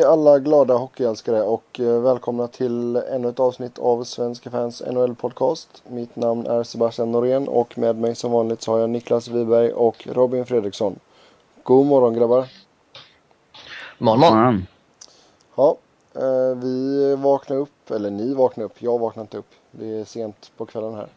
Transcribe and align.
Hej 0.00 0.08
alla 0.08 0.38
glada 0.38 0.74
hockeyälskare 0.74 1.42
och 1.42 1.80
eh, 1.80 2.00
välkomna 2.00 2.48
till 2.48 2.96
ännu 2.96 3.28
ett 3.28 3.40
avsnitt 3.40 3.78
av 3.78 4.04
Svenska 4.04 4.50
fans 4.50 4.82
NHL 4.90 5.14
podcast. 5.14 5.82
Mitt 5.88 6.16
namn 6.16 6.46
är 6.46 6.62
Sebastian 6.62 7.12
Norén 7.12 7.48
och 7.48 7.78
med 7.78 7.96
mig 7.96 8.14
som 8.14 8.32
vanligt 8.32 8.62
så 8.62 8.72
har 8.72 8.78
jag 8.78 8.90
Niklas 8.90 9.28
Wiberg 9.28 9.72
och 9.72 10.08
Robin 10.10 10.46
Fredriksson. 10.46 10.98
God 11.62 11.86
morgon 11.86 12.14
grabbar! 12.14 12.48
Morgon, 13.98 14.20
morgon. 14.20 14.66
Ja, 15.54 15.76
eh, 16.14 16.56
vi 16.56 17.16
vaknade 17.16 17.60
upp, 17.60 17.90
eller 17.90 18.10
ni 18.10 18.34
vaknade 18.34 18.66
upp, 18.66 18.82
jag 18.82 18.98
vaknade 18.98 19.24
inte 19.24 19.38
upp. 19.38 19.50
Det 19.70 20.00
är 20.00 20.04
sent 20.04 20.52
på 20.56 20.66
kvällen 20.66 20.94
här. 20.94 21.08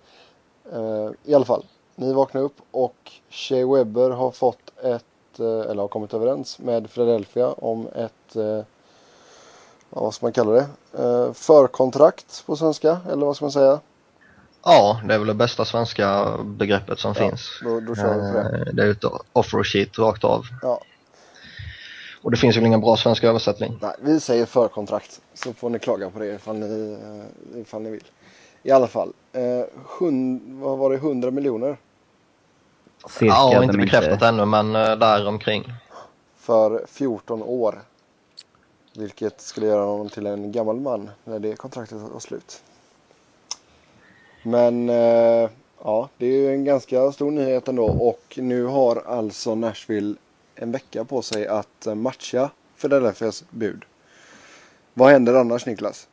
Eh, 0.73 1.11
I 1.23 1.33
alla 1.33 1.45
fall, 1.45 1.65
ni 1.95 2.13
vaknade 2.13 2.45
upp 2.45 2.57
och 2.71 3.11
Shea 3.29 3.67
Webber 3.67 4.09
har 4.09 4.31
fått 4.31 4.79
ett 4.83 5.05
eller 5.39 5.81
har 5.81 5.87
kommit 5.87 6.13
överens 6.13 6.59
med 6.59 6.91
Philadelphia 6.93 7.51
om 7.51 7.87
ett, 7.87 8.35
eh, 8.35 8.59
ja, 9.95 10.01
vad 10.01 10.13
ska 10.13 10.25
man 10.25 10.33
kalla 10.33 10.51
det, 10.51 10.67
eh, 11.03 11.33
förkontrakt 11.33 12.45
på 12.45 12.55
svenska, 12.55 12.97
eller 13.11 13.25
vad 13.25 13.35
ska 13.35 13.45
man 13.45 13.51
säga? 13.51 13.79
Ja, 14.65 15.01
det 15.07 15.13
är 15.13 15.17
väl 15.17 15.27
det 15.27 15.33
bästa 15.33 15.65
svenska 15.65 16.37
begreppet 16.43 16.99
som 16.99 17.13
ja, 17.17 17.29
finns. 17.29 17.59
Då, 17.63 17.79
då 17.79 17.95
kör 17.95 18.13
vi 18.13 18.33
på 18.33 18.49
det. 18.49 18.71
Det 18.73 18.83
är 18.83 18.91
ett 18.91 19.03
offer 19.33 19.63
sheet 19.63 19.99
rakt 19.99 20.23
av. 20.23 20.45
Ja. 20.61 20.81
Och 22.21 22.31
det 22.31 22.37
finns 22.37 22.57
väl 22.57 22.65
ingen 22.65 22.81
bra 22.81 22.97
svensk 22.97 23.23
översättning? 23.23 23.77
Nej, 23.81 23.95
vi 24.01 24.19
säger 24.19 24.45
förkontrakt. 24.45 25.21
Så 25.33 25.53
får 25.53 25.69
ni 25.69 25.79
klaga 25.79 26.09
på 26.09 26.19
det 26.19 26.25
ifall 26.25 26.55
ni, 26.55 26.97
ifall 27.55 27.81
ni 27.81 27.89
vill. 27.89 28.03
I 28.63 28.71
alla 28.71 28.87
fall, 28.87 29.13
eh, 29.33 29.41
hund, 29.99 30.41
vad 30.61 30.77
var 30.77 30.89
det, 30.89 30.95
100 30.95 31.31
miljoner? 31.31 31.77
Cirka, 33.09 33.25
ja, 33.25 33.63
inte 33.63 33.77
bekräftat 33.77 34.13
inte... 34.13 34.27
ännu 34.27 34.45
men 34.45 34.75
uh, 34.75 34.95
där 34.95 35.27
omkring. 35.27 35.73
För 36.37 36.85
14 36.87 37.43
år. 37.43 37.81
Vilket 38.95 39.41
skulle 39.41 39.67
göra 39.67 39.85
honom 39.85 40.09
till 40.09 40.25
en 40.25 40.51
gammal 40.51 40.79
man 40.79 41.09
när 41.23 41.39
det 41.39 41.55
kontraktet 41.55 41.97
var 41.97 42.19
slut. 42.19 42.63
Men 44.43 44.89
eh, 44.89 45.49
ja, 45.83 46.09
det 46.17 46.25
är 46.25 46.31
ju 46.31 46.53
en 46.53 46.63
ganska 46.63 47.11
stor 47.11 47.31
nyhet 47.31 47.67
ändå 47.67 47.85
och 47.85 48.39
nu 48.41 48.63
har 48.63 49.03
alltså 49.07 49.55
Nashville 49.55 50.15
en 50.55 50.71
vecka 50.71 51.05
på 51.05 51.21
sig 51.21 51.47
att 51.47 51.87
eh, 51.87 51.95
matcha 51.95 52.49
Philadelphias 52.81 53.43
bud. 53.49 53.85
Vad 54.93 55.11
händer 55.11 55.33
annars 55.33 55.65
Niklas? 55.65 56.07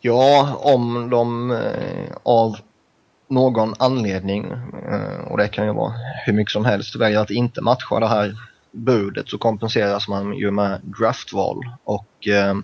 Ja, 0.00 0.56
om 0.60 1.10
de 1.10 1.50
eh, 1.50 2.16
av 2.22 2.56
någon 3.28 3.74
anledning, 3.78 4.44
eh, 4.90 5.30
och 5.30 5.38
det 5.38 5.48
kan 5.48 5.66
ju 5.66 5.72
vara 5.72 5.92
hur 6.26 6.32
mycket 6.32 6.52
som 6.52 6.64
helst, 6.64 6.96
väljer 6.96 7.20
att 7.20 7.30
inte 7.30 7.60
matcha 7.60 8.00
det 8.00 8.08
här 8.08 8.36
budet 8.72 9.28
så 9.28 9.38
kompenseras 9.38 10.08
man 10.08 10.34
ju 10.34 10.50
med 10.50 10.80
draftval. 10.82 11.58
Och 11.84 12.28
eh, 12.28 12.54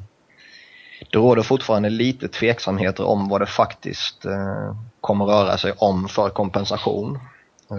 det 1.13 1.19
råder 1.19 1.43
fortfarande 1.43 1.91
lite 1.91 2.29
tveksamheter 2.29 3.05
om 3.05 3.29
vad 3.29 3.41
det 3.41 3.47
faktiskt 3.47 4.25
eh, 4.25 4.77
kommer 5.01 5.25
röra 5.25 5.59
sig 5.59 5.73
om 5.79 6.09
för 6.09 6.31
kompensation. 6.31 7.19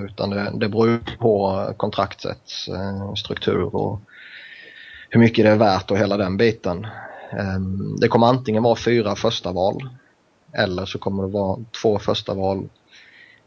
Utan 0.10 0.30
det, 0.30 0.52
det 0.60 0.70
beror 0.70 1.18
på 1.20 1.64
kontraktets 1.78 2.68
eh, 2.68 3.14
struktur 3.14 3.76
och 3.76 4.02
hur 5.10 5.20
mycket 5.20 5.46
det 5.46 5.52
är 5.52 5.56
värt 5.56 5.92
och 5.92 5.98
hela 5.98 6.18
den 6.18 6.38
biten. 6.38 6.86
Eh, 7.32 7.60
det 8.02 8.08
kommer 8.08 8.28
antingen 8.28 8.64
vara 8.64 8.76
fyra 8.76 9.16
första 9.16 9.52
val 9.52 9.90
eller 10.54 10.86
så 10.86 11.00
kommer 11.00 11.24
det 11.24 11.30
vara 11.30 11.60
två 11.82 12.00
första 12.00 12.34
val 12.34 12.70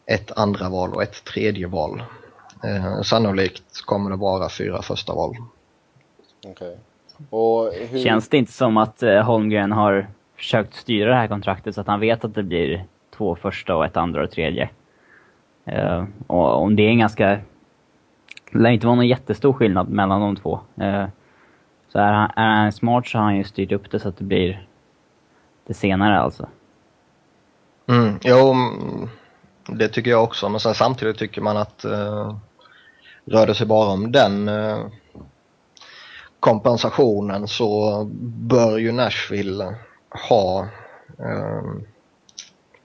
ett 0.07 0.33
andra 0.39 0.69
val 0.69 0.93
och 0.95 1.03
ett 1.03 1.25
tredje 1.25 1.67
val. 1.67 2.03
Eh, 2.65 3.03
sannolikt 3.03 3.85
kommer 3.85 4.11
det 4.11 4.17
vara 4.17 4.49
fyra 4.49 4.83
första 4.83 5.15
val. 5.15 5.37
Okay. 6.47 6.75
Hur... 7.91 8.05
Känns 8.05 8.29
det 8.29 8.37
inte 8.37 8.53
som 8.53 8.77
att 8.77 9.03
eh, 9.03 9.23
Holmgren 9.23 9.73
har 9.73 10.07
försökt 10.37 10.75
styra 10.75 11.11
det 11.11 11.17
här 11.17 11.29
kontraktet 11.29 11.75
så 11.75 11.81
att 11.81 11.87
han 11.87 12.01
vet 12.01 12.25
att 12.25 12.35
det 12.35 12.43
blir 12.43 12.85
två 13.17 13.37
första 13.37 13.77
och 13.77 13.85
ett 13.85 13.97
andra 13.97 14.23
och 14.23 14.31
tredje? 14.31 14.71
Eh, 15.65 16.05
och 16.27 16.63
om 16.63 16.77
det 16.77 16.83
är 16.83 16.89
en 16.89 16.99
ganska... 16.99 17.41
Det 18.53 18.59
lär 18.59 18.71
inte 18.71 18.87
vara 18.87 18.97
någon 18.97 19.09
jättestor 19.09 19.53
skillnad 19.53 19.89
mellan 19.89 20.21
de 20.21 20.37
två. 20.37 20.61
Eh, 20.77 21.07
så 21.89 21.99
är 21.99 22.13
han, 22.13 22.31
är 22.37 22.63
han 22.63 22.73
smart 22.73 23.07
så 23.07 23.19
har 23.19 23.25
han 23.25 23.37
ju 23.37 23.45
styrt 23.45 23.73
upp 23.73 23.91
det 23.91 24.01
så 24.01 24.09
att 24.09 24.17
det 24.17 24.25
blir 24.25 24.67
det 25.67 25.75
senare 25.75 26.19
alltså. 26.19 26.49
Mm, 27.87 28.19
jo, 28.23 28.55
det 29.67 29.89
tycker 29.89 30.11
jag 30.11 30.25
också, 30.25 30.49
men 30.49 30.61
sen 30.61 30.75
samtidigt 30.75 31.19
tycker 31.19 31.41
man 31.41 31.57
att 31.57 31.85
eh, 31.85 32.37
rör 33.25 33.47
det 33.47 33.55
sig 33.55 33.67
bara 33.67 33.89
om 33.89 34.13
den 34.13 34.49
eh, 34.49 34.87
kompensationen 36.41 37.49
så 37.49 38.05
bör 38.23 38.79
ju 38.79 38.93
Nashville 38.93 39.75
ha 40.29 40.69
eh, 41.19 41.63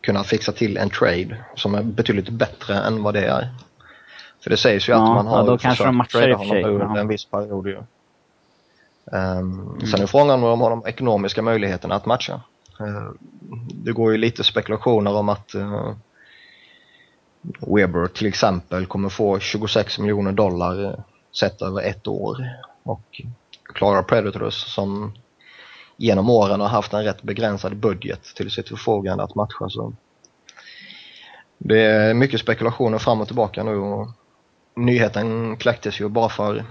kunnat 0.01 0.27
fixa 0.27 0.51
till 0.51 0.77
en 0.77 0.89
trade 0.89 1.45
som 1.55 1.75
är 1.75 1.83
betydligt 1.83 2.29
bättre 2.29 2.75
än 2.75 3.03
vad 3.03 3.13
det 3.13 3.25
är. 3.25 3.49
För 4.43 4.49
det 4.49 4.57
sägs 4.57 4.89
ju 4.89 4.93
ja, 4.93 5.03
att 5.03 5.15
man 5.15 5.27
har 5.27 5.37
ja, 5.37 5.43
då 5.43 5.57
kanske 5.57 5.85
de 5.85 6.05
för 6.09 6.19
sig. 6.47 6.63
under 6.63 6.99
en 6.99 7.07
viss 7.07 7.25
period 7.25 7.67
ju. 7.67 7.77
Um, 7.77 7.85
mm. 9.11 9.87
Sen 9.87 10.01
är 10.01 10.07
frågan 10.07 10.29
om 10.29 10.41
de 10.41 10.61
har 10.61 10.69
de 10.69 10.85
ekonomiska 10.85 11.41
möjligheterna 11.41 11.95
att 11.95 12.05
matcha. 12.05 12.41
Uh, 12.81 13.11
det 13.73 13.91
går 13.91 14.11
ju 14.11 14.17
lite 14.17 14.43
spekulationer 14.43 15.13
om 15.13 15.29
att 15.29 15.55
uh, 15.55 15.91
Weber 17.59 18.07
till 18.07 18.27
exempel 18.27 18.85
kommer 18.85 19.09
få 19.09 19.39
26 19.39 19.99
miljoner 19.99 20.31
dollar 20.31 20.85
eh, 20.85 20.99
sett 21.39 21.61
över 21.61 21.81
ett 21.81 22.07
år. 22.07 22.37
Och 22.83 23.21
klarar 23.73 24.03
Predators 24.03 24.53
som 24.53 25.13
genom 25.97 26.29
åren 26.29 26.61
har 26.61 26.67
haft 26.67 26.93
en 26.93 27.03
rätt 27.03 27.21
begränsad 27.21 27.75
budget 27.75 28.23
till 28.35 28.51
sitt 28.51 28.69
förfogande 28.69 29.23
att 29.23 29.35
matcha 29.35 29.69
så 29.69 29.93
det 31.57 31.81
är 31.81 32.13
mycket 32.13 32.39
spekulationer 32.39 32.97
fram 32.97 33.21
och 33.21 33.27
tillbaka 33.27 33.63
nu 33.63 33.75
och 33.75 34.07
nyheten 34.75 35.57
kläcktes 35.57 36.01
ju 36.01 36.09
bara 36.09 36.29
för 36.29 36.65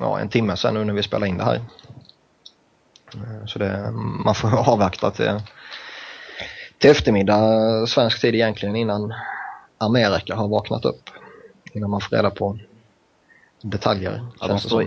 ja, 0.00 0.20
en 0.20 0.28
timme 0.28 0.56
sedan 0.56 0.74
nu 0.74 0.84
när 0.84 0.94
vi 0.94 1.02
spelar 1.02 1.26
in 1.26 1.38
det 1.38 1.44
här. 1.44 1.60
Eh, 3.14 3.46
så 3.46 3.58
det, 3.58 3.90
man 4.24 4.34
får 4.34 4.68
avvakta 4.70 5.10
till, 5.10 5.40
till 6.78 6.90
eftermiddag 6.90 7.86
svensk 7.86 8.20
tid 8.20 8.34
egentligen 8.34 8.76
innan 8.76 9.14
Amerika 9.84 10.34
har 10.34 10.48
vaknat 10.48 10.84
upp 10.84 11.10
innan 11.72 11.90
man 11.90 12.00
får 12.00 12.16
reda 12.16 12.30
på 12.30 12.58
detaljer. 13.62 14.26
Ja, 14.40 14.48
de, 14.48 14.58
står, 14.58 14.86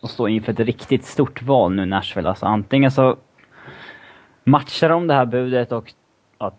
de 0.00 0.08
står 0.08 0.28
inför 0.28 0.52
ett 0.52 0.60
riktigt 0.60 1.04
stort 1.04 1.42
val 1.42 1.74
nu, 1.74 1.86
Nashville. 1.86 2.28
Alltså, 2.28 2.46
antingen 2.46 2.90
så 2.90 3.16
matchar 4.44 4.88
de 4.88 5.06
det 5.06 5.14
här 5.14 5.26
budet 5.26 5.72
och 5.72 5.92
ja, 6.38 6.52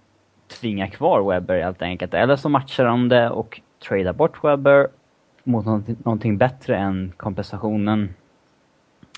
tvingar 0.59 0.87
kvar 0.87 1.29
Webber 1.29 1.61
helt 1.61 1.81
enkelt. 1.81 2.13
Eller 2.13 2.35
så 2.35 2.49
matchar 2.49 2.85
de 2.85 3.09
det 3.09 3.29
och 3.29 3.61
tradar 3.87 4.13
bort 4.13 4.43
Webber 4.43 4.87
mot 5.43 5.65
någonting, 5.65 5.97
någonting 6.03 6.37
bättre 6.37 6.77
än 6.77 7.13
kompensationen. 7.17 8.13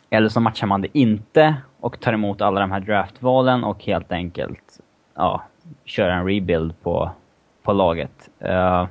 Eller 0.10 0.30
så 0.30 0.40
matchar 0.40 0.68
man 0.68 0.82
det 0.82 0.98
inte 0.98 1.56
och 1.80 2.00
tar 2.00 2.14
emot 2.14 2.42
alla 2.42 2.60
de 2.60 2.72
här 2.72 2.80
draftvalen 2.80 3.64
och 3.64 3.84
helt 3.84 4.12
enkelt 4.12 4.80
ja, 5.16 5.44
kör 5.86 6.10
en 6.10 6.26
rebuild 6.26 6.82
på 6.82 7.12
på 7.64 7.74
laget. 7.74 8.30
Uh, 8.46 8.88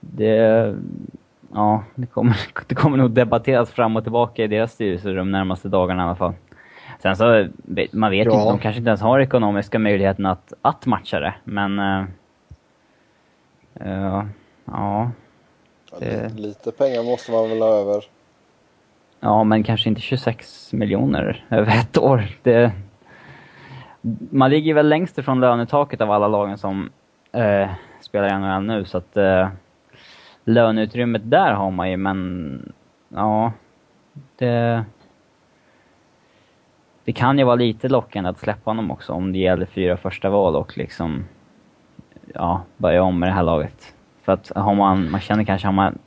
det, 0.00 0.74
ja, 1.54 1.84
det 1.94 2.06
kommer, 2.06 2.36
det 2.66 2.74
kommer 2.74 2.96
nog 2.96 3.10
debatteras 3.10 3.70
fram 3.70 3.96
och 3.96 4.02
tillbaka 4.02 4.44
i 4.44 4.46
deras 4.46 4.72
styrelserum 4.72 5.30
närmaste 5.30 5.68
dagarna 5.68 6.02
i 6.02 6.06
alla 6.06 6.16
fall. 6.16 6.34
Sen 7.02 7.16
så, 7.16 7.48
man 7.92 8.10
vet 8.10 8.26
ja. 8.26 8.32
inte, 8.32 8.44
de 8.44 8.58
kanske 8.58 8.78
inte 8.78 8.88
ens 8.88 9.00
har 9.00 9.20
ekonomiska 9.20 9.78
möjligheten 9.78 10.26
att, 10.26 10.52
att 10.62 10.86
matcha 10.86 11.20
det, 11.20 11.34
men... 11.44 11.78
Uh, 11.78 12.04
uh, 13.86 14.24
ja. 14.64 15.10
Det... 15.98 16.38
Lite 16.38 16.72
pengar 16.72 17.02
måste 17.02 17.32
man 17.32 17.48
väl 17.48 17.60
ha 17.60 17.68
över? 17.68 18.04
Ja, 19.20 19.44
men 19.44 19.62
kanske 19.62 19.88
inte 19.88 20.00
26 20.00 20.72
miljoner 20.72 21.44
över 21.50 21.72
ett 21.72 21.98
år. 21.98 22.24
Det, 22.42 22.72
man 24.30 24.50
ligger 24.50 24.74
väl 24.74 24.88
längst 24.88 25.18
ifrån 25.18 25.40
lönetaket 25.40 26.00
av 26.00 26.10
alla 26.10 26.28
lagen 26.28 26.58
som 26.58 26.90
eh, 27.36 27.70
spelar 28.00 28.28
i 28.28 28.38
NHL 28.38 28.62
nu, 28.66 28.84
så 28.84 28.98
att 28.98 29.16
eh, 29.16 29.48
löneutrymmet 30.44 31.30
där 31.30 31.52
har 31.52 31.70
man 31.70 31.90
ju, 31.90 31.96
men 31.96 32.72
ja, 33.08 33.52
det... 34.36 34.84
Det 37.04 37.12
kan 37.12 37.38
ju 37.38 37.44
vara 37.44 37.56
lite 37.56 37.88
lockande 37.88 38.30
att 38.30 38.38
släppa 38.38 38.70
honom 38.70 38.90
också 38.90 39.12
om 39.12 39.32
det 39.32 39.38
gäller 39.38 39.66
fyra 39.66 39.96
första 39.96 40.30
val 40.30 40.56
och 40.56 40.78
liksom 40.78 41.24
ja, 42.34 42.62
börja 42.76 43.02
om 43.02 43.18
med 43.18 43.28
det 43.28 43.32
här 43.32 43.42
laget. 43.42 43.94
För 44.22 44.32
att 44.32 44.52
har 44.54 44.74
man, 44.74 45.10
man 45.10 45.20
känner 45.20 45.44
kanske 45.44 45.68
har 45.68 45.72
man 45.72 45.98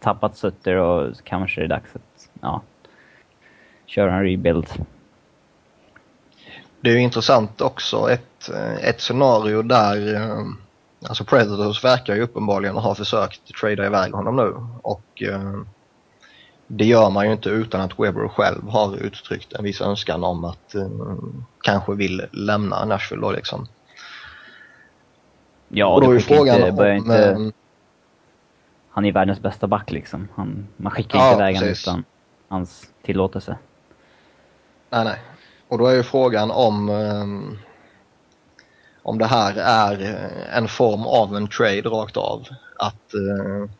tappat 0.00 0.36
Sutter 0.36 0.76
och 0.76 1.16
så 1.16 1.22
kanske 1.22 1.60
det 1.60 1.64
är 1.64 1.68
dags 1.68 1.96
att 1.96 2.30
ja, 2.40 2.62
köra 3.86 4.14
en 4.14 4.22
rebuild. 4.22 4.68
Det 6.80 6.90
är 6.90 6.94
ju 6.94 7.00
intressant 7.00 7.60
också 7.60 8.10
ett 8.10 8.33
Eh, 8.48 8.88
ett, 8.88 9.00
scenario 9.00 9.62
där 9.62 10.14
eh, 10.14 10.44
alltså 11.08 11.24
Predators 11.24 11.84
verkar 11.84 12.14
ju 12.14 12.22
uppenbarligen 12.22 12.76
ha 12.76 12.94
försökt 12.94 13.54
trada 13.60 13.86
iväg 13.86 14.12
honom 14.12 14.36
nu 14.36 14.54
och 14.82 15.22
eh, 15.22 15.62
det 16.66 16.84
gör 16.84 17.10
man 17.10 17.26
ju 17.26 17.32
inte 17.32 17.48
utan 17.48 17.80
att 17.80 17.98
Weber 17.98 18.28
själv 18.28 18.68
har 18.68 18.96
uttryckt 18.96 19.52
en 19.52 19.64
viss 19.64 19.80
önskan 19.80 20.24
om 20.24 20.44
att 20.44 20.74
eh, 20.74 20.88
kanske 21.62 21.94
vill 21.94 22.26
lämna 22.32 22.84
Nashville 22.84 23.22
då 23.22 23.30
liksom. 23.30 23.66
Ja, 25.68 25.94
och 25.94 26.00
då 26.00 26.12
är 26.12 26.18
frågan 26.18 26.56
inte, 26.56 26.90
om, 26.90 26.96
inte, 26.96 27.24
eh, 27.24 27.38
han 28.88 29.04
är 29.04 29.12
världens 29.12 29.40
bästa 29.40 29.66
back 29.66 29.90
liksom. 29.90 30.28
Han, 30.34 30.68
man 30.76 30.92
skickar 30.92 31.18
Ja, 31.18 31.32
inte 31.32 31.42
iväg 31.42 31.56
honom 31.56 31.70
utan 31.70 32.04
hans 32.48 32.90
tillåtelse. 33.02 33.56
Nej, 34.90 35.04
nej. 35.04 35.18
Och 35.68 35.78
då 35.78 35.86
är 35.86 35.94
ju 35.94 36.02
frågan 36.02 36.50
om 36.50 36.88
ehm, 36.88 37.58
om 39.04 39.18
det 39.18 39.26
här 39.26 39.54
är 39.56 40.02
eh, 40.02 40.56
en 40.56 40.68
form 40.68 41.06
av 41.06 41.36
en 41.36 41.48
trade 41.48 41.88
rakt 41.88 42.16
av. 42.16 42.46
Att, 42.78 43.14
eh, 43.14 43.70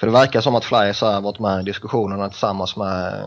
för 0.00 0.06
det 0.06 0.12
verkar 0.12 0.40
som 0.40 0.54
att 0.54 0.64
Flyers 0.64 1.00
har 1.00 1.20
varit 1.20 1.38
med 1.38 1.60
i 1.60 1.64
diskussionerna 1.64 2.28
tillsammans 2.28 2.76
med 2.76 3.24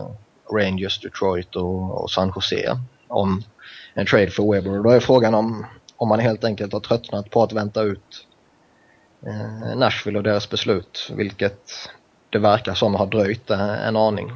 Rangers, 0.52 1.00
Detroit 1.00 1.56
och, 1.56 2.02
och 2.02 2.10
San 2.10 2.32
Jose 2.34 2.78
om 3.08 3.42
en 3.94 4.06
trade 4.06 4.30
för 4.30 4.52
Weber. 4.52 4.82
Då 4.82 4.90
är 4.90 5.00
frågan 5.00 5.34
om, 5.34 5.66
om 5.96 6.08
man 6.08 6.20
helt 6.20 6.44
enkelt 6.44 6.72
har 6.72 6.80
tröttnat 6.80 7.30
på 7.30 7.42
att 7.42 7.52
vänta 7.52 7.82
ut 7.82 8.26
eh, 9.26 9.76
Nashville 9.76 10.18
och 10.18 10.24
deras 10.24 10.50
beslut, 10.50 11.10
vilket 11.16 11.72
det 12.30 12.38
verkar 12.38 12.74
som 12.74 12.94
har 12.94 13.06
dröjt 13.06 13.50
en 13.50 13.96
aning 13.96 14.32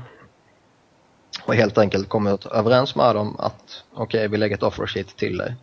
och 1.44 1.54
helt 1.54 1.78
enkelt 1.78 2.08
kommit 2.08 2.46
överens 2.46 2.96
med 2.96 3.14
dem 3.14 3.36
att 3.38 3.84
okej, 3.94 4.28
vi 4.28 4.36
lägger 4.36 4.56
ett 4.56 4.62
offer 4.62 4.86
sheet 4.86 5.16
till 5.16 5.38
dig. 5.38 5.56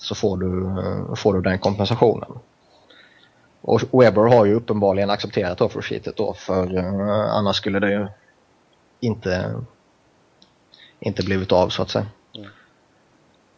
Så 0.00 0.14
får 0.14 0.36
du, 0.36 0.76
får 1.16 1.34
du 1.34 1.40
den 1.40 1.58
kompensationen. 1.58 2.30
Och 3.62 3.80
Weber 3.92 4.36
har 4.36 4.44
ju 4.44 4.54
uppenbarligen 4.54 5.10
accepterat 5.10 5.60
offer 5.60 5.82
sheetet 5.82 6.16
då 6.16 6.34
för 6.34 6.76
eh, 6.78 7.34
annars 7.34 7.56
skulle 7.56 7.80
det 7.80 7.90
ju 7.90 8.06
inte, 9.00 9.54
inte 11.00 11.22
blivit 11.22 11.52
av 11.52 11.68
så 11.68 11.82
att 11.82 11.90
säga. 11.90 12.06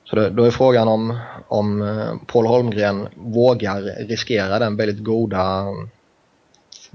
Så 0.04 0.16
det, 0.16 0.30
då 0.30 0.44
är 0.44 0.50
frågan 0.50 0.88
om, 0.88 1.18
om 1.48 1.82
eh, 1.82 2.14
Paul 2.26 2.46
Holmgren 2.46 3.08
vågar 3.16 4.06
riskera 4.06 4.58
den 4.58 4.76
väldigt 4.76 5.04
goda 5.04 5.66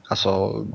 alltså 0.09 0.65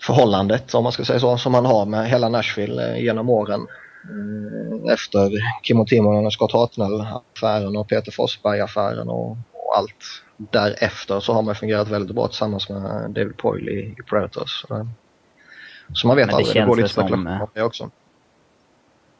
förhållandet, 0.00 0.74
om 0.74 0.82
man 0.82 0.92
ska 0.92 1.04
säga 1.04 1.20
så, 1.20 1.38
som 1.38 1.54
han 1.54 1.66
har 1.66 1.86
med 1.86 2.08
hela 2.08 2.28
Nashville 2.28 2.92
eh, 2.92 3.04
genom 3.04 3.28
åren. 3.28 3.66
Eh, 4.10 4.92
Efter 4.92 5.30
Kim 5.62 5.80
och 5.80 5.86
Timonen 5.86 6.26
och 6.26 6.32
Scott 6.32 6.52
Hartnell-affären 6.52 7.76
och 7.76 7.88
Peter 7.88 8.12
Forsberg-affären 8.12 9.08
och, 9.08 9.30
och 9.52 9.76
allt 9.76 10.22
därefter 10.36 11.20
så 11.20 11.32
har 11.32 11.42
man 11.42 11.54
fungerat 11.54 11.88
väldigt 11.88 12.14
bra 12.16 12.28
tillsammans 12.28 12.68
med 12.68 13.10
David 13.10 13.36
Poyle 13.36 13.70
i, 13.70 13.80
i 13.98 14.02
Predators. 14.06 14.60
Så, 14.60 14.88
så 15.92 16.06
man 16.06 16.16
vet 16.16 16.26
Men 16.26 16.32
det 16.32 16.36
aldrig, 16.36 16.62
det 16.62 16.66
går 16.66 16.76
lite 16.76 16.88
som, 16.88 17.02
spekulation 17.02 17.26
eh, 17.26 17.42
om 17.42 17.48
det 17.54 17.62
också. 17.62 17.90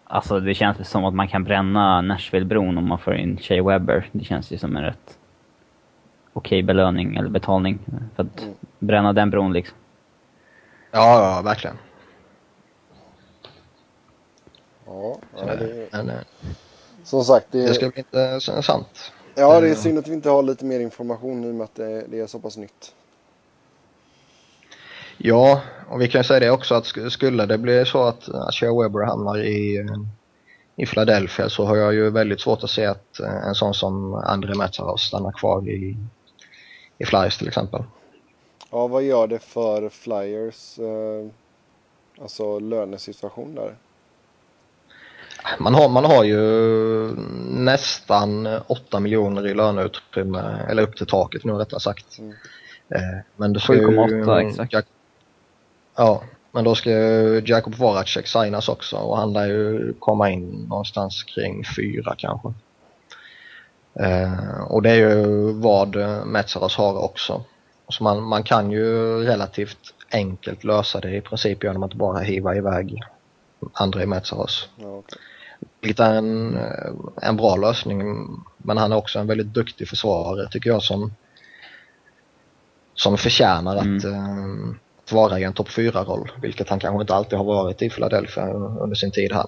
Alltså 0.05 0.41
det 0.41 0.55
känns 0.55 0.89
som 0.89 1.05
att 1.05 1.15
man 1.15 1.29
kan 1.29 1.45
bränna 1.45 2.01
Nashville-bron 2.01 2.79
om 2.79 2.89
man 2.89 2.99
får 2.99 3.15
in 3.17 3.39
Shea 3.39 3.63
Webber. 3.63 4.09
Det 4.13 4.25
känns 4.25 4.53
ju 4.53 4.59
som 4.59 4.77
en 4.77 4.83
rätt 4.83 5.19
okej 6.33 6.63
belöning 6.63 7.17
eller 7.17 7.29
betalning 7.29 7.79
för 8.17 8.23
att 8.23 8.43
Mm. 8.43 8.55
bränna 8.79 9.13
den 9.13 9.31
bron 9.31 9.53
liksom. 9.53 9.77
Ja, 10.91 11.35
ja, 11.37 11.43
verkligen. 11.43 11.77
Ja, 14.87 15.19
det, 15.33 15.89
men, 15.93 16.11
eh, 16.11 16.17
som 17.05 17.25
sagt, 17.25 17.47
det, 17.51 17.67
det 17.67 17.75
ska 17.75 17.89
bli 17.91 17.99
intressant. 18.13 19.13
ja, 19.35 19.61
det 19.61 19.69
är 19.71 19.75
synd 19.75 19.99
att 19.99 20.09
vi 20.09 20.15
inte 20.15 20.31
har 20.31 20.43
lite 20.43 20.65
mer 20.65 20.81
information 20.81 21.45
i 21.45 21.51
och 21.51 21.55
med 21.55 21.65
att 21.65 21.75
det, 21.75 22.21
är 22.21 22.27
så 22.27 22.39
pass 22.39 22.57
nytt. 22.57 22.95
Ja, 25.19 25.61
och 25.89 26.01
vi 26.01 26.09
kan 26.09 26.25
säga 26.25 26.41
det 26.41 26.51
också 26.51 26.75
att 26.75 26.85
sk- 26.85 27.09
skulle 27.09 27.47
det 27.47 27.59
bli 27.59 27.85
så 27.85 28.03
att 28.03 28.29
Shea 28.55 28.83
Weber 28.83 29.05
hamnar 29.07 29.39
i, 29.45 29.77
eh, 29.79 29.85
i 30.77 30.87
Philadelphia 30.87 31.49
så 31.49 31.65
har 31.65 31.77
jag 31.77 31.95
ju 31.95 32.11
väldigt 32.11 32.41
svårt 32.41 32.65
att 32.65 32.71
se 32.71 32.85
att 32.87 33.21
eh, 33.21 33.47
en 33.49 33.55
sån 33.55 33.75
som 33.75 34.15
André 34.15 34.55
Metsaros 34.55 35.03
stannar 35.03 35.33
kvar 35.33 35.69
i, 35.69 35.97
i 36.99 37.05
Flyers 37.05 37.39
till 37.39 37.49
exempel. 37.49 37.83
Ja, 38.71 38.87
vad 38.87 39.03
gör 39.03 39.27
det 39.27 39.39
för 39.39 39.89
Flyers, 39.89 40.79
eh, 40.79 41.27
alltså 42.23 42.59
lönesituation 42.59 43.55
där? 43.55 43.77
Man 45.58 45.75
har, 45.75 45.88
man 45.88 46.05
har 46.05 46.25
ju 46.25 46.38
nästan 47.50 48.49
8 48.67 49.00
miljoner 49.00 49.46
i 49.46 49.55
löneutrymme, 49.55 50.67
eller 50.69 50.82
upp 50.82 50.96
till 50.96 51.06
taket 51.06 51.44
nu 51.44 51.52
rättare 51.52 51.81
sagt. 51.81 52.19
Mm. 52.19 52.31
Eh, 52.88 53.19
Men 53.37 53.52
då 53.52 53.61
ska 53.61 53.75
ju- 53.75 53.87
7,8 53.87 54.41
exakt. 54.49 54.73
Jack, 54.73 54.87
ja, 55.96 56.23
men 56.52 56.64
då 56.64 56.75
ska 56.75 56.91
ju 56.91 57.43
Jakob 57.46 57.75
Voracek 57.75 58.26
signas 58.26 58.69
också 58.69 58.96
och 58.96 59.17
han 59.17 59.32
lär 59.32 59.46
ju 59.46 59.94
komma 59.99 60.31
in 60.31 60.67
någonstans 60.69 61.23
kring 61.23 61.64
fyra 61.76 62.14
kanske. 62.19 62.52
Eh, 64.00 64.61
och 64.69 64.82
det 64.82 64.90
är 64.90 64.94
ju 64.94 65.52
vad 65.52 65.97
eh, 65.97 66.25
Metsaros 66.25 66.76
har 66.76 67.05
också. 67.05 67.44
Så 67.88 68.05
man, 68.05 68.23
man 68.23 68.43
kan 68.43 68.70
ju 68.70 69.19
relativt 69.25 69.79
enkelt 70.12 70.64
lösa 70.64 71.00
det 71.00 71.17
i 71.17 71.20
princip 71.20 71.64
genom 71.64 71.82
att 71.82 71.94
bara 71.94 72.19
hiva 72.19 72.56
iväg 72.56 73.00
Andrei 73.72 74.06
Metsaros. 74.06 74.69
Ja. 74.76 75.02
Vilket 75.81 76.00
är 76.00 76.14
en, 76.14 76.56
eh, 76.56 76.93
en 77.22 77.37
bra 77.37 77.56
lösning 77.56 78.02
men 78.56 78.76
han 78.76 78.93
är 78.93 78.96
också 78.96 79.19
en 79.19 79.26
väldigt 79.26 79.55
duktig 79.55 79.88
försvarare 79.88 80.49
tycker 80.49 80.70
jag 80.70 80.82
som 80.82 81.12
som 82.94 83.19
förtjänar 83.19 83.76
att, 83.76 84.05
eh, 84.05 84.75
att 85.05 85.12
vara 85.12 85.38
i 85.38 85.44
en 85.44 85.52
topp 85.52 85.69
4-roll 85.69 86.31
vilket 86.43 86.69
han 86.69 86.78
kanske 86.78 87.00
inte 87.00 87.14
alltid 87.14 87.38
har 87.38 87.44
varit 87.44 87.82
i 87.82 87.90
Philadelphia 87.90 88.46
under 88.52 88.94
sin 88.94 89.11
tid 89.11 89.32
här. 89.32 89.46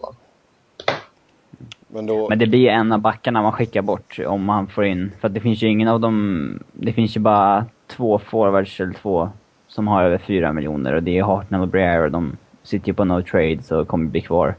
Men 1.89 2.07
då, 2.07 2.29
Men 2.29 2.39
det 2.39 2.47
blir 2.47 2.59
ju 2.59 2.69
en 2.69 2.93
av 2.93 2.99
backarna 2.99 3.43
man 3.43 3.53
skickar 3.53 3.83
bort 3.83 4.19
om 4.27 4.45
man 4.45 4.67
får 4.67 4.85
in, 4.85 5.13
för 5.21 5.29
att 5.29 5.35
det 5.35 5.41
finns 5.41 5.63
ju 5.63 5.69
ingen 5.69 5.89
av 5.89 6.01
dem, 6.01 6.59
det 6.73 6.93
finns 6.93 7.17
ju 7.17 7.21
bara 7.21 7.67
två 7.87 8.19
forwards 8.19 8.81
eller 8.81 8.93
två 8.93 9.31
som 9.69 9.89
har 9.89 10.03
över 10.03 10.19
fyra 10.19 10.53
miljoner 10.53 10.93
och 10.93 11.03
det 11.03 11.19
är 11.19 11.23
Hartnell 11.23 11.61
och 11.61 11.69
Breer 11.69 12.01
och 12.01 12.11
de 12.11 12.37
sitter 12.67 12.89
ju 12.89 12.95
på 12.95 13.05
no 13.05 13.23
trade 13.23 13.63
så 13.63 13.85
kommer 13.85 14.11
bli 14.11 14.21
kvar. 14.21 14.57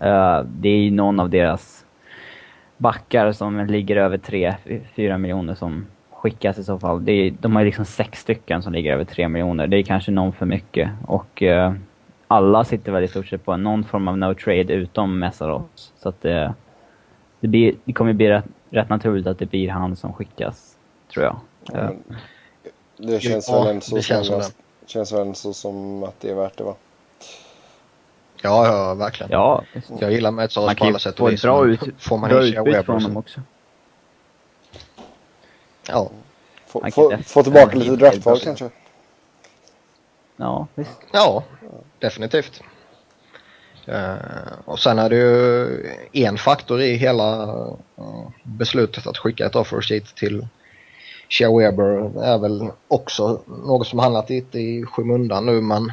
Eh, 0.00 0.40
det 0.44 0.68
är 0.68 0.76
ju 0.76 0.90
någon 0.90 1.20
av 1.20 1.30
deras 1.30 1.84
backar 2.76 3.32
som 3.32 3.66
ligger 3.66 3.96
över 3.96 4.18
tre, 4.18 4.54
fyra 4.96 5.18
miljoner 5.18 5.54
som 5.54 5.86
skickas 6.10 6.58
i 6.58 6.64
så 6.64 6.78
fall. 6.78 7.04
Det 7.04 7.12
är, 7.12 7.34
de 7.40 7.56
har 7.56 7.62
ju 7.62 7.66
liksom 7.66 7.84
sex 7.84 8.20
stycken 8.20 8.62
som 8.62 8.72
ligger 8.72 8.92
över 8.92 9.04
tre 9.04 9.28
miljoner. 9.28 9.66
Det 9.66 9.76
är 9.76 9.82
kanske 9.82 10.10
någon 10.10 10.32
för 10.32 10.46
mycket 10.46 10.90
och 11.06 11.42
eh, 11.42 11.72
alla 12.28 12.64
sitter 12.64 12.92
väl 12.92 13.04
i 13.04 13.08
stort 13.08 13.26
sett 13.26 13.44
på 13.44 13.56
någon 13.56 13.84
form 13.84 14.08
av 14.08 14.18
no 14.18 14.34
trade 14.34 14.72
utom 14.72 15.18
Messaros. 15.18 15.92
Så 15.96 16.08
att 16.08 16.20
det, 16.22 16.54
det, 17.40 17.48
blir, 17.48 17.74
det 17.84 17.92
kommer 17.92 18.12
bli 18.12 18.28
rätt, 18.28 18.44
rätt 18.70 18.88
naturligt 18.88 19.26
att 19.26 19.38
det 19.38 19.46
blir 19.46 19.68
han 19.68 19.96
som 19.96 20.12
skickas, 20.12 20.76
tror 21.12 21.24
jag. 21.24 21.36
ja, 21.72 21.90
men 22.98 23.08
det 23.08 23.20
känns 23.20 23.52
väl 23.52 23.66
ändå 23.66 23.80
så, 25.04 25.20
ändå 25.20 25.34
så 25.34 25.52
som 25.52 26.02
att 26.04 26.20
det 26.20 26.30
är 26.30 26.34
värt 26.34 26.56
det 26.56 26.64
va? 26.64 26.74
Ja, 28.42 28.66
ja 28.66 28.94
verkligen. 28.94 29.30
ja. 29.32 29.64
Jag 30.00 30.12
gillar 30.12 30.30
Metsaros 30.30 30.66
man 30.66 30.74
på 30.74 30.78
kan 30.78 30.88
alla 30.88 30.94
ju 30.96 31.00
sätt 31.00 31.16
få 31.16 31.22
och 31.22 31.28
ett 31.28 31.34
vis. 31.34 31.42
bra, 31.42 31.62
men 31.62 31.70
ut, 31.72 31.80
får 31.98 32.18
man 32.18 32.30
bra 32.30 32.42
utbyte 32.42 32.82
från 32.82 33.02
honom 33.02 33.16
också. 33.16 33.40
Ja, 35.88 36.10
Få, 36.66 36.80
Man 36.80 36.90
kan 36.90 37.10
få, 37.10 37.18
få 37.22 37.42
tillbaka 37.42 37.76
lite 37.76 37.96
draftval 37.96 38.38
kanske? 38.40 38.70
Ja, 40.36 40.66
visst. 40.74 40.98
Ja, 41.12 41.44
definitivt. 41.98 42.62
Eh, 43.86 44.14
och 44.64 44.78
sen 44.78 44.98
är 44.98 45.08
det 45.10 45.16
ju 45.16 45.90
en 46.12 46.38
faktor 46.38 46.80
i 46.80 46.94
hela 46.96 47.42
eh, 47.98 48.28
beslutet 48.42 49.06
att 49.06 49.18
skicka 49.18 49.46
ett 49.46 49.56
offer 49.56 49.80
sheet 49.80 50.14
till 50.14 50.46
Shea 51.28 51.56
Weber 51.58 52.22
är 52.24 52.38
väl 52.38 52.70
också 52.88 53.40
något 53.46 53.86
som 53.86 53.98
handlat 53.98 54.30
lite 54.30 54.58
i 54.58 54.84
skymundan 54.86 55.46
nu 55.46 55.60
men 55.60 55.92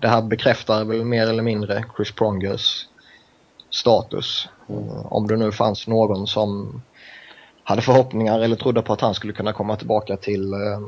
det 0.00 0.08
här 0.08 0.22
bekräftar 0.22 0.84
väl 0.84 1.04
mer 1.04 1.26
eller 1.26 1.42
mindre 1.42 1.84
Chris 1.96 2.12
Prongers 2.12 2.86
status. 3.70 4.48
Eh, 4.68 5.12
om 5.12 5.26
det 5.26 5.36
nu 5.36 5.52
fanns 5.52 5.86
någon 5.86 6.26
som 6.26 6.82
hade 7.62 7.82
förhoppningar 7.82 8.40
eller 8.40 8.56
trodde 8.56 8.82
på 8.82 8.92
att 8.92 9.00
han 9.00 9.14
skulle 9.14 9.32
kunna 9.32 9.52
komma 9.52 9.76
tillbaka 9.76 10.16
till 10.16 10.52
eh, 10.52 10.80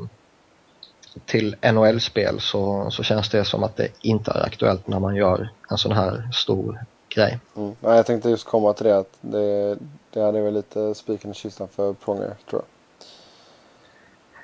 till 1.25 1.55
NHL-spel 1.73 2.39
så, 2.39 2.91
så 2.91 3.03
känns 3.03 3.29
det 3.29 3.45
som 3.45 3.63
att 3.63 3.75
det 3.75 3.87
inte 4.01 4.31
är 4.31 4.45
aktuellt 4.45 4.87
när 4.87 4.99
man 4.99 5.15
gör 5.15 5.49
en 5.69 5.77
sån 5.77 5.91
här 5.91 6.29
stor 6.33 6.85
grej. 7.09 7.39
Mm. 7.55 7.75
Ja, 7.81 7.95
jag 7.95 8.05
tänkte 8.05 8.29
just 8.29 8.47
komma 8.47 8.73
till 8.73 8.85
det 8.85 8.97
att 8.97 9.17
det, 9.21 9.77
det 10.09 10.21
hade 10.21 10.41
väl 10.41 10.53
lite 10.53 10.95
spiken 10.95 11.31
i 11.31 11.33
kistan 11.33 11.67
för 11.67 11.93
Pronger 11.93 12.33
tror 12.49 12.61
jag. 12.61 12.65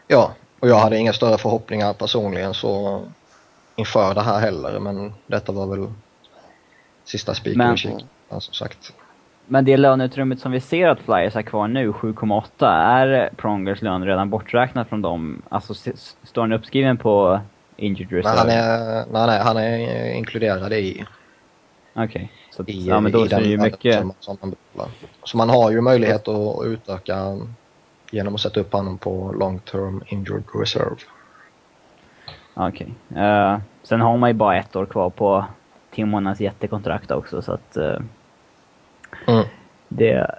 Ja, 0.08 0.32
och 0.60 0.70
jag 0.70 0.76
hade 0.76 0.98
inga 0.98 1.14
större 1.14 1.38
förhoppningar 1.38 1.94
personligen 1.94 2.54
så 2.54 3.02
inför 3.78 4.16
det 4.16 4.22
här 4.22 4.40
heller 4.40 4.80
men 4.80 5.14
detta 5.28 5.52
var 5.52 5.68
väl 5.68 5.88
sista 7.04 7.34
spiken 7.34 7.74
i 7.74 7.78
kistan 7.78 8.08
som 8.30 8.54
sagt. 8.54 8.94
Men 9.46 9.66
det 9.66 9.78
löneutrymmet 9.78 10.40
som 10.40 10.52
vi 10.52 10.60
ser 10.60 10.88
att 10.88 11.00
Flyers 11.00 11.34
har 11.34 11.42
kvar 11.42 11.68
nu, 11.68 11.92
7,8, 11.92 12.66
är 12.68 13.30
Prongers 13.36 13.82
lön 13.82 14.06
redan 14.06 14.30
borträknat 14.30 14.90
från 14.90 15.02
dem? 15.02 15.42
Alltså 15.50 15.74
står 16.24 16.42
han 16.42 16.54
uppskriven 16.54 16.98
på 16.98 17.40
injured 17.78 18.12
reserve? 18.12 18.38
han 18.38 18.50
är, 18.50 19.06
nej, 19.12 19.28
nej, 19.28 19.40
han 19.40 19.58
är 19.58 20.14
inkluderad 20.14 20.74
i, 20.74 21.06
Okej. 21.94 22.32
Så 22.52 22.64
i, 22.68 22.88
ja, 22.88 23.00
men 23.00 23.12
då 23.12 23.26
i 23.26 23.34
är 23.34 23.40
det 23.40 23.48
ju 23.48 23.58
mycket... 23.58 23.96
som, 23.96 24.14
som. 24.20 24.56
Så 25.24 25.38
man 25.38 25.50
har 25.50 25.72
ju 25.72 25.82
möjlighet 25.82 26.28
att 26.28 26.66
utöka 26.66 27.38
genom 28.12 28.36
att 28.36 28.42
sätta 28.42 28.60
upp 28.60 28.74
honom 28.74 28.98
på 28.98 29.32
long 29.40 29.60
term 29.60 30.04
injured 30.08 30.44
reserve. 30.54 30.96
Okej. 32.60 32.94
Eh, 33.16 33.58
sen 33.84 34.02
har 34.02 34.18
man 34.18 34.30
ju 34.30 34.34
bara 34.34 34.58
ett 34.58 34.76
år 34.76 34.86
kvar 34.86 35.10
på 35.10 35.46
Timonas 35.92 36.42
jättekontrakt 36.42 37.12
också, 37.12 37.42
så 37.42 37.52
att... 37.52 37.78
eh, 37.78 38.00
Mm. 39.28 39.46
det, 39.88 40.36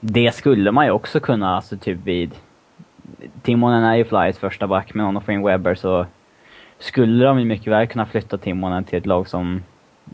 det 0.00 0.34
skulle 0.34 0.72
man 0.72 0.84
ju 0.84 0.90
också 0.90 1.20
kunna, 1.20 1.56
alltså 1.56 1.76
typ 1.76 1.98
vid... 2.04 2.34
Timonen 3.42 3.84
är 3.84 3.94
ju 3.94 4.04
Flyers 4.04 4.36
första 4.36 4.66
back, 4.66 4.94
men 4.94 5.06
om 5.06 5.14
de 5.14 5.22
får 5.22 5.34
in 5.34 5.42
Webber 5.42 5.74
så 5.74 6.06
skulle 6.78 7.24
de 7.24 7.38
ju 7.38 7.44
mycket 7.44 7.72
väl 7.72 7.86
kunna 7.86 8.06
flytta 8.06 8.38
Timonen 8.38 8.84
till 8.84 8.98
ett 8.98 9.06
lag 9.06 9.28
som... 9.28 9.62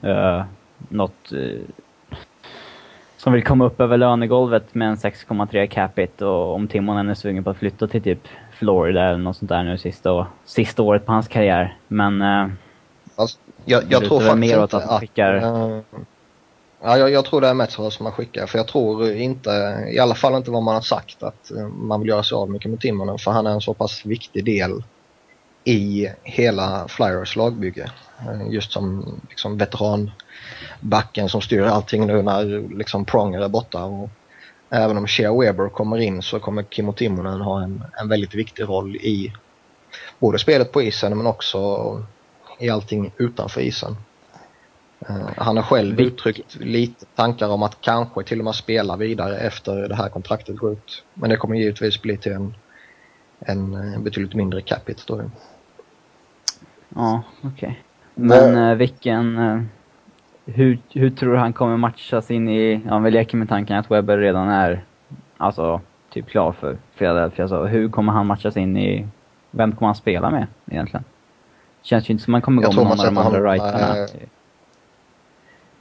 Uh, 0.05 0.43
något... 0.89 1.33
eh, 1.33 1.61
som 3.17 3.33
vill 3.33 3.45
komma 3.45 3.65
upp 3.65 3.81
över 3.81 3.97
lönegolvet 3.97 4.75
med 4.75 4.89
en 4.89 4.97
6,3 4.97 5.67
capita 5.67 6.29
och 6.29 6.55
om 6.55 6.69
Timonen 6.69 7.09
är 7.09 7.15
sugen 7.15 7.45
på 7.45 7.51
att 7.51 7.57
flytta 7.57 7.87
till 7.87 8.03
typ 8.03 8.29
Florida 8.61 9.03
eller 9.03 9.19
något 9.19 9.37
sånt 9.37 9.49
där 9.49 9.65
nu 9.65 9.79
sista, 9.79 10.27
sista 10.45 10.83
året 10.83 11.07
på 11.07 11.13
hans 11.13 11.29
karriär. 11.29 11.77
Men... 11.89 12.23
eh, 12.23 12.49
Alltså, 13.17 13.39
jag, 13.65 13.83
jag 13.89 14.05
tror 14.05 14.21
faktiskt 14.21 14.37
mer 14.39 14.63
åt 14.63 14.75
att 14.75 14.87
man 14.87 15.01
skickar- 15.01 15.35
eh, 15.37 15.81
ja, 16.83 16.99
jag, 16.99 17.11
jag 17.11 17.25
tror 17.25 17.41
det 17.41 17.49
är 17.49 17.55
Metsara 17.55 17.91
som 17.91 18.05
man 18.05 18.13
skickar. 18.13 18.47
För 18.47 18.59
jag 18.59 18.69
tror 18.69 19.13
inte, 19.13 19.51
i 19.95 19.99
alla 19.99 20.15
fall 20.15 20.35
inte 20.35 20.51
vad 20.51 20.63
man 20.63 20.75
har 20.75 20.83
sagt, 20.83 21.23
att 21.23 21.51
eh, 21.51 21.69
man 21.69 22.01
vill 22.01 22.09
göra 22.09 22.23
sig 22.23 22.37
av 22.37 22.51
mycket 22.51 22.71
med 22.71 22.81
Timonen. 22.81 23.19
För 23.19 23.31
han 23.31 23.47
är 23.47 23.51
en 23.51 23.61
så 23.61 23.75
pass 23.75 24.07
viktig 24.07 24.45
del 24.45 24.83
i 25.65 26.09
hela 26.23 26.89
Flyers 26.89 27.37
lagbygge. 27.37 27.91
Just 28.51 28.73
som 28.73 29.05
liksom, 29.29 29.59
veteranbacken 29.59 31.29
som 31.29 31.41
styr 31.41 31.63
allting 31.63 32.07
nu 32.07 32.23
när 32.23 32.75
liksom, 32.79 33.05
Pronger 33.05 33.41
är 33.41 33.49
borta. 33.49 33.85
Och 33.85 34.11
även 34.71 34.97
om 34.97 35.07
Shea 35.07 35.33
Weber 35.41 35.69
kommer 35.69 35.99
in 35.99 36.23
så 36.23 36.41
kommer 36.41 36.63
Kimmo 36.63 36.93
Timonen 36.93 37.41
ha 37.41 37.63
en, 37.63 37.85
en 38.01 38.09
väldigt 38.09 38.35
viktig 38.35 38.63
roll 38.63 38.97
i 38.97 39.33
både 40.19 40.39
spelet 40.39 40.73
på 40.73 40.83
isen 40.83 41.17
men 41.17 41.27
också 41.27 41.59
i 42.59 42.71
allting 42.71 43.13
utanför 43.17 43.61
isen. 43.61 43.97
Eh, 45.09 45.29
han 45.37 45.57
har 45.57 45.65
själv 45.65 46.01
uttryckt 46.01 46.55
lite 46.61 47.05
tankar 47.05 47.49
om 47.49 47.63
att 47.63 47.81
kanske 47.81 48.23
till 48.23 48.39
och 48.39 48.45
med 48.45 48.55
spela 48.55 48.97
vidare 48.97 49.39
efter 49.39 49.89
det 49.89 49.95
här 49.95 50.09
kontraktet 50.09 50.57
går 50.57 50.73
ut. 50.73 51.05
Men 51.15 51.31
det 51.31 51.37
kommer 51.37 51.57
givetvis 51.57 52.03
bli 52.03 52.17
till 52.17 52.33
en, 52.33 52.55
en 53.39 53.75
eh, 53.95 54.01
betydligt 54.01 54.35
mindre 54.35 54.61
capita 54.61 55.03
då. 55.07 55.23
ju. 55.23 55.31
Ja, 56.89 57.23
okej. 57.43 57.83
Men 58.15 58.53
Men- 58.55 58.71
eh, 58.71 58.77
vilken... 58.77 59.69
hur, 60.45 60.79
hur 60.91 61.11
tror 61.11 61.33
du 61.33 61.39
han 61.39 61.53
kommer 61.53 61.77
matchas 61.77 62.31
in 62.31 62.49
i... 62.49 62.81
Ja, 62.87 62.99
vi 62.99 63.11
leker 63.11 63.37
med 63.37 63.49
tanken 63.49 63.77
att 63.77 63.91
Webber 63.91 64.19
redan 64.19 64.49
är 64.49 64.85
alltså 65.37 65.81
typ 66.11 66.29
klar 66.29 66.53
för 66.53 66.79
Philadelphia. 66.99 67.49
Så 67.49 67.65
hur 67.67 67.89
kommer 67.89 68.13
han 68.13 68.27
matchas 68.27 68.57
in 68.57 68.77
i... 68.77 69.07
Vem 69.51 69.73
kommer 69.73 69.87
han 69.87 69.95
spela 69.95 70.31
med 70.31 70.47
egentligen? 70.71 71.05
Känns 71.83 72.11
ju 72.11 72.13
inte 72.13 72.25
som 72.25 72.33
man 72.33 72.43
kommer 72.43 72.63
gå 72.63 72.69
med 72.73 72.77
någon 72.85 73.01
av 73.01 73.07
de 73.07 73.19
andra 73.19 73.53
rightarna. 73.53 73.97
eh, 73.99 74.07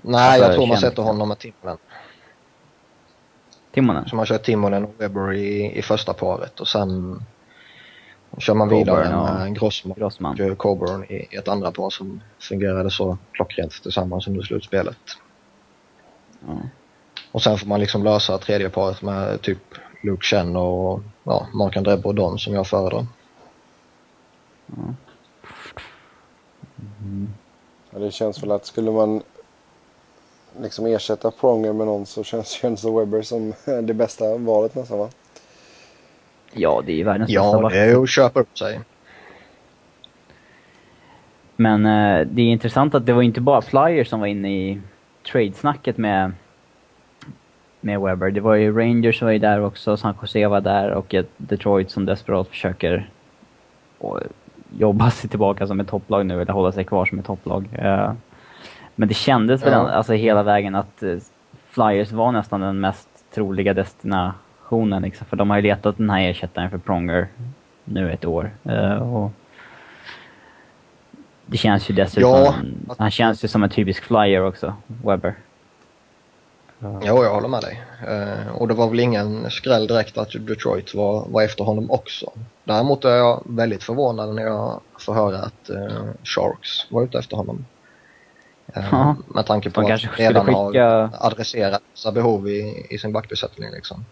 Nej, 0.01 0.27
Alltså, 0.27 0.45
jag 0.45 0.53
tror 0.55 0.67
man 0.67 0.77
sätter 0.77 1.03
honom 1.03 1.27
med 1.27 1.37
Timonen. 1.39 1.77
Timonen? 3.71 4.09
Så 4.09 4.15
man 4.15 4.25
kör 4.25 4.37
Timonen 4.37 4.83
och 4.83 4.93
Weber 4.97 5.33
i, 5.33 5.77
i 5.77 5.81
första 5.81 6.13
paret 6.13 6.59
och 6.59 6.67
sen 6.67 7.19
kör 8.37 8.53
man 8.53 8.69
Coburn 8.69 8.85
vidare 8.85 9.15
och 9.15 9.23
med 9.23 9.55
Grossman 9.55 9.95
Grossman. 9.97 10.51
och 10.51 10.57
Coburn 10.57 11.03
i 11.03 11.35
ett 11.35 11.47
andra 11.47 11.71
par 11.71 11.89
som 11.89 12.21
fungerade 12.39 12.91
så 12.91 13.17
klockrent 13.31 13.71
tillsammans 13.83 14.27
under 14.27 14.41
slutspelet. 14.41 14.97
Ja. 16.47 16.61
Och 17.31 17.41
sen 17.41 17.57
får 17.57 17.67
man 17.67 17.79
liksom 17.79 18.03
lösa 18.03 18.37
tredje 18.37 18.69
paret 18.69 19.01
med 19.01 19.41
typ 19.41 19.63
Luke 20.03 20.25
Chen 20.25 20.55
och 20.55 21.01
ja, 21.23 21.47
Mark-André 21.53 21.97
Bourdon 21.97 22.39
som 22.39 22.53
jag 22.53 22.67
föredrar. 22.67 23.05
Ja, 27.91 27.99
det 27.99 28.11
känns 28.11 28.43
väl 28.43 28.51
att 28.51 28.65
skulle 28.65 28.91
man 28.91 29.21
liksom 30.59 30.85
ersätta 30.85 31.31
Pronger 31.31 31.73
med 31.73 31.87
någon 31.87 32.05
så 32.05 32.23
känns 32.23 32.63
ju 32.63 32.67
Enzo 32.67 32.99
Webber 32.99 33.21
som 33.21 33.53
det 33.83 33.93
bästa 33.93 34.37
valet 34.37 34.75
nästan 34.75 34.99
va? 34.99 35.09
Ja, 36.53 36.81
det 36.85 36.91
är 36.91 36.95
ju 36.95 37.03
världens 37.03 37.27
bästa 37.27 37.33
Ja, 37.43 37.61
back. 37.61 37.73
det 37.73 37.79
är 37.79 37.87
ju 37.87 38.03
att 38.03 38.09
köpa 38.09 38.39
upp 38.39 38.57
sig. 38.57 38.79
Men 41.55 41.85
eh, 41.85 42.27
det 42.31 42.41
är 42.41 42.45
intressant 42.45 42.95
att 42.95 43.05
det 43.05 43.13
var 43.13 43.21
inte 43.21 43.41
bara 43.41 43.61
Flyers 43.61 44.07
som 44.07 44.19
var 44.19 44.27
inne 44.27 44.51
i 44.51 44.81
tradesnacket 45.31 45.97
med, 45.97 46.31
med 47.81 48.01
Webber. 48.01 48.31
Det 48.31 48.41
var 48.41 48.55
ju 48.55 48.77
Rangers 48.79 49.21
var 49.21 49.31
ju 49.31 49.39
där 49.39 49.63
också, 49.63 49.97
San 49.97 50.15
Jose 50.21 50.47
var 50.47 50.61
där 50.61 50.89
och 50.91 51.13
ett 51.13 51.29
Detroit 51.37 51.91
som 51.91 52.05
desperat 52.05 52.47
försöker 52.47 53.09
jobba 54.77 55.09
sig 55.11 55.29
tillbaka 55.29 55.67
som 55.67 55.79
ett 55.79 55.87
topplag 55.87 56.25
nu, 56.25 56.41
eller 56.41 56.53
hålla 56.53 56.71
sig 56.71 56.83
kvar 56.83 57.05
som 57.05 57.19
ett 57.19 57.25
topplag. 57.25 57.65
Eh, 57.73 58.13
men 58.95 59.07
det 59.07 59.13
kändes 59.13 59.63
väl 59.65 59.71
Ja. 59.73 59.89
alltså 59.89 60.13
hela 60.13 60.43
vägen 60.43 60.75
att 60.75 61.03
eh, 61.03 61.17
Flyers 61.69 62.11
var 62.11 62.31
nästan 62.31 62.61
den 62.61 62.79
mest 62.79 63.09
troliga 63.33 63.73
destinationen 64.69 65.01
liksom, 65.01 65.27
för 65.27 65.37
de 65.37 65.49
har 65.49 65.57
ju 65.57 65.63
letat 65.63 65.97
den 65.97 66.09
här 66.09 66.29
ersättaren 66.29 66.69
för 66.69 66.77
Pronger 66.77 67.27
nu 67.85 68.11
ett 68.11 68.25
år. 68.25 68.51
Eh, 68.63 69.15
och 69.15 69.31
det 71.45 71.57
känns 71.57 71.89
ju 71.89 71.93
dessutom... 71.93 72.29
Ja. 72.87 72.95
Han 72.97 73.11
känns 73.11 73.43
ju 73.43 73.47
som 73.47 73.63
en 73.63 73.69
typisk 73.69 74.03
flyer 74.03 74.45
också, 74.45 74.73
Webber. 75.05 75.35
Jo, 76.81 77.23
jag 77.23 77.33
håller 77.33 77.47
med 77.47 77.61
dig. 77.61 77.81
Eh, 78.07 78.55
och 78.55 78.67
det 78.67 78.73
var 78.73 78.89
väl 78.89 78.99
ingen 78.99 79.49
skräll 79.49 79.87
direkt 79.87 80.17
att 80.17 80.31
Detroit 80.47 80.95
var, 80.95 81.25
var 81.29 81.43
efter 81.43 81.63
honom 81.63 81.91
också. 81.91 82.31
Däremot 82.63 83.05
är 83.05 83.15
jag 83.15 83.43
väldigt 83.45 83.83
förvånad 83.83 84.35
när 84.35 84.43
jag 84.43 84.81
får 84.99 85.13
höra 85.13 85.37
att 85.37 85.69
eh, 85.69 86.13
Sharks 86.23 86.91
var 86.91 87.03
ute 87.03 87.19
efter 87.19 87.37
honom. 87.37 87.65
Ja. 88.73 89.15
Med 89.27 89.45
tanke 89.45 89.69
på 89.69 89.81
att 89.81 89.87
de 89.87 90.23
redan 90.23 90.45
skicka- 90.45 90.53
har 90.53 91.09
adresserat 91.19 91.81
vissa 91.93 92.11
behov 92.11 92.47
i, 92.47 92.87
i 92.89 92.97
sin 92.97 93.11
backbesättning 93.13 93.71
liksom. 93.71 94.05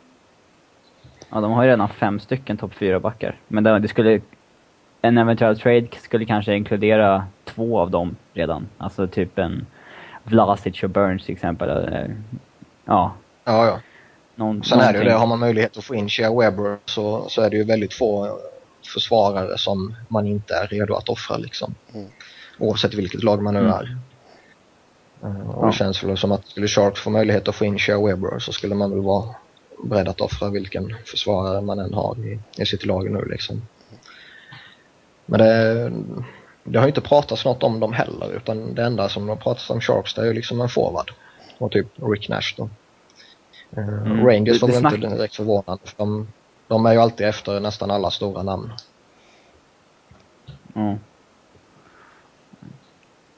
Ja, 1.30 1.42
de 1.42 1.52
har 1.52 1.64
ju 1.64 1.70
redan 1.70 1.90
fem 1.90 2.20
stycken 2.20 2.58
topp 2.58 2.74
fyra 2.74 3.00
backar. 3.00 3.36
Men 3.48 3.64
det, 3.64 3.80
det 3.80 3.88
skulle... 3.88 4.22
En 5.02 5.18
eventuell 5.18 5.60
trade 5.60 5.88
skulle 6.02 6.26
kanske 6.26 6.56
inkludera 6.56 7.26
två 7.46 7.80
av 7.80 7.92
dem 7.92 8.16
redan. 8.34 8.68
Alltså 8.78 9.08
typ 9.08 9.38
en 9.38 9.66
Vlasic 10.24 10.84
och 10.84 10.90
Burns 10.90 11.26
till 11.26 11.36
exempel. 11.36 11.70
Eller, 11.70 12.16
ja, 12.86 13.14
Ja, 13.44 13.66
ja. 13.66 13.80
någon, 14.36 14.64
Sen 14.64 14.80
är 14.80 14.82
det 14.82 14.88
ju 14.88 14.94
någonting. 14.94 15.10
det, 15.14 15.20
har 15.20 15.28
man 15.28 15.40
möjlighet 15.40 15.78
att 15.78 15.84
få 15.84 15.96
in 15.96 16.10
Shea 16.10 16.34
Weber 16.40 16.78
så, 16.86 17.30
så 17.30 17.42
är 17.42 17.50
det 17.50 17.58
ju 17.58 17.64
väldigt 17.64 17.94
få 17.94 18.40
försvarare 18.94 19.58
som 19.58 19.96
man 20.08 20.28
inte 20.28 20.54
är 20.56 20.68
redo 20.68 20.94
att 20.96 21.10
offra 21.10 21.38
liksom. 21.38 21.76
Mm. 21.94 22.08
Oavsett 22.60 22.94
vilket 22.94 23.24
lag 23.24 23.42
man 23.44 23.54
nu 23.54 23.60
Mm. 23.60 23.72
är. 23.72 23.98
Eh, 25.24 25.50
Och 25.50 25.64
Ja. 25.64 25.68
det 25.68 25.74
känns 25.74 26.04
väl 26.04 26.18
som 26.18 26.32
att 26.32 26.46
skulle 26.48 26.68
Sharks 26.68 27.02
få 27.02 27.10
möjlighet 27.10 27.48
att 27.48 27.56
få 27.56 27.66
in 27.66 27.78
Shea 27.80 28.06
Weber 28.06 28.40
så 28.40 28.54
skulle 28.54 28.76
man 28.76 28.92
väl 28.92 29.02
vara 29.02 29.26
beredd 29.84 30.08
att 30.08 30.22
offra 30.22 30.50
vilken 30.50 30.96
försvarare 31.06 31.62
man 31.62 31.80
än 31.80 31.94
har 31.94 32.16
i, 32.26 32.40
i 32.62 32.66
sitt 32.66 32.86
lag 32.86 33.12
nu 33.12 33.26
liksom. 33.26 33.62
Men 35.26 35.40
det, 35.40 35.92
det 36.64 36.80
har 36.80 36.86
ju 36.86 36.90
inte 36.90 37.02
pratats 37.02 37.46
något 37.46 37.64
om 37.64 37.80
dem 37.80 37.94
heller 37.94 38.36
utan 38.36 38.76
det 38.76 38.84
enda 38.84 39.10
som 39.10 39.30
har 39.30 39.36
pratats 39.36 39.70
om 39.70 39.82
Sharks 39.82 40.14
det 40.14 40.22
är 40.22 40.26
ju 40.26 40.34
liksom 40.34 40.62
en 40.62 40.70
forward. 40.70 41.12
Och 41.58 41.72
typ 41.72 41.88
Rick 41.96 42.30
Nash 42.30 42.54
då. 42.58 42.70
Eh, 43.78 43.88
Mm. 43.88 44.26
Rangers 44.26 44.62
var 44.62 44.70
väl 44.70 44.94
inte 44.94 45.16
direkt 45.16 45.36
förvånande 45.36 45.84
för 45.84 45.98
de, 45.98 46.28
de 46.68 46.86
är 46.86 46.94
ju 46.94 47.00
alltid 47.00 47.28
efter 47.28 47.60
nästan 47.60 47.92
alla 47.92 48.12
stora 48.12 48.44
namn. 48.44 48.74
Ja. 50.74 50.98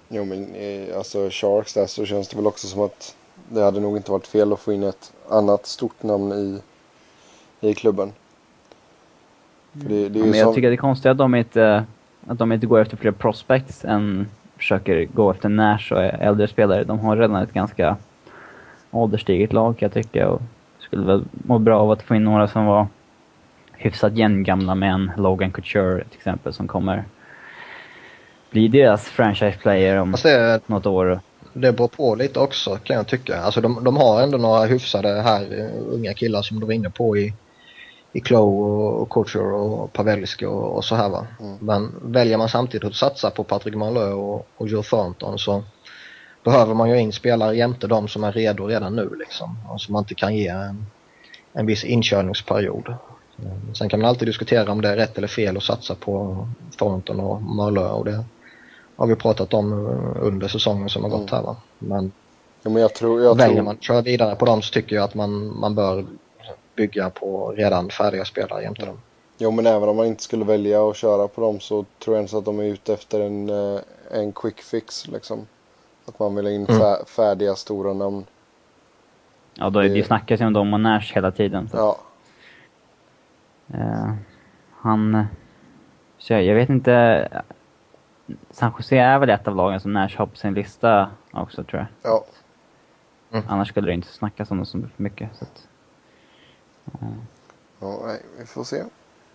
Jo 0.10 0.25
men 0.25 0.55
eh, 0.55 0.98
alltså 0.98 1.29
Sharks 1.31 1.74
där 1.74 1.86
så 1.88 2.05
känns 2.05 2.27
det 2.27 2.36
väl 2.36 2.48
också 2.48 2.67
som 2.67 2.81
att 2.81 3.15
det 3.50 3.62
hade 3.63 3.79
nog 3.79 3.98
inte 3.98 4.12
varit 4.12 4.27
fel 4.27 4.53
att 4.53 4.60
få 4.60 4.74
in 4.74 4.84
ett 4.84 5.13
annat 5.29 5.65
stort 5.65 6.03
namn 6.03 6.32
i, 6.32 6.62
i 7.70 7.74
klubben. 7.74 8.12
För 9.74 9.89
det, 9.89 10.10
det 10.10 10.20
är 10.20 10.24
ju 10.24 10.29
Men 10.29 10.39
jag 10.39 10.46
som, 10.46 10.56
tycker 10.56 10.70
det 10.70 10.75
är 10.75 10.77
konstigt 10.77 11.12
att 11.12 11.18
de 11.18 11.36
inte, 11.36 11.86
att 12.27 12.38
de 12.38 12.51
inte 12.51 12.68
går 12.68 12.79
efter 12.79 12.98
fler 12.98 13.12
prospects 13.12 13.86
än 13.86 14.27
försöker 14.58 15.06
gå 15.06 15.32
efter 15.32 15.50
Nash 15.50 15.91
och 15.91 16.03
äldre 16.03 16.48
spelare. 16.48 16.84
De 16.84 17.00
har 17.00 17.18
redan 17.18 17.44
ett 17.44 17.53
ganska 17.53 17.98
ålderstiget 18.91 19.53
lag 19.53 19.77
kan 19.77 19.86
jag 19.86 20.03
tycka 20.03 20.29
och 20.29 20.41
skulle 20.79 21.06
väl 21.06 21.25
må 21.32 21.60
bra 21.60 21.79
av 21.79 21.91
att 21.91 22.01
få 22.01 22.15
in 22.15 22.24
några 22.24 22.48
som 22.48 22.65
var 22.65 22.88
hyfsat 23.72 24.18
jämngamla 24.18 24.75
med 24.75 24.94
en 24.94 25.12
Logan 25.18 25.51
Couture 25.51 26.03
till 26.03 26.18
exempel 26.18 26.53
som 26.53 26.68
kommer 26.68 27.03
bli 28.51 28.68
deras 28.68 29.06
franchise 29.06 29.58
player 29.58 29.98
om 29.98 30.15
det, 30.24 30.68
något 30.68 30.86
år. 30.86 31.20
Det 31.62 31.72
beror 31.72 31.88
på 31.88 32.16
lite 32.16 32.39
också 32.39 32.75
kan 32.75 32.96
jag 32.96 33.08
tycka. 33.08 33.38
Alltså 33.38 33.62
de, 33.62 33.84
de 33.84 33.98
har 33.98 34.22
ändå 34.22 34.38
några 34.38 34.66
hyfsade 34.66 35.22
här 35.22 35.54
uh, 35.54 35.94
unga 35.94 36.13
killar 36.13 36.42
som 36.42 36.60
du 36.60 36.66
var 36.66 36.74
inne 36.74 36.89
på 36.89 37.18
i, 37.18 37.34
i 38.13 38.20
Klo 38.20 38.62
och 39.01 39.10
Couture 39.10 39.54
och 39.54 39.94
Pavelski 39.94 40.46
och, 40.46 40.75
och, 40.78 40.86
så 40.86 40.96
här 40.96 41.10
va. 41.10 41.28
Mm. 41.39 41.58
Men 41.62 41.92
väljer 42.01 42.38
man 42.38 42.50
samtidigt 42.50 42.88
att 42.88 42.96
satsa 42.96 43.30
på 43.30 43.44
Patrick 43.44 43.75
Malö 43.75 44.12
och, 44.12 44.48
och 44.58 44.68
Joe 44.68 44.84
Thornton 44.84 45.39
så 45.39 45.63
behöver 46.44 46.74
man 46.74 46.89
ju 46.89 47.00
in 47.00 47.12
spelare 47.12 47.58
jämte 47.58 47.88
de 47.88 48.08
som 48.08 48.24
är 48.24 48.32
redo 48.32 48.68
redan 48.68 48.96
nu 48.96 49.10
liksom. 49.20 49.58
Och 49.70 49.82
som 49.82 49.94
man 49.94 50.04
inte 50.04 50.16
kan 50.16 50.36
ge 50.36 50.48
en, 50.48 50.86
en 51.54 51.66
viss 51.66 51.84
inkörningsperiod. 51.84 52.94
Sen 53.74 53.89
kan 53.89 54.00
man 54.00 54.10
alltid 54.10 54.28
diskutera 54.28 54.72
om 54.72 54.82
det 54.82 54.89
är 54.89 54.96
rätt 54.96 55.18
eller 55.18 55.28
fel 55.28 55.58
att 55.58 55.63
satsa 55.63 55.96
på 55.96 56.48
Thornton 56.78 57.20
och 57.20 57.42
Malö 57.42 57.89
och 57.89 58.06
det 58.06 58.24
har 59.00 59.08
vi 59.08 59.15
pratat 59.15 59.53
om 59.53 59.74
under 60.20 60.48
säsongen 60.48 60.89
som 60.89 61.03
har 61.03 61.10
gått 61.10 61.32
mm. 61.32 61.34
här 61.34 61.41
va. 61.41 61.56
Men, 61.79 62.12
ja, 62.62 62.70
men 62.70 62.82
jag 62.82 62.94
tror, 62.94 63.22
jag 63.22 63.38
väljer 63.38 63.56
tror... 63.56 63.65
man 63.65 63.75
att 63.75 63.84
köra 63.84 64.01
vidare 64.01 64.36
på 64.36 64.46
dem 64.46 64.62
så 64.62 64.74
tycker 64.74 64.96
jag 64.96 65.03
att 65.03 65.15
man, 65.15 65.60
man 65.60 65.75
bör 65.75 66.06
bygga 66.75 67.10
på 67.10 67.51
redan 67.51 67.89
färdiga 67.89 68.25
spelare 68.25 68.63
jämte 68.63 68.86
dem. 68.86 68.98
Jo 69.38 69.51
men 69.51 69.65
även 69.65 69.89
om 69.89 69.96
man 69.96 70.06
inte 70.06 70.24
skulle 70.24 70.46
välja 70.46 70.89
att 70.89 70.96
köra 70.96 71.27
på 71.27 71.41
dem 71.41 71.60
så 71.60 71.86
tror 72.03 72.15
jag 72.15 72.24
inte 72.24 72.38
att 72.38 72.46
de 72.46 72.60
är 72.60 72.63
ute 72.63 72.94
efter 72.94 73.20
en, 73.20 73.50
eh, 73.50 73.79
en 74.12 74.32
quick 74.32 74.62
fix 74.62 75.08
liksom. 75.08 75.48
Att 76.06 76.20
man 76.20 76.36
vill 76.36 76.46
ha 76.46 76.51
in 76.51 76.65
mm. 76.65 77.06
färdiga 77.06 77.56
stora 77.56 77.94
namn. 77.94 78.25
Ja, 79.53 79.70
då, 79.70 79.79
det, 79.79 79.89
det 79.89 80.03
snackas 80.03 80.41
ju 80.41 80.46
om 80.46 80.53
dem 80.53 80.74
och 80.74 80.79
Nash 80.79 81.13
hela 81.13 81.32
tiden. 81.32 81.70
Så. 81.70 81.77
Ja. 81.77 81.98
Uh, 83.74 84.13
han... 84.75 85.25
Så 86.18 86.34
jag 86.34 86.56
vet 86.56 86.70
inte... 86.70 87.27
San 88.52 88.72
Jose 88.78 88.98
är 88.98 89.20
väl 89.20 89.30
ett 89.30 89.48
av 89.48 89.56
lagen 89.56 89.80
som 89.80 89.94
Nash 89.94 90.18
har 90.18 90.26
på 90.26 90.36
sin 90.36 90.54
lista 90.54 91.12
också, 91.32 91.64
tror 91.64 91.80
jag. 91.80 92.12
Ja. 92.12 92.26
Mm. 93.32 93.46
Annars 93.50 93.70
skulle 93.70 93.88
det 93.88 93.94
inte 93.94 94.08
snackas 94.08 94.52
om 94.52 94.58
dem 94.58 94.66
så 94.66 94.82
mycket. 94.96 95.30
Så 95.38 95.46
att, 95.46 95.68
uh. 97.02 97.10
Ja, 97.80 98.00
nej, 98.06 98.22
vi 98.40 98.46
får 98.46 98.64
se. 98.64 98.82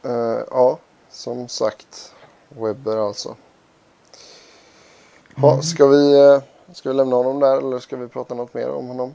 Uh, 0.07 0.43
ja, 0.51 0.79
som 1.09 1.49
sagt. 1.49 2.15
Webber 2.49 2.97
alltså. 2.97 3.37
Ha, 5.37 5.51
mm. 5.53 5.63
ska, 5.63 5.87
vi, 5.87 6.41
ska 6.73 6.89
vi 6.89 6.95
lämna 6.95 7.17
honom 7.17 7.41
där 7.41 7.59
eller 7.59 7.79
ska 7.79 7.97
vi 7.97 8.09
prata 8.09 8.35
något 8.35 8.55
mer 8.55 8.71
om 8.71 8.89
honom? 8.89 9.15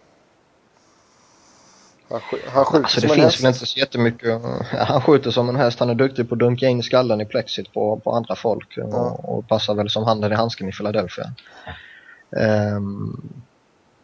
Han, 2.09 2.21
han 2.53 2.65
skjuter 2.65 2.83
alltså, 2.83 3.01
det 3.01 3.07
som 3.07 3.15
finns 3.15 3.17
en 3.17 3.23
häst. 3.23 3.43
väl 3.43 3.47
inte 3.47 3.65
så 3.65 3.79
jättemycket. 3.79 4.41
Han 4.87 5.01
skjuter 5.01 5.31
som 5.31 5.49
en 5.49 5.55
häst. 5.55 5.79
Han 5.79 5.89
är 5.89 5.95
duktig 5.95 6.29
på 6.29 6.35
att 6.35 6.39
dunka 6.39 6.67
in 6.67 6.83
skallen 6.83 7.21
i 7.21 7.25
plexit 7.25 7.73
på, 7.73 7.99
på 7.99 8.11
andra 8.11 8.35
folk 8.35 8.73
ja. 8.77 8.83
och, 8.83 9.37
och, 9.37 9.47
passar 9.47 9.73
väl 9.73 9.89
som 9.89 10.03
handen 10.03 10.31
i 10.31 10.35
handsken 10.35 10.69
i 10.69 10.71
Philadelphia. 10.71 11.25
Um, 12.29 13.41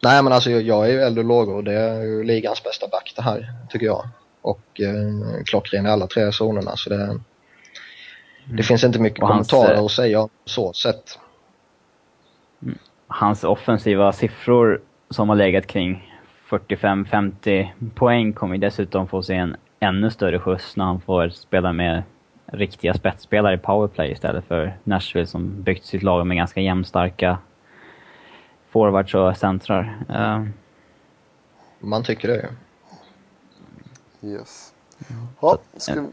nej 0.02 0.22
men 0.22 0.32
alltså 0.32 0.50
jag, 0.50 0.62
jag 0.62 0.86
är 0.86 0.92
ju 0.92 1.00
eld 1.00 1.18
och 1.18 1.24
lågor. 1.24 1.62
Det 1.62 1.72
är 1.72 2.02
ju 2.02 2.24
ligans 2.24 2.62
bästa 2.62 2.88
back 2.88 3.12
det 3.16 3.22
här 3.22 3.52
tycker 3.70 3.86
jag. 3.86 4.08
Och 4.42 4.80
eh, 4.80 5.44
klockren 5.44 5.86
i 5.86 5.90
alla 5.90 6.06
tre 6.06 6.32
zonerna 6.32 6.76
så 6.76 6.90
det, 6.90 7.02
mm. 7.02 7.22
det 8.44 8.62
finns 8.62 8.84
inte 8.84 8.98
mycket 8.98 9.22
och 9.22 9.28
kommentarer 9.28 9.74
hans, 9.76 9.92
att 9.92 9.96
säga 9.96 10.28
så 10.44 10.72
sett. 10.72 11.18
Mm. 12.62 12.78
Hans 13.06 13.44
offensiva 13.44 14.12
siffror 14.12 14.80
som 15.10 15.28
har 15.28 15.36
legat 15.36 15.66
kring 15.66 16.05
45-50 16.48 17.68
poäng 17.94 18.32
kommer 18.32 18.58
dessutom 18.58 19.08
få 19.08 19.22
sig 19.22 19.36
en 19.36 19.56
ännu 19.80 20.10
större 20.10 20.38
skjuts 20.38 20.76
när 20.76 20.84
han 20.84 21.00
får 21.00 21.28
spela 21.28 21.72
med 21.72 22.02
riktiga 22.46 22.94
spetsspelare 22.94 23.54
i 23.54 23.58
powerplay 23.58 24.12
istället 24.12 24.44
för 24.44 24.78
Nashville 24.84 25.26
som 25.26 25.62
byggt 25.62 25.84
sitt 25.84 26.02
lag 26.02 26.26
med 26.26 26.36
ganska 26.36 26.60
jämnstarka 26.60 27.38
forwards 28.70 29.14
och 29.14 29.36
centrar. 29.36 30.04
Uh. 30.10 30.48
Man 31.80 32.02
tycker 32.04 32.28
det. 32.28 32.48
Yes. 34.28 34.72
Ja, 35.40 35.58
ska, 35.76 36.06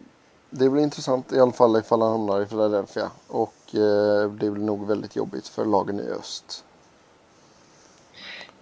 det 0.49 0.69
blir 0.69 0.84
intressant 0.84 1.34
i 1.34 1.39
alla 1.39 1.51
fall 1.51 1.79
ifall 1.79 2.01
han 2.01 2.12
hamnar 2.12 2.41
i 2.41 2.45
Philadelphia. 2.45 3.12
Och 3.27 3.75
eh, 3.75 4.31
det 4.31 4.51
blir 4.51 4.65
nog 4.65 4.88
väldigt 4.88 5.15
jobbigt 5.15 5.47
för 5.47 5.65
lagen 5.65 5.99
i 5.99 6.10
öst. 6.10 6.65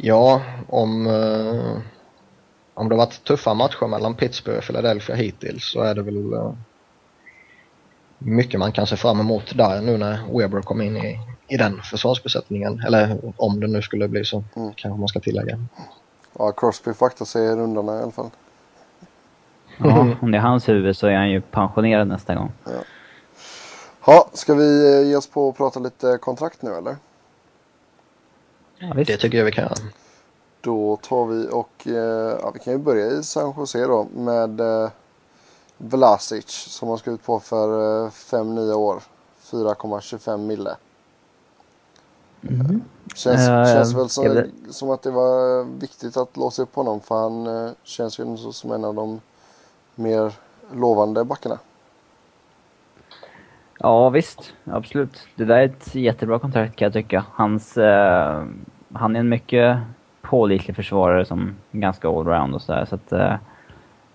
Ja, 0.04 0.42
om, 0.70 1.08
eh, 1.08 1.78
om 2.74 2.90
det 2.90 2.96
varit 2.96 3.24
tuffa 3.24 3.54
matcher 3.54 3.88
mellan 3.88 4.16
Pittsburgh 4.16 4.58
och 4.58 4.64
Philadelphia 4.64 5.16
hittills 5.16 5.72
så 5.72 5.82
är 5.82 5.96
det 5.96 6.02
väl 6.02 6.34
eh, 6.34 6.54
mycket 8.18 8.60
man 8.60 8.72
kan 8.72 8.88
se 8.88 8.96
fram 8.96 9.20
emot 9.20 9.58
där 9.58 9.82
nu 9.82 9.98
när 9.98 10.38
Weber 10.38 10.62
kom 10.62 10.82
in 10.82 10.98
i, 10.98 11.20
i 11.48 11.58
den 11.58 11.82
försvarsbesättningen. 11.82 12.84
Eller 12.88 13.18
om 13.38 13.60
det 13.60 13.68
nu 13.68 13.82
skulle 13.82 14.08
bli 14.08 14.26
så, 14.26 14.44
mm. 14.56 14.74
kanske 14.76 15.00
man 15.00 15.08
ska 15.08 15.20
tillägga. 15.20 15.60
Ja, 16.38 16.52
Crosby 16.52 16.94
får 16.94 17.06
akta 17.06 17.26
sig 17.26 17.46
i 17.46 17.56
rundorna 17.56 18.00
i 18.00 18.02
alla 18.02 18.12
fall. 18.12 18.30
Ja, 19.78 20.08
om 20.22 20.32
det 20.32 20.38
är 20.38 20.42
hans 20.42 20.70
huvud 20.70 20.98
så 20.98 21.08
är 21.08 21.16
han 21.16 21.30
ju 21.30 21.42
pensionerad 21.42 22.08
nästa 22.08 22.36
gång. 22.36 22.52
Ja. 22.66 22.72
Ha, 24.02 24.30
ska 24.34 24.54
vi 24.54 24.94
eh, 24.94 25.08
ge 25.08 25.16
oss 25.16 25.28
på 25.28 25.50
att 25.50 25.58
prata 25.58 25.80
lite 25.80 26.18
kontrakt 26.22 26.62
nu 26.62 26.74
eller? 26.74 26.96
Ja, 28.82 28.94
det 28.94 29.17
tycker 29.17 29.38
jag 29.38 29.46
vi 29.46 29.52
kan 29.52 29.63
göra. 29.63 29.76
Då 30.62 30.98
tar 30.98 31.26
vi 31.26 31.48
och 31.52 31.88
eh, 31.88 32.39
ja, 32.41 32.52
vi 32.54 32.60
kan 32.60 32.74
ju 32.74 32.80
börja 32.80 33.06
i 33.06 33.24
San 33.24 33.54
Jose 33.58 33.80
då 33.88 34.08
med 34.15 34.60
eh, 34.60 34.89
Vlasic 35.78 36.50
som 36.50 36.89
har 36.89 36.98
skrivit 36.98 37.24
på 37.24 37.39
för 37.39 37.67
5-9 38.10 38.70
eh, 38.70 38.78
år. 38.78 39.04
4,25 39.44 40.38
mille. 40.38 40.76
Mm. 42.41 42.82
Känns, 43.15 43.50
uh, 43.50 43.65
känns 43.65 43.94
väl 43.96 44.10
som, 44.10 44.52
som, 44.70 44.89
att 44.89 45.02
det 45.02 45.12
var 45.12 45.63
viktigt 45.63 46.17
att 46.17 46.38
låsa 46.38 46.62
upp 46.62 46.76
honom 46.76 47.02
för 47.02 47.15
han 47.15 47.76
känns 47.84 48.20
ju 48.20 48.38
som 48.38 48.72
en 48.72 48.86
av 48.86 48.96
de 48.96 49.22
mer 49.96 50.34
lovande 50.72 51.24
backarna. 51.24 51.60
Ja 53.84 54.10
visst, 54.10 54.56
absolut. 54.65 55.28
Det 55.36 55.46
där 55.46 55.58
är 55.58 55.65
ett 55.65 55.96
jättebra 55.96 56.39
kontrakt 56.39 56.76
kan 56.76 56.86
jag 56.86 56.94
tycka. 56.94 57.26
Hans, 57.32 57.78
eh, 57.78 58.46
han 58.94 59.15
är 59.15 59.20
en 59.20 59.30
mycket 59.30 59.78
pålitlig 60.22 60.76
försvarare 60.76 61.26
som 61.26 61.56
ganska 61.72 62.08
allround 62.08 62.56
och 62.56 62.62
sådär. 62.62 62.86
Så 62.86 62.96
att 62.96 63.12
eh, 63.12 63.36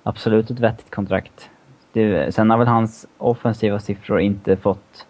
absolut 0.02 0.50
ett 0.50 0.60
vettigt 0.60 0.90
kontrakt. 0.90 1.50
Det, 1.92 2.34
sen 2.34 2.50
har 2.50 2.58
väl 2.58 2.68
hans 2.68 3.06
offensiva 3.18 3.78
siffror 3.78 4.20
inte 4.20 4.56
fått 4.56 5.06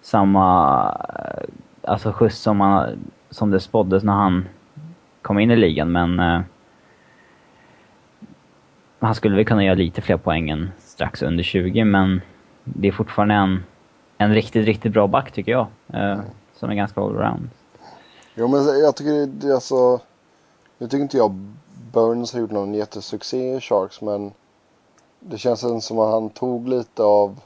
samma 0.00 0.88
eh, 1.18 1.44
alltså 1.82 2.12
skjuts 2.12 2.38
som, 2.38 2.56
man, 2.56 2.88
som 3.30 3.50
det 3.50 3.60
spåddes 3.60 4.04
när 4.04 4.12
han 4.12 4.48
kom 5.22 5.38
in 5.38 5.50
i 5.50 5.56
ligan 5.56 5.92
men 5.92 6.20
Eh, 6.20 6.40
han 9.04 9.14
skulle 9.14 9.36
väl 9.36 9.44
kunna 9.44 9.64
göra 9.64 9.74
lite 9.74 10.02
fler 10.02 10.16
poäng 10.16 10.50
än 10.50 10.70
strax 10.78 11.22
under 11.22 11.42
20 11.42 11.84
men 11.84 12.20
det 12.64 12.88
är 12.88 12.92
fortfarande 12.92 13.34
en, 13.34 13.64
en 14.24 14.34
riktigt, 14.34 14.66
riktigt 14.66 14.92
bra 14.92 15.06
back 15.06 15.32
tycker 15.32 15.52
jag. 15.52 15.66
Uh, 15.94 16.20
som 16.56 16.70
är 16.70 16.74
ganska 16.74 17.00
allround. 17.00 17.48
Jo 18.34 18.48
men 18.48 18.78
jag 18.78 18.96
tycker 18.96 19.26
det 19.26 19.48
är 19.48 19.54
alltså... 19.54 20.00
Nu 20.78 20.88
tycker 20.88 21.02
inte 21.02 21.16
jag 21.16 21.54
Burns 21.92 22.32
har 22.32 22.40
gjort 22.40 22.50
någon 22.50 22.74
jättesuccé 22.74 23.56
i 23.56 23.60
Sharks 23.60 24.00
men 24.00 24.32
det 25.20 25.38
känns 25.38 25.86
som 25.86 25.98
att 25.98 26.10
han 26.10 26.30
tog 26.30 26.68
lite 26.68 27.02
av 27.02 27.40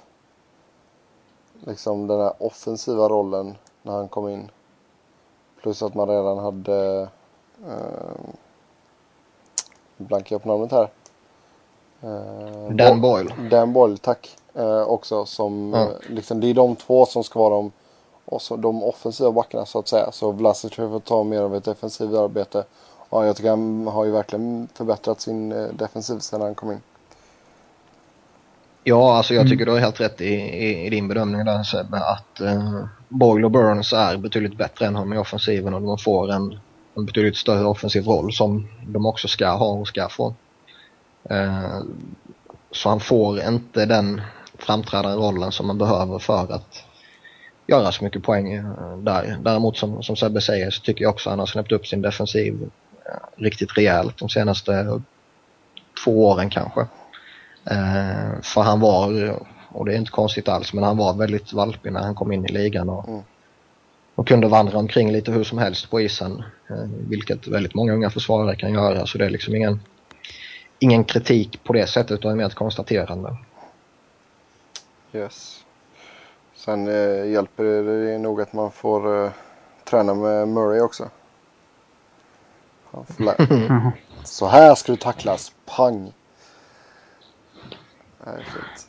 liksom 1.60 2.06
den 2.06 2.20
här 2.20 2.32
offensiva 2.38 3.08
rollen 3.08 3.54
när 3.82 3.92
han 3.92 4.08
kom 4.08 4.28
in. 4.28 4.50
Plus 5.62 5.82
att 5.82 5.94
man 5.94 6.08
redan 6.08 6.38
hade 6.38 7.08
eh, 7.66 8.32
blankar 9.96 10.34
jag 10.34 10.42
på 10.42 10.48
namnet 10.48 10.72
här. 10.72 10.90
Eh, 12.00 12.70
Dan 12.70 13.00
Boyle. 13.00 13.48
Dan 13.50 13.72
Boyle, 13.72 13.98
tack. 13.98 14.36
Eh, 14.58 14.82
också 14.82 15.26
som, 15.26 15.74
mm. 15.74 15.88
liksom, 16.08 16.40
det 16.40 16.50
är 16.50 16.54
de 16.54 16.76
två 16.76 17.06
som 17.06 17.24
ska 17.24 17.38
vara 17.38 17.54
de 17.54 17.72
och 18.24 18.42
så 18.42 18.56
de 18.56 18.82
offensiva 18.82 19.32
backarna 19.32 19.66
så 19.66 19.78
att 19.78 19.88
säga. 19.88 20.12
Så 20.12 20.32
Vlasic 20.32 20.74
fått 20.74 21.04
ta 21.04 21.24
mer 21.24 21.40
av 21.40 21.56
ett 21.56 21.64
defensivt 21.64 22.14
arbete. 22.14 22.64
Ja, 23.10 23.26
jag 23.26 23.36
tycker 23.36 23.50
han 23.50 23.86
har 23.86 24.04
ju 24.04 24.10
verkligen 24.10 24.68
förbättrat 24.74 25.20
sin 25.20 25.52
eh, 25.52 25.68
defensiv 25.72 26.18
sedan 26.18 26.40
han 26.40 26.54
kom 26.54 26.72
in. 26.72 26.80
Ja, 28.84 29.16
alltså 29.16 29.34
jag 29.34 29.40
mm. 29.40 29.50
tycker 29.50 29.62
mm. 29.62 29.74
du 29.74 29.80
har 29.80 29.84
helt 29.86 30.00
rätt 30.00 30.20
i, 30.20 30.34
i, 30.34 30.86
i 30.86 30.90
din 30.90 31.08
bedömning 31.08 31.44
där 31.44 31.62
Sebbe. 31.62 31.96
Att 31.96 32.40
eh, 32.40 32.84
Boyle 33.08 33.44
och 33.44 33.50
Burns 33.50 33.92
är 33.92 34.16
betydligt 34.16 34.58
bättre 34.58 34.86
än 34.86 34.94
honom 34.94 35.12
i 35.12 35.18
offensiven 35.18 35.74
och 35.74 35.82
de 35.82 35.98
får 35.98 36.30
en, 36.30 36.58
en 36.94 37.06
betydligt 37.06 37.36
större 37.36 37.64
offensiv 37.64 38.04
roll 38.04 38.32
som 38.32 38.68
de 38.86 39.06
också 39.06 39.28
ska 39.28 39.48
ha 39.48 39.70
och 39.70 39.88
ska 39.88 40.08
få. 40.08 40.34
Eh, 41.30 41.80
så 42.70 42.88
han 42.88 43.00
får 43.00 43.40
inte 43.40 43.86
den 43.86 44.20
framträdande 44.58 45.16
rollen 45.16 45.52
som 45.52 45.66
man 45.66 45.78
behöver 45.78 46.18
för 46.18 46.52
att 46.52 46.84
göra 47.66 47.92
så 47.92 48.04
mycket 48.04 48.22
poäng 48.22 48.52
eh, 48.52 48.98
där. 48.98 49.38
Däremot 49.42 49.76
som, 49.76 50.02
som 50.02 50.16
Sebbe 50.16 50.40
säger 50.40 50.70
så 50.70 50.82
tycker 50.82 51.02
jag 51.02 51.10
också 51.10 51.28
att 51.28 51.32
han 51.32 51.38
har 51.38 51.46
släppt 51.46 51.72
upp 51.72 51.86
sin 51.86 52.02
defensiv 52.02 52.70
eh, 53.06 53.42
riktigt 53.42 53.76
rejält 53.78 54.18
de 54.18 54.28
senaste 54.28 55.00
två 56.04 56.28
åren 56.28 56.50
kanske. 56.50 56.80
Eh, 57.70 58.40
för 58.42 58.60
han 58.60 58.80
var, 58.80 59.34
och 59.68 59.84
det 59.86 59.92
är 59.92 59.96
inte 59.96 60.10
konstigt 60.10 60.48
alls, 60.48 60.72
men 60.72 60.84
han 60.84 60.96
var 60.96 61.14
väldigt 61.14 61.52
valpig 61.52 61.92
när 61.92 62.00
han 62.00 62.14
kom 62.14 62.32
in 62.32 62.44
i 62.44 62.52
ligan 62.52 62.88
och 62.88 63.08
mm. 63.08 63.20
och 64.14 64.28
kunde 64.28 64.48
vandra 64.48 64.78
omkring 64.78 65.12
lite 65.12 65.32
hur 65.32 65.44
som 65.44 65.58
helst 65.58 65.90
på 65.90 66.00
isen. 66.00 66.42
Eh, 66.70 66.88
vilket 67.08 67.48
väldigt 67.48 67.74
många 67.74 67.92
unga 67.92 68.10
försvarare 68.10 68.56
kan 68.56 68.72
göra 68.72 69.06
så 69.06 69.18
det 69.18 69.26
är 69.26 69.30
liksom 69.30 69.54
ingen, 69.54 69.80
ingen 70.78 71.04
kritik 71.04 71.64
på 71.64 71.72
det 71.72 71.86
sättet 71.86 72.18
utan 72.18 72.36
mer 72.36 72.46
ett 72.46 72.54
konstaterande. 72.54 73.36
Yes. 75.12 75.64
Sen 76.54 76.88
eh, 76.88 77.30
hjälper 77.30 77.64
det 77.64 78.18
nog 78.18 78.40
att 78.40 78.52
man 78.52 78.70
får 78.70 79.24
eh, 79.24 79.30
träna 79.84 80.14
med 80.14 80.48
Murray 80.48 80.80
också. 80.80 81.08
Så 84.24 84.46
här 84.46 84.74
ska 84.74 84.92
du 84.92 84.96
tacklas. 84.96 85.52
Pang. 85.76 86.12
Nej, 88.26 88.44
fint. 88.44 88.88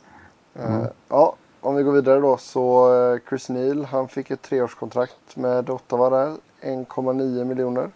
Eh, 0.54 0.86
ja, 1.08 1.34
om 1.60 1.74
vi 1.74 1.82
går 1.82 1.92
vidare 1.92 2.20
då 2.20 2.36
så 2.36 2.94
eh, 2.94 3.20
Chris 3.28 3.48
Neal 3.48 3.84
han 3.84 4.08
fick 4.08 4.30
ett 4.30 4.42
treårskontrakt 4.42 5.36
med 5.36 5.70
Ottawa 5.70 6.10
där. 6.10 6.36
1,9 6.60 7.44
miljoner. 7.44 7.90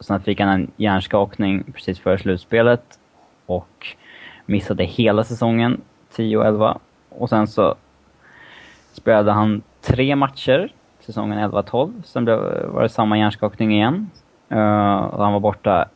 Sen 0.00 0.20
fick 0.20 0.40
han 0.40 0.48
en 0.48 0.70
hjärnskakning 0.76 1.64
precis 1.72 2.00
före 2.00 2.18
slutspelet 2.18 2.98
och 3.46 3.86
missade 4.46 4.84
hela 4.84 5.24
säsongen, 5.24 5.80
10 6.10 6.36
och 6.36 6.46
11. 6.46 6.78
Och 7.08 7.28
sen 7.28 7.46
så 7.46 7.74
spelade 8.92 9.32
han 9.32 9.62
tre 9.80 10.16
matcher 10.16 10.72
säsongen 11.00 11.38
11-12. 11.50 12.02
Sen 12.02 12.24
blev, 12.24 12.38
var 12.66 12.82
det 12.82 12.88
samma 12.88 13.18
hjärnskakning 13.18 13.72
igen. 13.72 14.10
Uh, 14.52 14.96
och 14.96 15.24
han 15.24 15.32
var 15.32 15.40
borta 15.40 15.88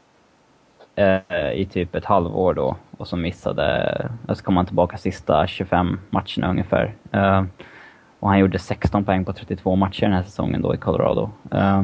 uh, 0.99 1.53
i 1.53 1.69
typ 1.71 1.95
ett 1.95 2.05
halvår 2.05 2.55
då. 2.55 2.77
Och 2.97 3.09
så 3.09 3.17
missade, 3.17 4.09
och 4.29 4.37
så 4.37 4.45
kom 4.45 4.57
han 4.57 4.67
tillbaka 4.67 4.97
sista 4.97 5.47
25 5.47 6.01
matcherna 6.11 6.51
ungefär. 6.51 6.95
Uh, 7.15 7.45
och 8.23 8.29
han 8.29 8.39
gjorde 8.39 8.59
16 8.59 9.05
poäng 9.05 9.25
på 9.25 9.33
32 9.33 9.77
matcher 9.77 10.03
den 10.03 10.13
här 10.13 10.23
säsongen 10.23 10.63
då 10.63 10.75
i 10.75 10.79
Colorado. 10.79 11.31
Eh, 11.51 11.83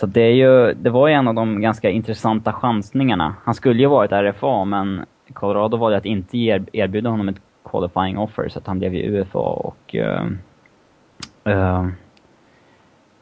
så 0.00 0.06
det, 0.06 0.20
är 0.20 0.32
ju, 0.32 0.74
det 0.74 0.90
var 0.90 1.08
ju 1.08 1.14
en 1.14 1.28
av 1.28 1.34
de 1.34 1.60
ganska 1.60 1.90
intressanta 1.90 2.52
chansningarna. 2.52 3.34
Han 3.44 3.54
skulle 3.54 3.80
ju 3.80 3.86
varit 3.86 4.12
RFA, 4.12 4.64
men 4.64 5.04
Colorado 5.32 5.76
valde 5.76 5.96
att 5.96 6.04
inte 6.04 6.38
erbjuda 6.72 7.10
honom 7.10 7.28
ett 7.28 7.40
qualifying 7.64 8.18
offer, 8.18 8.48
så 8.48 8.58
att 8.58 8.66
han 8.66 8.78
blev 8.78 8.94
ju 8.94 9.20
UFA 9.20 9.38
och 9.38 9.94
eh, 9.94 10.26
eh, 11.44 11.86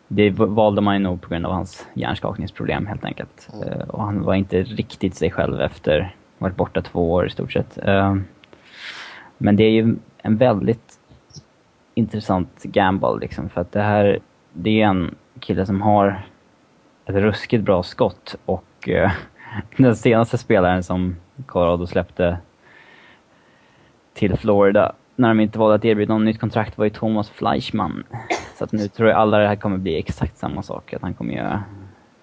det 0.08 0.30
valde 0.30 0.80
man 0.80 0.94
ju 0.94 1.00
nog 1.00 1.20
på 1.20 1.28
grund 1.28 1.46
av 1.46 1.52
hans 1.52 1.86
hjärnskakningsproblem 1.94 2.86
helt 2.86 3.04
enkelt. 3.04 3.48
Eh, 3.66 3.88
och 3.88 4.04
han 4.04 4.22
var 4.22 4.34
inte 4.34 4.62
riktigt 4.62 5.14
sig 5.14 5.30
själv 5.30 5.60
efter 5.60 6.14
varit 6.38 6.56
borta 6.56 6.82
två 6.82 7.12
år 7.12 7.26
i 7.26 7.30
stort 7.30 7.52
sett. 7.52 7.78
Men 9.38 9.56
det 9.56 9.64
är 9.64 9.70
ju 9.70 9.96
en 10.18 10.36
väldigt 10.36 10.98
intressant 11.94 12.62
gamble 12.62 13.18
liksom, 13.20 13.48
för 13.48 13.60
att 13.60 13.72
det 13.72 13.82
här, 13.82 14.18
det 14.52 14.82
är 14.82 14.86
en 14.86 15.14
kille 15.40 15.66
som 15.66 15.82
har 15.82 16.24
ett 17.08 17.14
ruskigt 17.14 17.64
bra 17.64 17.82
skott 17.82 18.36
och 18.44 18.88
eh, 18.88 19.10
den 19.76 19.96
senaste 19.96 20.38
spelaren 20.38 20.82
som 20.82 21.16
Colorado 21.46 21.86
släppte 21.86 22.38
till 24.14 24.36
Florida 24.36 24.92
när 25.16 25.28
de 25.28 25.40
inte 25.40 25.58
valde 25.58 25.74
att 25.74 25.84
erbjuda 25.84 26.14
något 26.14 26.24
nytt 26.24 26.40
kontrakt 26.40 26.78
var 26.78 26.84
ju 26.84 26.90
Thomas 26.90 27.30
Fleischmann. 27.30 28.04
Så 28.58 28.64
att 28.64 28.72
nu 28.72 28.88
tror 28.88 29.08
jag 29.08 29.18
alla 29.18 29.38
det 29.38 29.46
här 29.48 29.56
kommer 29.56 29.78
bli 29.78 29.98
exakt 29.98 30.38
samma 30.38 30.62
sak, 30.62 30.92
att 30.92 31.02
han 31.02 31.14
kommer 31.14 31.34
göra 31.34 31.62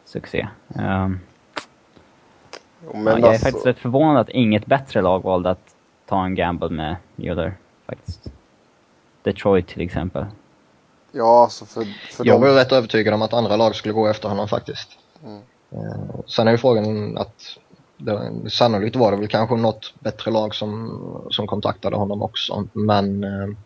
succé. 0.05 0.47
Ehm, 0.79 1.19
Jo, 2.85 2.91
ja, 2.93 2.99
Men 2.99 3.05
jag 3.05 3.19
är 3.19 3.27
alltså, 3.27 3.45
faktiskt 3.45 3.65
rätt 3.65 3.79
förvånad 3.79 4.17
att 4.17 4.29
inget 4.29 4.65
bättre 4.65 5.01
lag 5.01 5.23
valde 5.23 5.49
att 5.49 5.75
ta 6.05 6.25
en 6.25 6.35
gamble 6.35 6.69
med 6.69 6.95
Mueller, 7.15 7.53
faktiskt. 7.85 8.31
Detroit 9.23 9.67
till 9.67 9.81
exempel. 9.81 10.25
Ja, 11.15 11.43
alltså 11.43 11.65
för, 11.65 11.83
för 12.11 12.25
Jag 12.25 12.39
var 12.39 12.47
ju 12.47 12.53
rätt 12.53 12.71
övertygad 12.71 13.13
om 13.13 13.21
att 13.21 13.33
andra 13.33 13.55
lag 13.55 13.75
skulle 13.75 13.93
gå 13.93 14.07
efter 14.07 14.29
honom 14.29 14.47
faktiskt. 14.47 14.89
Mm. 15.23 15.41
Eh, 15.71 16.19
Sen 16.27 16.47
är 16.47 16.51
ju 16.51 16.57
frågan 16.57 17.17
att 17.17 17.35
det, 17.97 18.49
sannolikt 18.49 18.95
var 18.95 19.11
det 19.11 19.17
väl 19.17 19.27
kanske 19.27 19.55
något 19.55 19.93
bättre 19.99 20.31
lag 20.31 20.55
som, 20.55 21.27
som 21.31 21.47
kontaktade 21.47 21.95
honom 21.95 22.21
också. 22.21 22.67
Men 22.73 23.23
eh, 23.23 23.57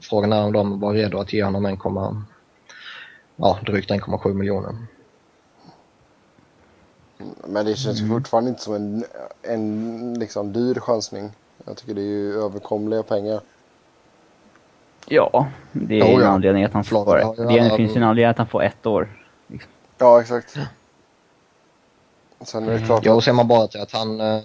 frågan 0.00 0.32
är 0.32 0.44
om 0.44 0.52
de 0.52 0.80
var 0.80 0.92
redo 0.94 1.18
att 1.18 1.32
ge 1.32 1.44
honom 1.44 1.66
1, 1.66 1.78
ja, 3.36 3.58
drygt 3.66 3.90
1,7 3.90 4.34
miljoner. 4.34 4.76
Men 7.46 7.66
det 7.66 7.76
känns 7.76 8.00
Mm. 8.00 8.12
fortfarande 8.12 8.50
inte 8.50 8.62
som 8.62 8.74
en, 8.74 9.04
en 9.42 10.14
liksom 10.18 10.52
dyr 10.52 10.74
chansning. 10.74 11.30
Jag 11.64 11.76
tycker 11.76 11.94
det 11.94 12.00
är 12.00 12.04
ju 12.04 12.42
överkomliga 12.44 13.02
pengar. 13.02 13.40
Ja, 15.08 15.46
det 15.72 15.94
är 15.94 15.98
Jo, 15.98 16.06
ju 16.06 16.14
en 16.14 16.20
ja. 16.20 16.26
anledning 16.26 16.64
att 16.64 16.72
han 16.72 16.84
får 16.84 17.04
har 17.06 17.18
ju 17.18 17.24
det. 17.58 17.60
alla- 17.64 17.76
finns 17.76 17.92
ju 17.92 17.96
en 17.96 18.02
anledning 18.02 18.30
att 18.30 18.38
han 18.38 18.46
får 18.46 18.62
ett 18.62 18.86
år. 18.86 19.08
Ja, 19.98 20.20
exakt. 20.20 20.56
Sen 22.40 22.68
är 22.68 22.72
det 22.72 22.78
klart 22.86 23.04
Ja, 23.04 23.12
och 23.12 23.18
att, 23.18 23.24
ser 23.24 23.32
man 23.32 23.48
bara 23.48 23.66
till 23.66 23.80
att 23.80 23.92
han, 23.92 24.20
eh, 24.20 24.40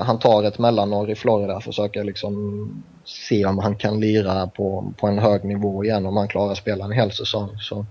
han 0.00 0.18
tar 0.18 0.42
ett 0.44 0.58
mellanår 0.58 1.10
i 1.10 1.14
Florida 1.14 1.56
och 1.56 1.62
försöker 1.62 2.04
liksom 2.04 2.82
se 3.04 3.44
om 3.46 3.58
han 3.58 3.76
kan 3.76 4.00
lira 4.00 4.46
på, 4.46 4.92
på 4.96 5.06
en 5.06 5.18
hög 5.18 5.44
nivå 5.44 5.84
igen 5.84 6.06
om 6.06 6.16
han 6.16 6.28
klarar 6.28 6.52
att 6.52 6.58
spela 6.58 6.84
en 6.84 6.92
hel 6.92 7.12
säsong. 7.12 7.56
Så 7.60 7.86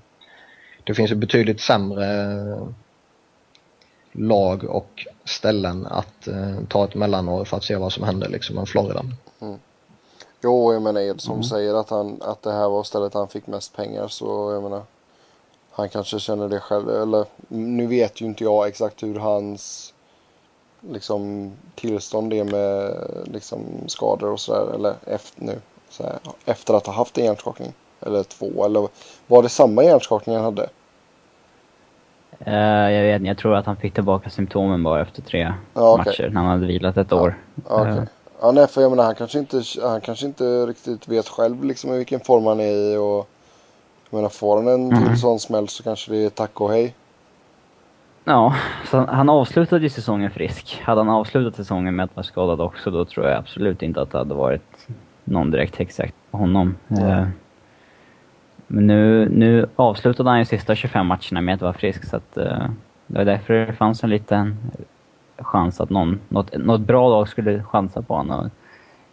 det 0.84 0.93
finns 0.93 1.12
ju 1.12 1.15
betydligt 1.15 1.62
sämre 1.62 2.08
lag 4.12 4.63
och 4.63 5.06
ställen 5.26 5.86
att 5.86 6.28
eh, 6.28 6.56
ta 6.67 6.84
ett 6.86 6.95
mellanår 6.95 7.45
för 7.45 7.58
att 7.58 7.63
se 7.63 7.76
vad 7.76 7.93
som 7.93 8.04
händer 8.04 8.30
liksom 8.30 8.58
än 8.58 8.65
Florida. 8.65 9.04
Jo, 10.43 10.73
jag 10.73 10.82
menar 10.82 11.01
Edson 11.01 11.34
Mm. 11.34 11.43
säger 11.43 11.73
att, 11.73 11.89
han, 11.89 12.17
att 12.21 12.41
det 12.41 12.51
här 12.51 12.69
var 12.69 12.84
stället 12.84 13.13
han 13.13 13.27
fick 13.27 13.47
mest 13.47 13.75
pengar 13.75 14.08
så 14.08 14.51
jag 14.54 14.63
menar 14.63 14.82
han 15.71 15.89
kanske 15.89 16.19
känner 16.19 16.49
det 16.49 16.60
själv 16.60 16.89
eller 16.89 17.25
nu 17.47 17.88
vet 17.88 18.21
ju 18.21 18.25
inte 18.25 18.43
jag 18.43 18.67
exakt 18.67 19.04
hur 19.04 19.19
hans 19.19 19.93
liksom 20.89 21.51
tillstånd 21.75 22.34
är 22.34 22.43
med 22.43 22.93
liksom 23.34 23.60
skador 23.88 24.32
och 24.32 24.39
sådär 24.39 24.73
eller 24.75 24.93
efter 25.08 25.43
nu 25.43 25.60
så 25.89 26.04
här, 26.04 26.17
efter 26.45 26.73
att 26.73 26.86
ha 26.86 26.93
haft 26.93 27.17
en 27.17 27.25
hjärnskakning 27.25 27.73
eller 28.01 28.23
två 28.23 28.65
eller 28.65 28.88
var 29.27 29.43
det 29.43 29.49
samma 29.49 29.84
hjärnskakning 29.84 30.36
han 30.36 30.45
hade? 30.45 30.69
Eh, 32.39 32.91
jag 32.91 33.04
vet 33.04 33.15
inte, 33.15 33.27
jag 33.27 33.38
tror 33.38 33.56
att 33.56 33.65
han 33.65 33.77
fick 33.77 33.93
tillbaka 33.93 34.30
symptomen 34.30 34.84
bara 34.84 35.01
efter 35.01 35.21
tre 35.21 35.54
Ja, 35.73 35.91
okej. 35.93 35.97
matcher 35.97 36.30
när 36.34 36.41
han 36.41 36.49
hade 36.49 36.67
vilat 36.67 36.97
ett 36.97 37.13
år. 37.13 37.36
Ja, 37.69 37.82
okej. 37.82 38.08
Ja, 38.41 38.51
nej, 38.51 38.67
för 38.67 38.82
jag 38.82 38.89
menar, 38.89 39.04
han 39.04 39.15
kanske 39.15 39.39
inte, 39.39 39.62
han 39.82 40.01
kanske 40.01 40.25
inte 40.25 40.43
riktigt 40.65 41.08
vet 41.08 41.27
själv 41.30 41.63
liksom 41.63 41.93
i 41.93 41.97
vilken 41.97 42.19
form 42.19 42.45
han 42.45 42.60
är 42.60 42.71
i 42.93 42.97
och 42.97 43.27
jag 44.10 44.17
menar, 44.17 44.30
får 44.30 44.56
han 44.58 44.67
en 44.67 44.91
Mm. 44.91 45.08
till 45.08 45.19
sån 45.19 45.39
smäll 45.39 45.67
så 45.67 45.84
kanske 45.84 46.12
det 46.12 46.25
är 46.25 46.30
tack 46.30 46.62
och 46.62 46.71
hej. 46.71 46.95
Ja, 48.23 48.56
så 48.86 48.97
han- 48.97 49.10
han 49.10 49.30
avslutade 49.30 49.84
ju 49.84 49.89
säsongen 49.89 50.32
frisk. 50.32 50.82
Hade 50.84 51.01
han 51.01 51.10
avslutat 51.10 51.56
säsongen 51.56 51.95
med 51.95 52.04
att 52.04 52.15
vara 52.15 52.23
skadad 52.23 52.62
också, 52.62 52.91
då 52.91 53.06
tror 53.06 53.27
jag 53.27 53.38
absolut 53.38 53.82
inte 53.84 54.01
att 54.01 54.12
det 54.12 54.17
hade 54.17 54.34
varit 54.34 54.88
någon 55.23 55.51
direkt 55.51 55.75
häxjakt 55.75 56.15
på 56.32 56.38
honom. 56.38 56.75
Ja. 56.88 57.08
Eh, 57.08 57.27
Men 58.73 58.88
nu, 58.88 59.30
nu 59.30 59.69
avslutade 59.75 60.30
han 60.30 60.39
ju 60.39 60.45
sista 60.45 60.75
25 60.75 61.06
matcherna 61.08 61.41
med 61.41 61.56
att 61.56 61.62
vara 61.62 61.73
frisk, 61.73 62.06
så 62.10 62.15
att 62.17 62.38
eh, 62.38 62.69
det 63.08 63.17
var 63.17 63.25
därför 63.25 63.54
det 63.54 63.73
fanns 63.73 64.04
en 64.04 64.10
liten 64.10 64.58
chans 65.43 65.82
att 65.82 65.89
någon, 65.89 66.19
något, 66.30 66.58
något 66.58 66.82
bra 66.82 67.10
lag 67.10 67.27
skulle 67.30 67.63
chansa 67.63 68.01
på 68.01 68.15
honom. 68.15 68.49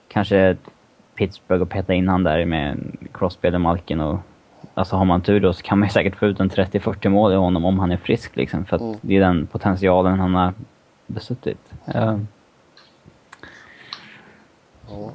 Kanske 0.09 0.57
Pittsburgh 1.15 1.63
och 1.63 1.69
peta 1.69 1.95
in 1.95 2.09
han 2.09 2.23
där 2.23 2.45
med 2.45 2.97
Crosby 3.13 3.49
eller 3.49 3.59
Malkin 3.59 4.01
och 4.01 4.19
Alltså 4.75 4.97
har 4.97 5.05
man 5.05 5.21
tur 5.21 5.41
då 5.41 5.53
så 5.53 5.63
kan 5.63 5.79
man 5.79 5.89
ju 5.89 5.93
säkert 5.93 6.17
få 6.17 6.27
ut 6.27 6.41
en 6.41 6.51
30-40 6.51 7.09
mål 7.09 7.33
i 7.33 7.37
honom 7.37 7.65
om 7.65 7.79
han 7.79 7.91
är 7.93 7.97
frisk 7.97 8.37
liksom. 8.37 8.65
För 8.65 8.77
att 8.77 8.83
Mm. 8.83 8.97
det 9.01 9.17
är 9.17 9.21
den 9.21 9.47
potentialen 9.47 10.21
han 10.21 10.35
har 10.35 10.53
besuttit. 11.07 11.73
Ja. 11.85 12.19
ja. 14.89 15.11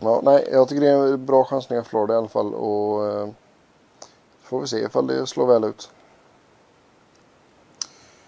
Ja, 0.00 0.20
nej, 0.24 0.48
jag 0.52 0.68
tycker 0.68 0.80
det 0.80 0.90
är 0.90 1.12
en 1.14 1.26
bra 1.26 1.44
chansning 1.44 1.78
av 1.78 1.82
Florida 1.82 2.14
i 2.14 2.16
alla 2.16 2.28
fall 2.28 2.54
och 2.54 3.06
eh, 3.06 3.28
får 4.42 4.60
vi 4.60 4.66
se 4.66 4.76
ifall 4.76 5.06
det 5.06 5.26
slår 5.26 5.46
väl 5.46 5.64
ut. 5.64 5.90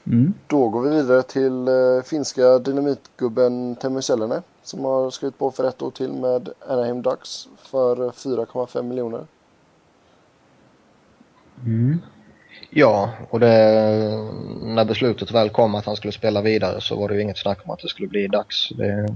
Mm. 0.07 0.35
Då 0.47 0.69
går 0.69 0.83
vi 0.83 0.97
vidare 0.97 1.23
till 1.23 1.69
eh, 1.69 2.03
finska 2.05 2.59
dynamitgubben 2.59 3.77
Teemu 3.77 4.03
Selänne 4.03 4.43
som 4.62 4.85
har 4.85 5.11
skrivit 5.11 5.38
på 5.38 5.51
för 5.51 5.69
ett 5.69 5.83
år 5.83 5.90
till 5.90 6.12
med 6.12 6.49
Anaheim 6.69 7.03
Ducks 7.03 7.49
för 7.59 8.05
eh, 8.05 8.11
4,5 8.11 8.83
miljoner. 8.83 9.27
Mm. 11.64 12.03
Ja, 12.71 13.11
och 13.31 13.40
det, 13.40 13.47
när 14.62 14.85
beslutet 14.85 15.31
väl 15.31 15.51
kom 15.51 15.75
att 15.75 15.87
han 15.87 15.97
skulle 15.97 16.12
spela 16.12 16.43
vidare 16.43 16.81
så 16.81 16.97
var 16.97 17.09
det 17.09 17.14
ju 17.14 17.23
inget 17.23 17.38
snack 17.38 17.59
om 17.64 17.71
att 17.71 17.79
det 17.79 17.88
skulle 17.88 18.09
bli 18.09 18.27
dags. 18.27 18.69
Det, 18.69 19.09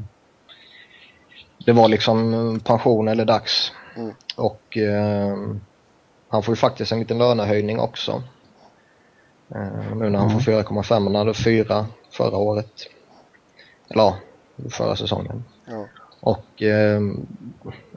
det 1.66 1.72
var 1.72 1.88
liksom 1.88 2.60
pension 2.64 3.08
eller 3.08 3.24
dags. 3.24 3.72
Mm. 3.96 4.14
Och 4.36 4.78
eh, 4.78 5.36
han 6.28 6.42
får 6.42 6.52
ju 6.52 6.56
faktiskt 6.56 6.92
en 6.92 6.98
liten 6.98 7.18
lönehöjning 7.18 7.80
också. 7.80 8.22
Eh, 9.54 9.96
nu 9.96 10.10
när 10.10 10.18
han 10.18 10.30
får 10.30 10.52
4,5, 10.52 11.04
han 11.04 11.14
hade 11.14 11.34
4 11.34 11.86
förra 12.10 12.36
året. 12.36 12.72
Eller 13.88 14.02
ja, 14.02 14.16
förra 14.70 14.96
säsongen. 14.96 15.44
Ja. 15.64 15.86
Och 16.20 16.62
eh, 16.62 17.00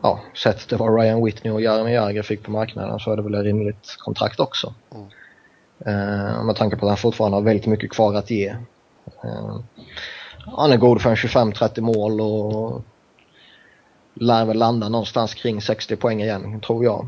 ja, 0.01 0.19
sett 0.43 0.69
det 0.69 0.75
var 0.75 0.97
Ryan 0.97 1.25
Whitney 1.25 1.53
och 1.53 1.61
Jaromir 1.61 1.93
Jagr 1.93 2.21
fick 2.21 2.43
på 2.43 2.51
marknaden 2.51 2.99
så 2.99 3.11
är 3.11 3.15
det 3.15 3.21
väl 3.21 3.35
ett 3.35 3.43
rimligt 3.43 3.95
kontrakt 3.97 4.39
också. 4.39 4.73
Mm. 4.91 5.07
Eh, 5.85 6.43
med 6.43 6.55
tanke 6.55 6.75
på 6.75 6.85
att 6.85 6.89
han 6.89 6.97
fortfarande 6.97 7.37
har 7.37 7.41
väldigt 7.41 7.65
mycket 7.65 7.91
kvar 7.91 8.15
att 8.15 8.29
ge. 8.29 8.47
Eh, 9.23 9.59
han 10.45 10.71
är 10.71 10.77
god 10.77 11.01
för 11.01 11.09
en 11.09 11.15
25-30 11.15 11.81
mål 11.81 12.21
och 12.21 12.81
lär 14.13 14.45
väl 14.45 14.57
landa 14.57 14.89
någonstans 14.89 15.33
kring 15.33 15.61
60 15.61 15.95
poäng 15.95 16.21
igen, 16.21 16.61
tror 16.61 16.83
jag. 16.83 17.07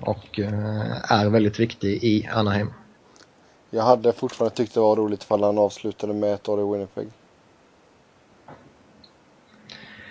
Och 0.00 0.40
eh, 0.40 1.12
är 1.12 1.28
väldigt 1.28 1.60
viktig 1.60 2.04
i 2.04 2.28
Anaheim. 2.32 2.72
Jag 3.76 3.82
hade 3.82 4.12
fortfarande 4.12 4.56
tyckt 4.56 4.74
det 4.74 4.80
var 4.80 4.96
roligt 4.96 5.22
ifall 5.22 5.42
han 5.42 5.58
avslutade 5.58 6.12
med 6.12 6.34
ett 6.34 6.48
år 6.48 6.60
i 6.60 6.72
Winnipeg. 6.72 7.08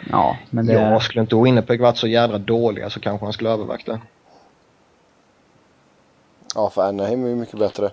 Ja, 0.10 0.38
men 0.50 0.66
det... 0.66 0.74
Ja, 0.74 1.00
skulle 1.00 1.22
inte 1.22 1.36
Winnipeg 1.36 1.82
varit 1.82 1.98
så 1.98 2.08
jädra 2.08 2.38
dåliga 2.38 2.90
så 2.90 3.00
kanske 3.00 3.26
han 3.26 3.34
skulle 3.34 3.50
övervägt 3.50 3.86
det. 3.86 4.02
Ja, 6.56 6.70
för 6.70 6.82
Anaheim 6.82 7.24
är 7.24 7.30
ju 7.30 7.36
mycket 7.36 7.60
bättre. 7.60 7.92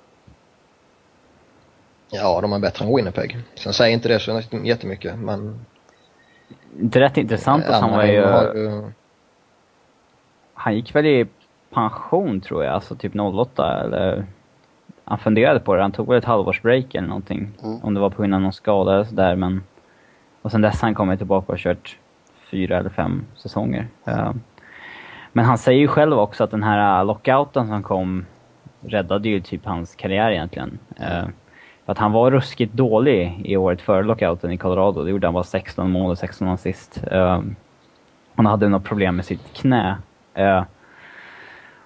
Ja, 2.10 2.40
de 2.40 2.52
är 2.52 2.58
bättre 2.58 2.84
än 2.84 2.96
Winnipeg. 2.96 3.38
Sen 3.54 3.72
säger 3.72 3.94
inte 3.94 4.08
det 4.08 4.20
så 4.20 4.42
jättemycket, 4.64 5.18
men... 5.18 5.66
Det 6.70 6.98
är 6.98 7.00
rätt 7.00 7.16
intressant 7.16 7.64
att 7.64 7.80
han 7.80 7.90
var 7.90 7.98
Anaheim 7.98 8.14
ju... 8.14 8.24
har 8.24 8.54
ju... 8.54 8.92
Han 10.54 10.74
gick 10.74 10.94
väl 10.94 11.06
i 11.06 11.26
pension 11.70 12.40
tror 12.40 12.64
jag, 12.64 12.74
alltså 12.74 12.96
typ 12.96 13.16
08 13.16 13.80
eller... 13.84 14.26
Han 15.04 15.18
funderade 15.18 15.60
på 15.60 15.74
det, 15.74 15.82
han 15.82 15.92
tog 15.92 16.08
väl 16.08 16.18
ett 16.18 16.24
halvårsbreak 16.24 16.94
eller 16.94 17.08
någonting. 17.08 17.48
Mm. 17.64 17.78
Om 17.82 17.94
det 17.94 18.00
var 18.00 18.10
på 18.10 18.22
grund 18.22 18.34
av 18.34 18.40
någon 18.40 18.52
skada 18.52 18.94
eller 18.94 19.04
sådär 19.04 19.36
men... 19.36 19.62
Och 20.42 20.50
sen 20.50 20.60
dess 20.60 20.80
har 20.80 20.86
han 20.88 20.94
kommit 20.94 21.18
tillbaka 21.18 21.52
och 21.52 21.58
kört 21.58 21.98
fyra 22.50 22.78
eller 22.78 22.90
fem 22.90 23.24
säsonger. 23.34 23.86
Eh, 24.04 24.32
Men 25.32 25.44
han 25.44 25.58
säger 25.58 25.80
ju 25.80 25.88
själv 25.88 26.18
också 26.18 26.44
att 26.44 26.50
den 26.50 26.62
här 26.62 26.98
eh, 27.00 27.06
lockouten 27.06 27.68
som 27.68 27.82
kom 27.82 28.24
räddade 28.80 29.28
ju 29.28 29.40
typ 29.40 29.64
hans 29.66 29.94
karriär 29.94 30.30
egentligen. 30.30 30.78
Eh, 30.96 31.24
För 31.86 31.92
att 31.92 31.98
han 31.98 32.12
var 32.12 32.30
ruskigt 32.30 32.72
dålig 32.72 33.42
i 33.44 33.56
året 33.56 33.80
före 33.80 34.02
lockouten 34.02 34.52
i 34.52 34.58
Colorado. 34.58 35.04
Det 35.04 35.10
gjorde 35.10 35.26
han 35.26 35.34
bara 35.34 35.44
16 35.44 35.90
mål 35.90 36.10
och 36.10 36.18
16 36.18 36.48
assist. 36.48 37.02
Han 38.34 38.46
hade 38.46 38.68
något 38.68 38.84
problem 38.84 39.16
med 39.16 39.24
sitt 39.24 39.52
knä. 39.54 39.96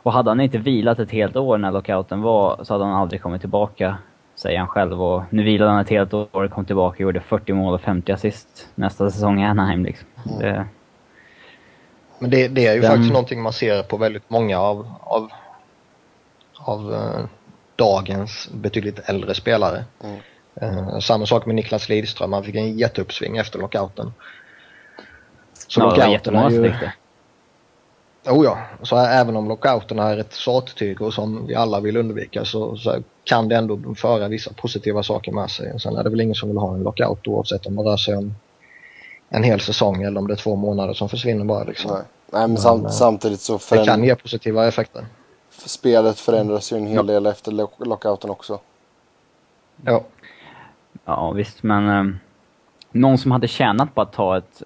Och 0.07 0.13
hade 0.13 0.31
han 0.31 0.41
inte 0.41 0.59
vilat 0.59 0.99
ett 0.99 1.11
helt 1.11 1.37
år 1.37 1.59
när 1.59 1.73
lockouten 1.73 2.23
var 2.23 2.65
så 2.65 2.75
hade 2.75 2.85
han 2.85 2.95
aldrig 2.95 3.23
kommit 3.23 3.41
tillbaka, 3.41 3.99
säger 4.35 4.59
han 4.59 4.69
själv. 4.69 5.03
Och 5.03 5.23
nu 5.31 5.43
vilade 5.43 5.71
han 5.71 5.81
ett 5.81 5.91
helt 5.91 6.15
år, 6.15 6.49
kom 6.49 6.65
tillbaka 6.65 6.95
och 6.95 7.01
gjorde 7.01 7.21
40 7.21 7.53
mål 7.53 7.75
och 7.75 7.81
50 7.81 8.13
assist 8.13 8.69
nästa 8.75 9.11
säsong 9.11 9.41
i 9.41 9.45
Anaheim 9.47 9.85
liksom. 9.85 10.09
Det, 10.25 10.67
Men 12.19 12.31
det, 12.31 12.49
det 12.49 12.67
är 12.67 12.75
ju 12.75 12.81
Den- 12.81 12.91
faktiskt 12.91 13.13
någonting 13.13 13.43
man 13.43 13.53
ser 13.53 13.83
på 13.83 13.97
väldigt 13.97 14.31
många 14.31 14.59
av, 14.59 14.93
av, 15.01 15.31
av 16.59 16.95
eh, 16.95 17.25
dagens 17.77 18.49
betydligt 18.53 19.09
äldre 19.09 19.35
spelare. 19.35 19.85
Mm. 20.05 20.19
Eh, 20.61 20.99
samma 20.99 21.27
sak 21.27 21.47
med 21.47 21.55
Niklas 21.55 21.89
Lidström, 21.89 22.33
han 22.33 22.45
fick 22.45 22.55
en 22.55 22.79
jätteuppsving 22.79 23.37
efter 23.37 23.59
lockouten. 23.59 24.13
Så 25.69 25.81
ja, 25.81 25.85
det 25.85 25.91
var 25.91 25.97
lockouten 25.97 26.13
jättemånga 26.13 26.47
är 26.47 26.51
ju... 26.51 26.91
det. 28.27 28.33
Oh 28.33 28.45
ja, 28.45 28.59
så 28.83 28.97
även 28.97 29.37
om 29.37 29.49
lockouten 29.49 29.99
är 29.99 30.19
ett 30.19 30.33
sattyg 30.33 31.03
och 31.03 31.15
som 31.15 31.47
vi 31.47 31.55
alla 31.55 31.81
vill 31.81 31.97
undvika 31.97 32.45
så, 32.45 32.77
så 32.77 32.97
kan 33.25 33.49
det 33.49 33.57
ändå 33.57 33.95
föra 33.95 34.29
vissa 34.29 34.53
positiva 34.53 35.03
saker 35.03 35.33
med 35.33 35.51
sig. 35.51 35.81
Sen 35.81 35.97
är 35.97 36.05
det 36.05 36.11
väl 36.11 36.21
ingen 36.21 36.35
som 36.35 36.49
vill 36.49 36.59
ha 36.59 36.75
en 36.75 36.83
lockout 36.83 37.27
oavsett 37.29 37.67
om 37.67 37.77
det 37.77 37.83
rör 37.83 37.97
sig 37.97 38.17
om 38.17 38.35
en 39.29 39.43
hel 39.43 39.61
säsong 39.61 40.03
eller 40.03 40.21
om 40.21 40.27
det 40.27 40.35
är 40.35 40.37
två 40.37 40.57
månader 40.57 40.95
som 40.95 41.09
försvinner 41.09 41.45
bara 41.45 41.65
liksom. 41.65 41.91
Nej, 41.91 42.03
Nej 42.33 42.41
men 42.41 42.51
Men, 42.51 42.59
sam 42.59 42.85
eh, 42.85 42.91
samtidigt 42.91 43.41
så 43.41 43.53
Det 43.53 43.59
föränd 43.59 43.87
kan 43.87 44.05
ge 44.05 44.15
positiva 44.15 44.67
effekter. 44.69 45.07
spelet 45.51 46.19
förändras 46.21 46.73
ju 46.73 46.77
en 46.77 46.87
hel 46.87 47.07
del 47.07 47.27
efter 47.27 47.53
lock 47.53 47.73
lockouten 47.79 48.31
också. 48.31 48.59
Ja. 49.85 50.05
Ja 51.05 51.31
visst, 51.31 51.63
men 51.63 51.89
ehm, 51.89 52.19
någon 52.93 53.19
som 53.19 53.31
hade 53.31 53.49
tjänat 53.49 53.95
på 53.95 54.01
att 54.01 54.13
ta 54.13 54.39
ett, 54.39 54.63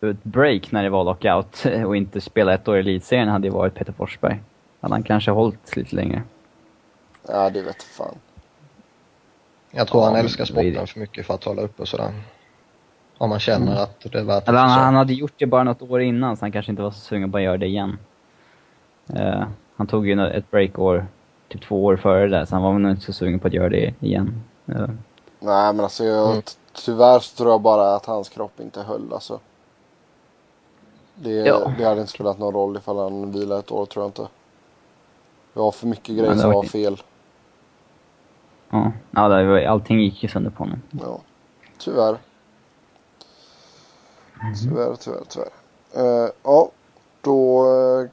ett 0.00 0.24
break 0.24 0.72
när 0.72 0.82
det 0.82 0.90
var 0.90 1.04
lockout 1.04 1.64
och 1.86 1.96
inte 1.96 2.20
spela 2.20 2.54
ett 2.54 2.68
år 2.68 2.76
i 2.76 2.80
elitserien 2.80 3.28
hade 3.28 3.46
ju 3.46 3.52
varit 3.52 3.74
Peter 3.74 3.92
Forsberg. 3.92 4.40
Hade 4.80 4.94
han 4.94 5.02
kanske 5.02 5.30
hållit 5.30 5.76
lite 5.76 5.96
längre. 5.96 6.22
Ja, 7.28 7.50
det 7.50 7.62
vet 7.62 7.82
fan. 7.82 8.14
Jag 9.70 9.88
tror 9.88 10.02
Ja, 10.02 10.06
han 10.06 10.16
älskar 10.16 10.44
sporten 10.44 10.86
för 10.86 11.00
mycket 11.00 11.26
för 11.26 11.34
att 11.34 11.44
hålla 11.44 11.62
uppe 11.62 11.86
sådär. 11.86 12.12
Om 13.18 13.30
man 13.30 13.38
känner 13.40 13.66
Mm. 13.72 13.82
att 13.82 14.00
det 14.00 14.18
är 14.18 14.22
värt 14.24 14.48
Eller 14.48 14.58
han, 14.58 14.70
han 14.70 14.94
hade 14.94 15.12
gjort 15.12 15.32
det 15.36 15.46
bara 15.46 15.64
något 15.64 15.82
år 15.82 16.00
innan 16.00 16.36
så 16.36 16.44
han 16.44 16.52
kanske 16.52 16.72
inte 16.72 16.82
var 16.82 16.90
så 16.90 17.00
sugen 17.00 17.32
på 17.32 17.38
att 17.38 17.44
göra 17.44 17.56
det 17.56 17.66
igen. 17.66 17.98
Eh, 19.14 19.44
han 19.76 19.86
tog 19.86 20.06
ju 20.08 20.26
ett 20.26 20.50
breakår, 20.50 21.06
typ 21.48 21.62
två 21.62 21.84
år 21.84 21.96
före 21.96 22.20
det 22.20 22.28
där, 22.38 22.44
så 22.44 22.54
han 22.54 22.62
var 22.62 22.72
nog 22.78 22.90
inte 22.90 23.02
så 23.02 23.12
sugen 23.12 23.38
på 23.38 23.46
att 23.46 23.52
göra 23.54 23.68
det 23.68 23.94
igen. 24.00 24.42
Eh, 24.66 24.86
Nej, 25.40 25.72
men 25.72 25.80
alltså 25.80 26.04
jag, 26.04 26.30
Mm. 26.30 26.42
tyvärr 26.72 27.18
så 27.18 27.36
tror 27.36 27.50
jag 27.50 27.60
bara 27.60 27.94
att 27.96 28.06
hans 28.06 28.28
kropp 28.28 28.60
inte 28.60 28.82
höll 28.82 29.12
alltså. 29.12 29.40
Det, 31.20 31.30
Ja. 31.30 31.72
det 31.78 31.84
hade 31.84 32.00
inte 32.00 32.12
spelat 32.12 32.38
någon 32.38 32.54
roll 32.54 32.76
ifall 32.76 32.98
han 32.98 33.32
vilade 33.32 33.60
ett 33.60 33.70
år 33.72 33.86
tror 33.86 34.02
jag 34.04 34.08
inte. 34.08 34.28
Det 35.52 35.60
var 35.60 35.72
för 35.72 35.86
mycket 35.86 36.16
grejer 36.16 36.34
som 36.36 36.52
var 36.52 36.62
fel. 36.62 37.02
ja, 38.70 38.92
ja 39.10 39.28
det 39.28 39.44
var, 39.44 39.58
allting 39.60 40.00
gick 40.00 40.22
ju 40.22 40.28
sönder 40.28 40.50
på 40.50 40.62
honom. 40.64 40.82
Ja, 40.90 41.20
tyvärr. 41.78 42.18
Tyvärr, 44.62 44.96
tyvärr, 44.96 45.22
tyvärr. 45.28 45.50
Eh, 45.96 46.30
ja, 46.42 46.70
Då 47.20 47.64
eh, 47.66 48.10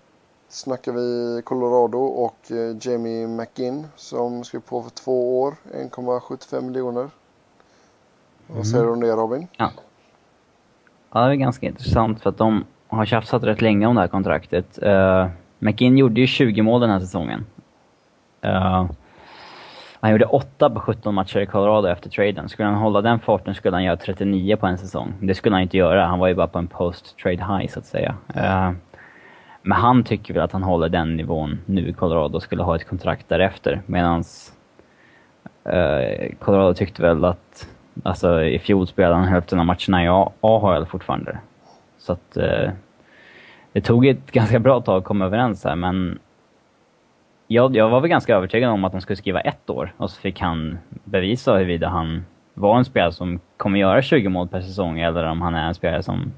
snackar 0.50 0.92
vi 0.92 1.42
Colorado 1.42 1.98
och 1.98 2.52
eh, 2.52 2.76
Jamie 2.82 3.28
McGinn 3.28 3.88
som 3.96 4.44
skrev 4.44 4.60
på 4.60 4.82
för 4.84 4.90
två 4.90 5.42
år, 5.42 5.56
1,75 5.74 6.62
miljoner. 6.62 7.10
Vad 8.48 8.68
säger 8.68 8.84
du 8.84 8.92
om 8.92 9.00
det 9.00 9.12
Robin? 9.12 9.48
Ja. 9.58 9.72
ja, 11.12 11.20
det 11.28 11.32
är 11.32 11.36
ganska 11.36 11.66
intressant 11.66 12.22
för 12.22 12.30
att 12.30 12.38
de 12.38 12.66
har 12.88 13.06
tjafsat 13.06 13.44
rätt 13.44 13.62
länge 13.62 13.86
om 13.88 13.96
det 13.96 14.02
här 14.02 14.08
kontraktet. 14.08 14.80
Uh, 14.84 15.28
McGinn 15.60 15.98
gjorde 15.98 16.22
ju 16.22 16.28
20 16.28 16.62
mål 16.62 16.82
den 16.82 16.90
här 16.90 17.00
säsongen. 17.00 17.46
Uh, 18.46 18.86
han 20.00 20.12
gjorde 20.12 20.26
8 20.26 20.70
på 20.70 20.80
17 20.80 21.16
matcher 21.16 21.40
i 21.40 21.46
Colorado 21.46 21.88
efter 21.88 22.10
traden. 22.10 22.50
Skulle 22.50 22.68
han 22.68 22.78
hålla 22.78 23.02
den 23.02 23.20
farten 23.20 23.56
skulle 23.56 23.76
han 23.76 23.84
göra 23.84 23.98
39 23.98 24.56
på 24.56 24.68
en 24.68 24.78
säsong. 24.78 25.14
Det 25.22 25.36
skulle 25.36 25.56
han 25.56 25.64
inte 25.64 25.78
göra. 25.78 26.06
Han 26.06 26.20
var 26.20 26.28
ju 26.28 26.36
bara 26.36 26.48
på 26.48 26.60
en 26.60 26.68
post-trade 26.68 27.58
high, 27.58 27.68
så 27.68 27.80
att 27.80 27.86
säga. 27.86 28.16
Uh, 28.36 28.72
men 29.62 29.78
han 29.78 30.04
tycker 30.04 30.34
väl 30.34 30.44
att 30.44 30.52
han 30.52 30.64
håller 30.64 30.90
den 30.90 31.16
nivån 31.16 31.60
nu 31.66 31.88
i 31.88 31.94
Colorado 31.94 32.36
och 32.36 32.44
skulle 32.44 32.64
ha 32.64 32.76
ett 32.76 32.88
kontrakt 32.88 33.30
därefter. 33.30 33.82
Medan 33.86 34.24
uh, 35.68 36.36
Colorado 36.40 36.74
tyckte 36.74 37.02
väl 37.02 37.26
att 37.26 37.68
Alltså 38.04 38.44
i 38.44 38.60
fjol 38.60 38.88
spelade 38.88 39.16
han 39.16 39.28
hälften 39.28 39.60
av 39.60 39.66
matcherna 39.66 40.04
i 40.04 40.08
AHL 40.42 40.86
fortfarande. 40.86 41.38
Så 42.06 42.14
att 42.14 42.38
eh, 42.38 42.70
det 43.72 43.82
tog 43.82 44.06
ett 44.06 44.32
ganska 44.32 44.60
bra 44.60 44.82
tag 44.82 44.98
att 44.98 45.04
komma 45.04 45.26
överens 45.26 45.64
här, 45.64 45.76
men 45.76 46.20
jag, 47.48 47.76
jag 47.76 47.90
var 47.90 48.02
väl 48.02 48.10
ganska 48.10 48.36
övertygad 48.36 48.72
om 48.72 48.84
att 48.84 48.92
de 48.92 49.02
skulle 49.02 49.18
skriva 49.18 49.42
ett 49.42 49.70
år 49.70 49.94
och 49.98 50.12
så 50.12 50.22
fick 50.22 50.42
han 50.42 50.78
bevisa 51.04 51.54
huruvida 51.54 51.88
han 51.88 52.26
var 52.54 52.78
en 52.78 52.86
spelare 52.86 53.12
som 53.12 53.40
kommer 53.58 53.80
göra 53.80 54.02
20 54.02 54.30
mål 54.30 54.48
per 54.48 54.62
säsong 54.62 55.00
eller 55.00 55.24
om 55.26 55.42
han 55.42 55.56
är 55.56 55.68
en 55.68 55.76
spelare 55.76 56.04
som 56.04 56.32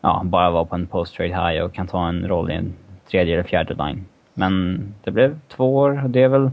ja, 0.00 0.22
bara 0.24 0.50
var 0.50 0.64
på 0.64 0.74
en 0.74 0.86
post-trade 0.86 1.50
high 1.50 1.64
och 1.64 1.74
kan 1.74 1.86
ta 1.86 2.08
en 2.08 2.28
roll 2.28 2.50
i 2.50 2.54
en 2.54 2.74
tredje 3.10 3.34
eller 3.34 3.44
fjärde 3.44 3.74
line. 3.74 4.04
Men 4.34 4.82
det 5.04 5.10
blev 5.10 5.38
två 5.48 5.76
år 5.76 6.04
och 6.04 6.10
det 6.10 6.22
är 6.22 6.28
väl 6.28 6.50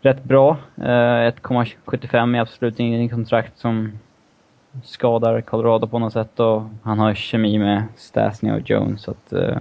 rätt 0.00 0.24
bra. 0.24 0.56
1,75 0.76 2.36
är 2.36 2.40
absolut 2.40 2.80
ingen 2.80 3.08
kontrakt 3.08 3.58
som 3.58 3.92
skadar 4.84 5.40
Colorado 5.40 5.86
på 5.86 5.98
något 5.98 6.12
sätt 6.12 6.40
och 6.40 6.62
han 6.82 6.98
har 6.98 7.14
kemi 7.14 7.58
med 7.58 7.84
Stasny 7.96 8.50
och 8.50 8.70
Jones 8.70 9.02
så 9.02 9.10
att 9.10 9.32
eh, 9.32 9.56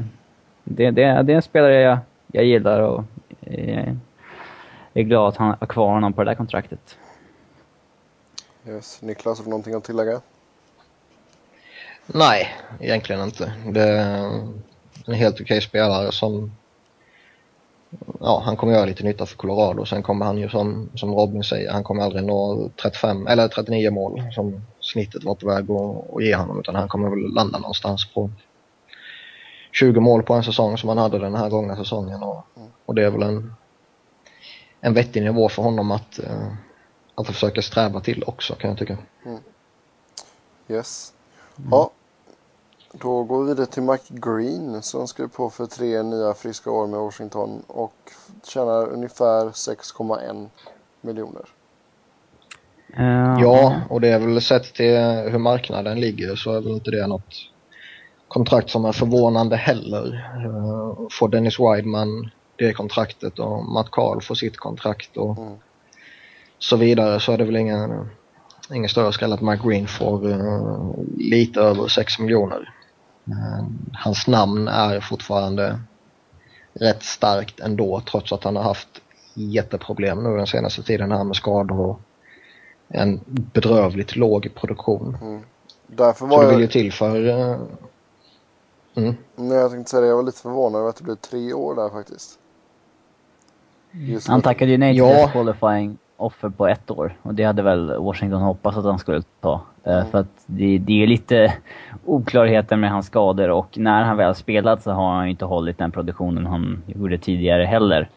det, 0.63 0.91
det, 0.91 1.21
det 1.21 1.34
är 1.34 1.36
en 1.36 1.41
spelare 1.41 1.82
jag, 1.82 1.97
jag 2.28 2.45
gillar 2.45 2.80
och 2.80 3.04
eh, 3.41 3.93
är 4.93 5.02
glad 5.02 5.28
att 5.28 5.38
han 5.38 5.56
har 5.60 5.67
kvar 5.67 5.93
honom 5.93 6.13
på 6.13 6.24
det 6.24 6.30
där 6.30 6.36
kontraktet. 6.36 6.97
Yes. 8.67 9.02
Niklas, 9.02 9.38
har 9.38 9.43
du 9.45 9.50
någonting 9.50 9.74
att 9.74 9.84
tillägga? 9.84 10.21
Nej, 12.08 12.47
egentligen 12.80 13.21
inte. 13.21 13.54
Det 13.65 13.84
är 13.84 14.26
en 15.06 15.13
helt 15.13 15.36
okej 15.36 15.43
okay 15.43 15.62
spelare 15.62 16.12
som 16.12 16.52
ja, 18.19 18.41
han 18.45 18.58
kommer 18.58 18.74
göra 18.74 18.86
lite 18.86 19.04
nytta 19.04 19.26
för 19.26 19.38
Colorado. 19.38 19.86
Sen 19.86 20.04
kommer 20.04 20.26
han 20.26 20.38
ju 20.38 20.50
som, 20.50 20.89
som 20.95 21.13
Robin 21.13 21.43
säger, 21.43 21.71
han 21.71 21.84
kommer 21.84 22.04
aldrig 22.04 22.24
nå 22.24 22.69
35 22.82 23.28
eller 23.28 23.47
39 23.47 23.91
mål 23.91 24.24
som 24.32 24.62
snittet 24.91 25.23
var 25.23 25.36
på 25.36 25.47
väg 25.47 25.71
att, 25.71 26.15
att 26.15 26.23
ge 26.23 26.36
honom 26.36 26.60
utan 26.60 26.75
han 26.75 26.88
kommer 26.88 27.10
väl 27.10 27.34
landa 27.34 27.60
någonstans 27.60 28.13
på 28.13 28.30
20 29.71 29.99
mål 29.99 30.23
på 30.23 30.34
en 30.34 30.43
säsong 30.43 30.77
som 30.77 30.89
han 30.89 30.97
hade 30.97 31.19
den 31.19 31.36
här 31.36 31.49
gångna 31.49 31.75
säsongen 31.75 32.23
och, 32.23 32.45
och 32.86 32.95
det 32.95 33.04
är 33.04 33.10
väl 33.10 33.23
en, 33.23 33.54
en 34.82 34.93
vettig 34.93 35.23
nivå 35.23 35.49
för 35.49 35.63
honom 35.63 35.91
att, 35.91 36.19
uh, 36.19 36.54
att 37.15 37.27
försöka 37.27 37.62
sträva 37.62 37.99
till 37.99 38.23
också 38.27 38.56
kan 38.56 38.69
jag 38.69 38.80
tycka. 38.80 38.97
Mm. 39.25 39.39
Yes. 40.67 41.13
Ja, 41.71 41.91
då 42.91 43.23
går 43.23 43.43
vi 43.43 43.49
vidare 43.49 43.65
till 43.65 43.84
Mike 43.84 44.13
Green 44.13 44.82
som 44.82 45.08
skrev 45.08 45.27
på 45.27 45.49
för 45.49 45.65
tre 45.65 46.04
nya 46.04 46.34
friska 46.34 46.71
år 46.71 46.88
med 46.88 46.99
Washington 46.99 47.63
och 47.67 48.12
tjänar 48.43 48.88
ungefär 48.88 49.45
6,1 49.45 50.49
miljoner. 51.01 51.45
Uh, 52.99 53.38
ja, 53.41 53.82
och 53.89 54.01
det 54.01 54.08
är 54.08 54.19
väl 54.19 54.41
sett 54.41 54.73
till 54.73 54.97
hur 55.32 55.38
marknaden 55.38 55.99
ligger 55.99 56.36
så 56.36 56.54
är 56.54 56.62
väl 56.62 56.71
inte 56.71 56.91
det 56.91 57.08
något 57.08 57.36
kontrakt 58.27 58.69
som 58.69 58.86
är 58.86 58.91
förvånande 58.91 59.56
heller. 59.56 60.06
Uh, 60.45 61.08
får 61.12 61.30
Dennis 61.30 61.60
Wideman 61.60 62.30
det 62.56 62.73
kontraktet 62.73 63.39
och 63.39 63.65
Matt 63.65 63.91
Carl 63.91 64.21
får 64.21 64.36
sitt 64.36 64.58
kontrakt 64.58 65.17
och 65.17 65.38
mm. 65.38 65.54
så 66.60 66.77
vidare 66.77 67.19
så 67.19 67.32
är 67.32 67.38
det 67.38 67.43
väl 67.43 67.56
ingen, 67.56 68.10
ingen 68.73 68.89
större 68.89 69.13
skräll 69.13 69.34
att 69.34 69.41
Mike 69.41 69.67
Green 69.67 69.88
får 69.88 70.27
uh, 70.27 70.93
lite 71.17 71.62
över 71.62 71.88
6 71.88 72.19
miljoner. 72.19 72.73
Eh, 73.27 73.65
hans 73.93 74.27
namn 74.27 74.67
är 74.67 74.99
fortfarande 74.99 75.80
rätt 76.73 77.04
starkt 77.04 77.60
ändå 77.60 78.01
trots 78.12 78.34
att 78.34 78.43
han 78.43 78.56
har 78.56 78.63
haft 78.63 79.01
jätteproblem 79.34 80.23
nu 80.23 80.38
den 80.38 80.47
senaste 80.47 80.84
tiden 80.84 81.12
här 81.12 81.23
med 81.23 81.36
skador 81.36 81.80
och 81.80 81.99
en 82.93 83.19
bedrövligt 83.25 84.15
låg 84.15 84.49
produktion. 84.56 85.17
Mm. 85.21 85.41
Därför 85.88 86.25
var 86.25 86.38
Så 86.38 86.43
det 86.43 86.51
vill 86.51 86.62
ju 86.62 86.67
till 86.67 86.93
för... 86.93 87.25
Uh... 87.25 87.58
Mm. 88.95 89.15
Nej, 89.36 89.58
jag 89.58 89.71
tänkte 89.71 89.91
säga 89.91 90.01
det, 90.01 90.08
jag 90.08 90.15
var 90.15 90.23
lite 90.23 90.41
förvånad 90.41 90.80
över 90.80 90.89
att 90.89 90.95
det 90.95 91.04
blev 91.04 91.15
tre 91.15 91.54
år 91.54 91.75
där 91.75 91.89
faktiskt. 91.89 92.39
Just 93.91 94.27
han 94.27 94.41
tackade 94.41 94.71
ju 94.71 94.77
nej 94.77 94.93
till 94.93 94.97
ja. 94.97 95.30
qualifying 95.32 95.97
offer 96.17 96.49
på 96.49 96.67
ett 96.67 96.91
år 96.91 97.17
och 97.21 97.34
det 97.34 97.43
hade 97.43 97.62
väl 97.62 97.97
Washington 97.97 98.41
hoppats 98.41 98.77
att 98.77 98.86
han 98.86 98.99
skulle 98.99 99.21
ta. 99.39 99.62
Eh, 99.84 99.93
mm. 99.93 100.12
För 100.12 100.19
att 100.19 100.43
det, 100.45 100.77
det 100.77 101.04
är 101.04 101.08
lite 101.08 101.54
oklarheter 102.06 102.75
med 102.75 102.91
hans 102.91 103.06
skador 103.06 103.49
och 103.49 103.77
när 103.77 104.04
han 104.04 104.17
väl 104.17 104.36
spelat 104.36 104.84
så 104.84 104.91
har 104.91 105.15
han 105.15 105.27
inte 105.27 105.45
hållit 105.45 105.77
den 105.77 105.91
produktionen 105.91 106.45
han 106.45 106.84
gjorde 106.86 107.17
tidigare 107.17 107.65
heller. 107.65 108.10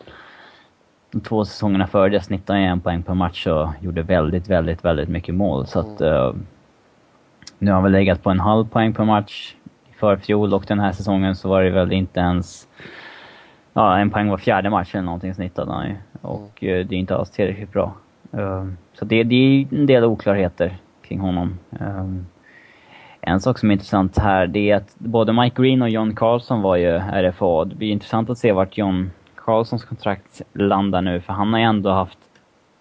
Två 1.20 1.44
säsongerna 1.44 1.86
före 1.86 2.08
det 2.08 2.20
snittade 2.20 2.58
han 2.58 2.68
en 2.68 2.80
poäng 2.80 3.02
per 3.02 3.14
match 3.14 3.46
och 3.46 3.68
gjorde 3.80 4.02
väldigt, 4.02 4.48
väldigt, 4.48 4.84
väldigt 4.84 5.08
mycket 5.08 5.34
mål. 5.34 5.66
Så 5.66 5.80
att, 5.80 6.00
uh, 6.00 6.34
nu 7.58 7.70
har 7.70 7.74
han 7.74 7.82
väl 7.82 7.92
legat 7.92 8.22
på 8.22 8.30
en 8.30 8.40
halv 8.40 8.64
poäng 8.64 8.92
per 8.92 9.04
match 9.04 9.54
för 9.98 10.16
fjol 10.16 10.54
och 10.54 10.64
den 10.68 10.80
här 10.80 10.92
säsongen 10.92 11.36
så 11.36 11.48
var 11.48 11.62
det 11.62 11.70
väl 11.70 11.92
inte 11.92 12.20
ens 12.20 12.68
ja, 13.72 13.98
en 13.98 14.10
poäng 14.10 14.28
var 14.28 14.38
fjärde 14.38 14.70
match 14.70 14.94
eller 14.94 15.04
någonting 15.04 15.34
snittade 15.34 15.72
han 15.72 15.88
ju. 15.88 15.94
Och 16.22 16.62
mm. 16.62 16.88
det 16.88 16.94
är 16.94 16.98
inte 16.98 17.16
alls 17.16 17.30
tillräckligt 17.30 17.72
bra. 17.72 17.94
Uh, 18.34 18.68
så 18.92 19.04
det, 19.04 19.22
det 19.22 19.34
är 19.34 19.66
en 19.70 19.86
del 19.86 20.04
oklarheter 20.04 20.76
kring 21.02 21.20
honom. 21.20 21.58
En 23.20 23.40
sak 23.40 23.58
som 23.58 23.70
är 23.70 23.72
intressant 23.72 24.18
här, 24.18 24.46
det 24.46 24.70
är 24.70 24.76
att 24.76 24.94
både 24.98 25.32
Mike 25.32 25.62
Green 25.62 25.82
och 25.82 25.88
John 25.88 26.14
Carlson 26.14 26.62
var 26.62 26.76
ju 26.76 26.98
RFA. 26.98 27.64
Det 27.64 27.74
blir 27.74 27.90
intressant 27.90 28.30
att 28.30 28.38
se 28.38 28.52
vart 28.52 28.78
John 28.78 29.10
Carlsons 29.44 29.84
kontrakt 29.84 30.42
landar 30.52 31.02
nu, 31.02 31.20
för 31.20 31.32
han 31.32 31.52
har 31.52 31.60
ju 31.60 31.64
ändå 31.64 31.90
haft 31.90 32.18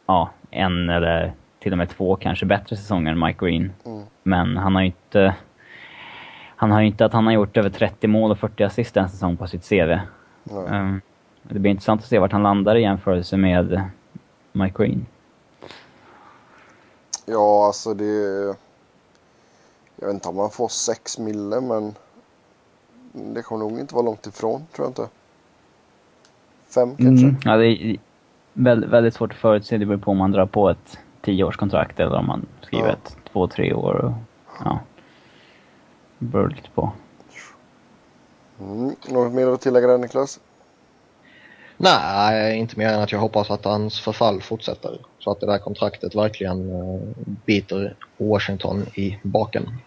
ja, 0.05 0.29
en 0.51 0.89
eller 0.89 1.33
till 1.59 1.71
och 1.71 1.77
med 1.77 1.89
två 1.89 2.15
kanske 2.15 2.45
bättre 2.45 2.77
säsonger 2.77 3.11
än 3.11 3.19
Mike 3.19 3.45
Green. 3.45 3.71
Mm. 3.85 4.03
Men 4.23 4.57
han 4.57 4.75
har 4.75 4.81
ju 4.81 4.87
inte... 4.87 5.35
Han 6.55 6.71
har 6.71 6.81
ju 6.81 6.87
inte 6.87 7.05
att 7.05 7.13
han 7.13 7.25
har 7.25 7.33
gjort 7.33 7.57
över 7.57 7.69
30 7.69 8.07
mål 8.07 8.31
och 8.31 8.39
40 8.39 8.63
assist 8.63 8.97
en 8.97 9.09
säsong 9.09 9.37
på 9.37 9.47
sitt 9.47 9.69
CV. 9.69 9.97
Um, 10.49 11.01
det 11.43 11.59
blir 11.59 11.71
intressant 11.71 12.01
att 12.01 12.07
se 12.07 12.19
vart 12.19 12.31
han 12.31 12.43
landar 12.43 12.75
i 12.75 12.81
jämförelse 12.81 13.37
med 13.37 13.81
Mike 14.51 14.83
Green. 14.83 15.05
Ja, 17.25 17.65
alltså 17.65 17.93
det... 17.93 18.05
Jag 19.95 20.07
vet 20.07 20.13
inte 20.13 20.29
om 20.29 20.35
man 20.35 20.49
får 20.49 20.67
6 20.67 21.19
mille, 21.19 21.61
men 21.61 21.95
det 23.11 23.41
kommer 23.41 23.59
nog 23.65 23.79
inte 23.79 23.95
vara 23.95 24.05
långt 24.05 24.27
ifrån, 24.27 24.65
tror 24.75 24.85
jag 24.85 24.89
inte. 24.89 25.07
5 26.73 26.97
kanske? 26.97 27.25
Mm, 27.25 27.37
ja, 27.43 27.57
det 27.57 27.67
är 27.67 27.97
väldigt, 28.53 28.89
väldigt 28.89 29.13
svårt 29.13 29.31
att 29.31 29.37
förutse. 29.37 29.77
Det 29.77 29.85
beror 29.85 29.99
på 29.99 30.11
om 30.11 30.17
man 30.17 30.31
drar 30.31 30.45
på 30.45 30.69
ett 30.69 30.97
10-årskontrakt 31.21 32.01
eller 32.01 32.15
om 32.15 32.27
man 32.27 32.45
skriver 32.61 32.87
ja. 32.87 32.93
ett 32.93 33.17
2-3 33.33 33.73
år. 33.73 33.93
Och, 33.93 34.11
ja. 34.63 34.79
Det 36.19 36.25
beror 36.25 36.49
lite 36.49 36.69
på. 36.69 36.91
Mm. 38.59 38.95
Något 39.09 39.33
mer 39.33 39.47
att 39.47 39.61
tillägga 39.61 39.87
där, 39.87 39.97
Niklas? 39.97 40.39
Nej, 41.77 42.57
inte 42.57 42.79
mer 42.79 42.89
än 42.89 43.01
att 43.01 43.11
jag 43.11 43.19
hoppas 43.19 43.51
att 43.51 43.65
hans 43.65 43.99
förfall 43.99 44.41
fortsätter. 44.41 44.99
Så 45.19 45.31
att 45.31 45.39
det 45.39 45.45
där 45.45 45.57
kontraktet 45.57 46.15
verkligen 46.15 46.69
uh, 46.69 47.01
biter 47.45 47.95
Washington 48.17 48.85
i 48.95 49.19
baken. 49.23 49.77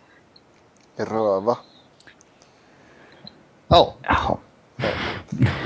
Röva. 0.97 1.57
Ja. 3.69 3.95
Jaha. 4.03 4.37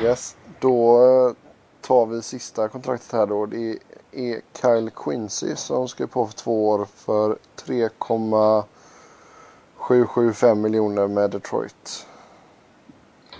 Yes, 0.02 0.36
då 0.60 1.02
eh, 1.02 1.32
tar 1.80 2.06
vi 2.06 2.22
sista 2.22 2.68
kontraktet 2.68 3.12
här 3.12 3.26
då. 3.26 3.46
Det 3.46 3.78
är 4.12 4.40
Kyle 4.60 4.90
Quincy 4.90 5.56
som 5.56 5.88
skrev 5.88 6.06
på 6.06 6.26
för 6.26 6.34
två 6.34 6.68
år 6.68 6.86
för 6.94 7.36
3,775 7.66 10.60
miljoner 10.60 11.08
med 11.08 11.30
Detroit. 11.30 12.06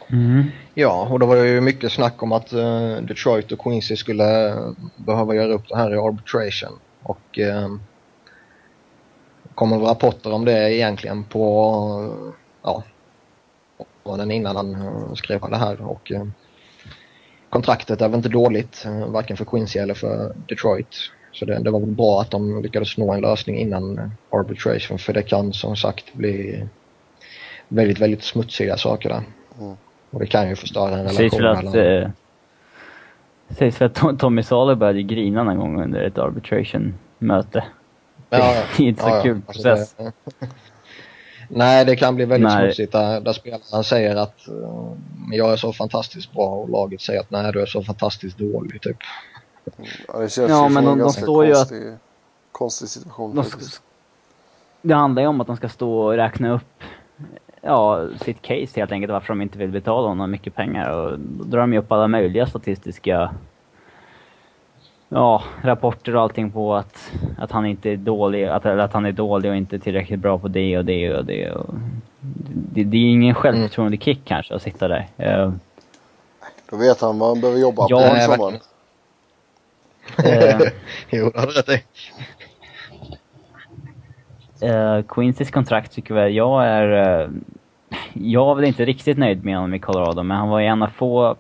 Mm. 0.06 0.44
Ja, 0.74 1.08
och 1.10 1.18
det 1.18 1.26
var 1.26 1.36
ju 1.36 1.60
mycket 1.60 1.92
snack 1.92 2.22
om 2.22 2.32
att 2.32 2.52
uh, 2.52 2.96
Detroit 2.96 3.52
och 3.52 3.58
Quincy 3.58 3.96
skulle 3.96 4.56
behöva 4.96 5.34
göra 5.34 5.52
upp 5.52 5.68
det 5.68 5.76
här 5.76 5.94
i 5.94 5.98
arbitration. 5.98 6.78
Och 7.02 7.38
uh, 7.38 7.76
kommer 9.54 9.78
rapporter 9.78 10.32
om 10.32 10.44
det 10.44 10.74
egentligen 10.74 11.24
på, 11.24 11.74
uh, 12.00 12.32
ja, 12.62 12.82
månaden 14.04 14.30
innan 14.30 14.56
han 14.56 14.74
eh, 14.74 15.14
skrev 15.14 15.40
det 15.50 15.56
här 15.56 15.80
och 15.80 16.12
eh, 16.12 16.24
kontraktet 17.50 18.00
är 18.00 18.08
väl 18.08 18.16
inte 18.16 18.28
dåligt, 18.28 18.82
eh, 18.86 19.06
varken 19.06 19.36
för 19.36 19.44
Quincy 19.44 19.78
eller 19.78 19.94
för 19.94 20.32
Detroit. 20.48 20.96
Så 21.32 21.44
det, 21.44 21.58
det 21.58 21.70
var 21.70 21.80
väl 21.80 21.90
bra 21.90 22.20
att 22.20 22.30
de 22.30 22.62
lyckades 22.62 22.98
nå 22.98 23.12
en 23.12 23.20
lösning 23.20 23.56
innan 23.58 23.98
eh, 23.98 24.08
arbitration 24.30 24.98
för 24.98 25.12
det 25.12 25.22
kan 25.22 25.52
som 25.52 25.76
sagt 25.76 26.14
bli 26.14 26.64
väldigt, 27.68 27.98
väldigt 28.00 28.22
smutsiga 28.22 28.76
saker 28.76 29.08
där. 29.08 29.22
Mm. 29.60 29.76
Och 30.10 30.20
det 30.20 30.26
kan 30.26 30.48
ju 30.48 30.56
förstöra 30.56 30.98
en 30.98 31.04
Det 31.04 31.10
sägs 31.10 31.34
relation 31.34 31.42
väl 31.42 31.68
att, 31.68 31.74
mellan... 31.74 32.02
eh, 32.02 32.10
sägs 33.58 33.80
väl 33.80 33.86
att 33.86 33.94
Tom- 33.94 34.16
Tommy 34.18 34.42
Salo 34.42 34.74
började 34.74 35.02
grina 35.02 35.42
någon 35.42 35.56
gång 35.58 35.82
under 35.82 36.02
ett 36.02 36.18
arbitration-möte. 36.18 37.64
Det 38.28 38.36
är 38.36 38.80
inte 38.80 39.02
så 39.02 39.20
kul 39.22 39.40
alltså 39.46 39.62
process. 39.62 39.94
det- 39.98 40.12
Nej, 41.52 41.84
det 41.84 41.96
kan 41.96 42.14
bli 42.16 42.24
väldigt 42.24 42.50
Nej. 42.50 42.66
smutsigt 42.66 42.92
där, 42.92 43.20
där 43.20 43.32
spelaren 43.32 43.84
säger 43.84 44.16
att 44.16 44.48
uh, 44.48 44.92
jag 45.32 45.52
är 45.52 45.56
så 45.56 45.72
fantastiskt 45.72 46.32
bra 46.32 46.46
och 46.48 46.68
laget 46.68 47.00
säger 47.00 47.20
att 47.20 47.30
nej, 47.30 47.52
du 47.52 47.60
är 47.62 47.66
så 47.66 47.82
fantastiskt 47.82 48.38
dålig 48.38 48.82
typ. 48.82 48.96
Ja, 50.08 50.18
det 50.18 50.28
känns 50.28 50.50
Ja, 50.50 50.68
ju 50.68 50.74
men 50.74 50.84
som 50.84 50.84
de- 50.84 50.92
en 50.92 50.98
de 50.98 50.98
ganska 50.98 51.22
står 51.22 51.46
ju 51.46 51.52
konstig, 51.54 51.82
konstig 52.52 52.88
situation. 52.88 53.34
De 53.34 53.44
faktiskt. 53.44 53.72
ska, 53.72 53.84
det 54.82 54.94
handlar 54.94 55.22
ju 55.22 55.28
om 55.28 55.40
att 55.40 55.46
de 55.46 55.56
ska 55.56 55.68
stå 55.68 55.98
och 56.00 56.12
räkna 56.12 56.52
upp 56.52 56.82
ja, 57.60 58.08
sitt 58.24 58.42
case 58.42 58.80
helt 58.80 58.92
enkelt, 58.92 59.12
varför 59.12 59.28
de 59.28 59.42
inte 59.42 59.58
vill 59.58 59.70
betala 59.70 60.08
honom 60.08 60.30
mycket 60.30 60.54
pengar. 60.54 60.90
Och 60.90 61.18
då 61.18 61.44
drar 61.44 61.60
de 61.60 61.72
ju 61.72 61.78
upp 61.78 61.92
alla 61.92 62.08
möjliga 62.08 62.46
statistiska 62.46 63.34
ja, 65.12 65.42
rapporter 65.62 66.16
och 66.16 66.22
allting 66.22 66.50
på 66.50 66.74
att, 66.74 67.12
att 67.38 67.52
han 67.52 67.66
inte 67.66 67.90
är 67.90 67.96
dålig, 67.96 68.44
att, 68.44 68.66
eller 68.66 68.82
att 68.82 68.92
han 68.92 69.06
är 69.06 69.12
dålig 69.12 69.50
och 69.50 69.56
inte 69.56 69.78
tillräckligt 69.78 70.20
bra 70.20 70.38
på 70.38 70.48
det 70.48 70.78
och 70.78 70.84
det 70.84 71.14
och 71.14 71.24
det. 71.24 71.50
Och 71.50 71.74
det, 72.72 72.84
det 72.84 72.96
är 72.96 73.10
ingen 73.10 73.34
självförtroende 73.34 73.96
kick 73.96 74.20
kanske 74.24 74.54
att 74.54 74.62
sitta 74.62 74.88
där. 74.88 75.06
Eh, 75.16 75.52
Då 76.70 76.76
vet 76.76 77.00
han 77.00 77.18
vad 77.18 77.28
han 77.28 77.40
behöver 77.40 77.60
jobba 77.60 77.86
Ja, 77.88 78.10
på 78.10 78.16
i 78.16 78.20
sommar. 78.20 78.52
eh, 80.24 80.60
jo, 81.10 81.30
det 81.34 81.40
har 81.40 81.46
du 81.46 81.52
rätt 81.52 81.68
i. 81.68 81.82
Uh, 84.62 85.02
Quincy's 85.02 85.50
kontrakt 85.52 85.92
tycker 85.92 86.14
väl 86.14 86.34
jag 86.34 86.66
är... 86.66 87.20
eh, 87.22 87.28
jag 88.12 88.44
var 88.44 88.54
väl 88.54 88.64
inte 88.64 88.84
riktigt 88.84 89.18
nöjd 89.18 89.44
med 89.44 89.54
honom 89.56 89.74
i 89.74 89.78
Colorado, 89.78 90.22
men 90.22 90.36
han 90.36 90.48
var 90.48 90.60
ju 90.60 90.66
en 90.66 90.82
av 90.82 90.86
få 90.88 91.36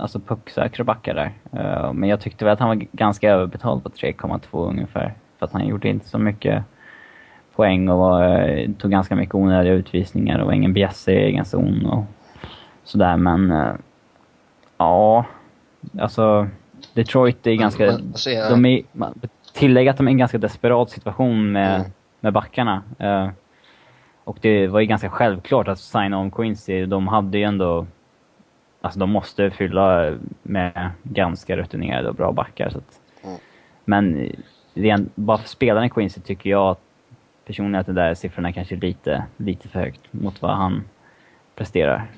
alltså 0.00 0.18
pucksäkra 0.20 0.84
backar 0.84 1.14
där. 1.14 1.30
Eh, 1.52 1.92
men 1.92 2.08
jag 2.08 2.20
tyckte 2.20 2.44
väl 2.44 2.52
att 2.52 2.58
han 2.60 2.68
var 2.68 2.84
ganska 2.92 3.30
överbetald 3.30 3.82
på 3.82 3.88
3,2 3.88 4.68
ungefär. 4.68 5.14
För 5.38 5.46
att 5.46 5.52
han 5.52 5.66
gjorde 5.66 5.88
inte 5.88 6.08
så 6.08 6.18
mycket 6.18 6.64
poäng 7.56 7.88
och 7.88 7.98
var, 7.98 8.48
eh, 8.48 8.70
tog 8.78 8.90
ganska 8.90 9.16
mycket 9.16 9.34
onödiga 9.34 9.72
utvisningar 9.72 10.38
och 10.38 10.46
var 10.46 10.52
ingen 10.52 10.72
bjässe 10.72 11.12
i 11.12 11.16
egen 11.16 11.44
zon 11.44 11.86
och 11.86 12.04
sådär. 12.84 13.16
Men 13.16 13.50
eh, 13.50 13.72
ja, 14.78 15.24
alltså 15.98 16.46
Detroit 16.94 17.46
är 17.46 17.54
ganska... 17.54 17.92
Ser- 18.14 18.50
De 18.50 18.64
är, 18.66 18.82
man- 18.92 19.14
tillägg 19.54 19.88
att 19.88 19.96
de 19.96 20.06
är 20.06 20.10
i 20.10 20.12
en 20.12 20.18
ganska 20.18 20.38
desperat 20.38 20.90
situation 20.90 21.52
med, 21.52 21.74
Mm. 21.80 21.90
med 22.20 22.32
backarna. 22.32 22.82
Och 24.24 24.38
det 24.40 24.66
var 24.68 24.80
ju 24.80 24.86
ganska 24.86 25.10
självklart 25.10 25.68
att 25.68 25.78
signa 25.78 26.18
om 26.18 26.30
Quincy. 26.30 26.86
De 26.86 27.08
hade 27.08 27.38
ju 27.38 27.44
ändå... 27.44 27.86
Alltså 28.82 29.00
de 29.00 29.10
måste 29.10 29.50
fylla 29.50 30.18
med 30.42 30.90
ganska 31.02 31.56
rutinerade 31.56 32.08
och 32.08 32.14
bra 32.14 32.32
backar. 32.32 32.70
Så 32.70 32.78
att, 32.78 32.98
Mm. 33.24 33.38
Men 33.84 34.20
eh, 34.20 34.30
ren, 34.74 35.10
bara 35.14 35.38
för 35.38 35.48
spelaren 35.48 35.90
Quincy 35.90 36.20
tycker 36.20 36.50
jag 36.50 36.70
att 36.70 36.80
personligen 37.46 37.80
att 37.80 37.86
de 37.86 37.92
där 37.92 38.14
siffrorna 38.14 38.52
kanske 38.52 38.74
är 38.74 38.80
lite, 38.80 39.24
lite 39.36 39.68
för 39.68 39.80
högt 39.80 40.12
mot 40.12 40.42
vad 40.42 40.56
han 40.56 40.84
presterar. 41.54 42.10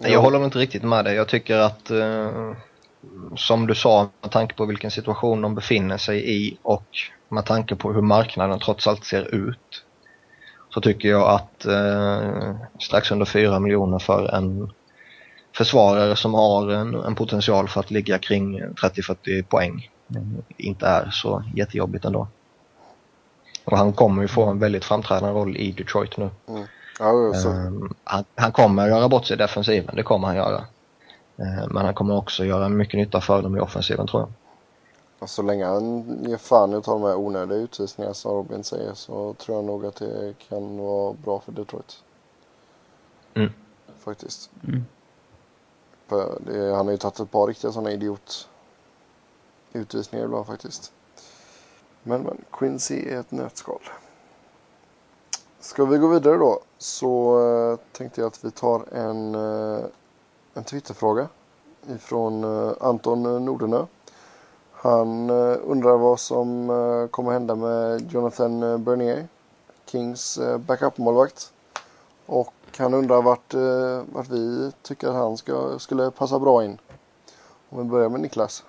Jag 0.00 0.20
håller 0.20 0.44
inte 0.44 0.58
riktigt 0.58 0.82
med 0.82 1.04
dig. 1.04 1.14
Jag 1.14 1.28
tycker 1.28 1.58
att, 1.58 1.90
eh, 1.90 2.52
som 3.36 3.66
du 3.66 3.74
sa, 3.74 4.08
med 4.20 4.30
tanke 4.30 4.54
på 4.54 4.66
vilken 4.66 4.90
situation 4.90 5.42
de 5.42 5.54
befinner 5.54 5.96
sig 5.96 6.36
i 6.36 6.58
och 6.62 6.86
med 7.28 7.44
tanke 7.44 7.76
på 7.76 7.92
hur 7.92 8.02
marknaden 8.02 8.58
trots 8.58 8.86
allt 8.86 9.04
ser 9.04 9.34
ut, 9.34 9.83
så 10.74 10.80
tycker 10.80 11.08
jag 11.08 11.28
att 11.28 11.66
eh, 11.66 12.54
strax 12.80 13.10
under 13.10 13.26
4 13.26 13.58
miljoner 13.60 13.98
för 13.98 14.34
en 14.34 14.72
försvarare 15.56 16.16
som 16.16 16.34
har 16.34 16.70
en, 16.70 16.94
en 16.94 17.14
potential 17.14 17.68
för 17.68 17.80
att 17.80 17.90
ligga 17.90 18.18
kring 18.18 18.62
30-40 18.62 19.42
poäng 19.42 19.90
eh, 20.16 20.22
inte 20.56 20.86
är 20.86 21.10
så 21.12 21.44
jättejobbigt 21.54 22.04
ändå. 22.04 22.28
Och 23.64 23.78
han 23.78 23.92
kommer 23.92 24.22
ju 24.22 24.28
få 24.28 24.44
en 24.44 24.58
väldigt 24.58 24.84
framträdande 24.84 25.40
roll 25.40 25.56
i 25.56 25.72
Detroit 25.72 26.16
nu. 26.16 26.30
Ja, 26.98 27.12
jo, 27.12 27.34
så, 27.34 27.48
Ehm, 27.50 27.94
han, 28.04 28.24
han 28.34 28.52
kommer 28.52 28.88
göra 28.88 29.08
bort 29.08 29.26
sig 29.26 29.34
i 29.34 29.38
defensiven, 29.38 29.96
det 29.96 30.02
kommer 30.02 30.26
han 30.26 30.36
göra. 30.36 30.64
Ehm, 31.38 31.68
men 31.70 31.84
han 31.84 31.94
kommer 31.94 32.16
också 32.16 32.44
göra 32.44 32.68
mycket 32.68 32.98
nytta 32.98 33.20
för 33.20 33.42
dem 33.42 33.56
i 33.56 33.60
offensiven 33.60 34.06
tror 34.06 34.22
jag. 34.22 34.32
Och 35.18 35.30
så 35.30 35.42
länge 35.42 35.64
han 35.66 36.04
ger 36.24 36.36
fan 36.36 36.72
i 36.72 36.76
att 36.76 36.84
ta 36.84 36.92
de 36.92 37.02
här 37.02 37.16
onödiga 37.16 37.58
utvisningarna 37.58 38.14
som 38.14 38.32
Robin 38.32 38.64
säger 38.64 38.94
så 38.94 39.34
tror 39.34 39.56
jag 39.56 39.64
nog 39.64 39.86
att 39.86 39.96
det 39.96 40.34
kan 40.48 40.78
vara 40.78 41.12
bra 41.12 41.40
för 41.40 41.52
Detroit. 41.52 42.02
Mm. 43.34 43.52
Faktiskt. 43.98 44.50
Mm. 44.68 44.84
För 46.06 46.38
det, 46.46 46.74
han 46.74 46.86
har 46.86 46.92
ju 46.92 46.98
tagit 46.98 47.20
ett 47.20 47.30
par 47.30 47.46
riktiga 47.46 47.72
sådana 47.72 47.92
idiot 47.92 48.48
utvisningar 49.72 50.24
ibland 50.24 50.46
faktiskt. 50.46 50.92
Men, 52.02 52.22
men 52.22 52.44
Quincy 52.52 53.08
är 53.08 53.20
ett 53.20 53.30
nötskal. 53.30 53.80
Ska 55.60 55.84
vi 55.84 55.98
gå 55.98 56.08
vidare 56.08 56.36
då 56.36 56.60
så 56.78 57.40
eh, 57.40 57.78
tänkte 57.92 58.20
jag 58.20 58.28
att 58.28 58.44
vi 58.44 58.50
tar 58.50 58.94
en, 58.94 59.34
eh, 59.34 59.84
en 60.54 60.64
Twitterfråga 60.64 61.28
ifrån 61.88 62.44
eh, 62.44 62.72
Anton 62.80 63.44
Nordenö. 63.44 63.86
Han 64.84 65.30
eh, 65.30 65.56
undrar 65.64 65.96
vad 65.96 66.20
som 66.20 66.70
eh, 66.70 67.08
kommer 67.10 67.32
hända 67.32 67.54
med 67.54 68.12
Jonathan 68.12 68.62
eh, 68.62 68.78
Bernier, 68.78 69.26
Kings 69.90 70.38
backup-målvakt. 70.58 71.52
Och 72.26 72.54
han 72.78 72.94
undrar 72.94 73.22
vart, 73.22 73.54
vart 74.14 74.28
vi 74.28 74.72
tycker 74.82 75.08
att 75.08 75.14
han 75.14 75.36
ska, 75.36 75.78
skulle 75.78 76.10
passa 76.10 76.38
bra 76.38 76.64
in. 76.64 76.78
Om 77.70 77.78
vi 77.78 77.84
börjar 77.84 78.08
med 78.08 78.20
Niklas. 78.20 78.64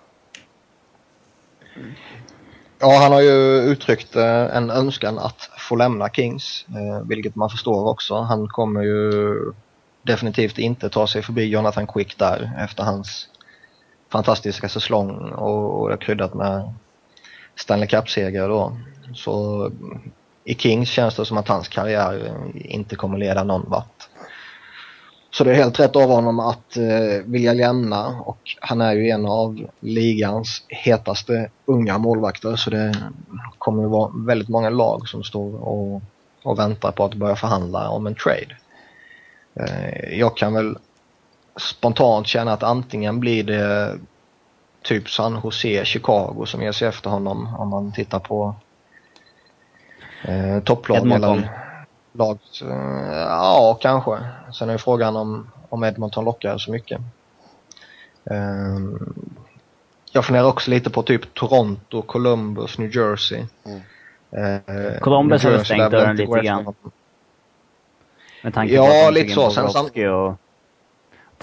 Ja, 2.79 2.97
han 3.01 3.11
har 3.11 3.21
ju 3.21 3.61
uttryckt 3.61 4.15
en 4.15 4.69
önskan 4.69 5.19
att 5.19 5.49
få 5.69 5.75
lämna 5.75 6.09
Kings, 6.09 6.65
vilket 7.03 7.35
man 7.35 7.49
förstår 7.49 7.89
också. 7.89 8.15
Han 8.15 8.47
kommer 8.47 8.81
ju 8.81 9.33
definitivt 10.01 10.57
inte 10.57 10.89
ta 10.89 11.07
sig 11.07 11.21
förbi 11.21 11.45
Jonathan 11.45 11.87
Quick 11.87 12.17
där 12.17 12.51
efter 12.59 12.83
hans 12.83 13.27
fantastiska 14.09 14.69
säsong 14.69 15.31
och, 15.31 15.81
och 15.81 15.89
det 15.89 15.95
är 15.95 15.97
kryddat 15.97 16.33
med 16.33 16.73
Stanley 17.55 17.87
Cup-segrar 17.87 18.49
då. 18.49 18.77
Så 19.13 19.71
i 20.43 20.55
Kings 20.55 20.89
känns 20.89 21.15
det 21.15 21.25
som 21.25 21.37
att 21.37 21.47
hans 21.47 21.67
karriär 21.67 22.33
inte 22.53 22.95
kommer 22.95 23.17
leda 23.17 23.43
någon 23.43 23.69
vart. 23.69 24.09
Så 25.31 25.43
det 25.43 25.51
är 25.51 25.55
helt 25.55 25.79
rätt 25.79 25.95
av 25.95 26.09
honom 26.09 26.39
att 26.39 26.77
eh, 26.77 27.23
vilja 27.25 27.53
lämna 27.53 28.07
och 28.07 28.37
han 28.61 28.81
är 28.81 28.93
ju 28.93 29.09
en 29.09 29.25
av 29.25 29.67
ligans 29.79 30.63
hetaste 30.67 31.49
unga 31.65 31.97
målvakter 31.97 32.55
så 32.55 32.69
det 32.69 32.95
kommer 33.57 33.83
vara 33.83 34.11
väldigt 34.15 34.49
många 34.49 34.69
lag 34.69 35.07
som 35.07 35.23
står 35.23 35.67
och, 35.67 36.01
och 36.43 36.59
väntar 36.59 36.91
på 36.91 37.03
att 37.05 37.13
börja 37.13 37.35
förhandla 37.35 37.89
om 37.89 38.07
en 38.07 38.15
trade. 38.15 38.57
Eh, 39.59 40.19
jag 40.19 40.37
kan 40.37 40.53
väl 40.53 40.77
spontant 41.59 42.27
känna 42.27 42.53
att 42.53 42.63
antingen 42.63 43.19
blir 43.19 43.43
det 43.43 43.97
typ 44.81 45.09
San 45.09 45.39
Jose, 45.43 45.85
Chicago 45.85 46.45
som 46.45 46.61
ger 46.61 46.71
sig 46.71 46.87
efter 46.87 47.09
honom 47.09 47.55
om 47.55 47.69
man 47.69 47.91
tittar 47.91 48.19
på 48.19 48.55
eh, 50.23 50.59
topplag 50.63 51.11
eller 51.11 51.49
lag. 52.11 52.39
Eh, 52.61 53.17
ja, 53.17 53.77
kanske. 53.81 54.17
Sen 54.53 54.69
är 54.69 54.77
frågan 54.77 55.15
om, 55.15 55.51
om 55.69 55.83
Edmonton 55.83 56.25
lockar 56.25 56.57
så 56.57 56.71
mycket. 56.71 57.01
Eh, 58.31 58.79
jag 60.11 60.25
funderar 60.25 60.47
också 60.47 60.71
lite 60.71 60.89
på 60.89 61.03
typ 61.03 61.33
Toronto, 61.33 62.01
Columbus, 62.01 62.77
New 62.77 62.95
Jersey. 62.95 63.45
Mm. 63.65 63.81
Eh, 64.65 64.99
Columbus 64.99 65.43
Jersey 65.43 65.65
stängt 65.65 65.91
dörren 65.91 66.15
lite 66.15 66.41
grann. 66.41 66.73
Med 68.43 68.53
tanke 68.53 68.73
Ja, 68.73 68.85
på 68.87 69.07
att 69.07 69.13
lite 69.13 69.33
så. 69.33 69.49
Sen 69.49 69.65
och 69.65 70.35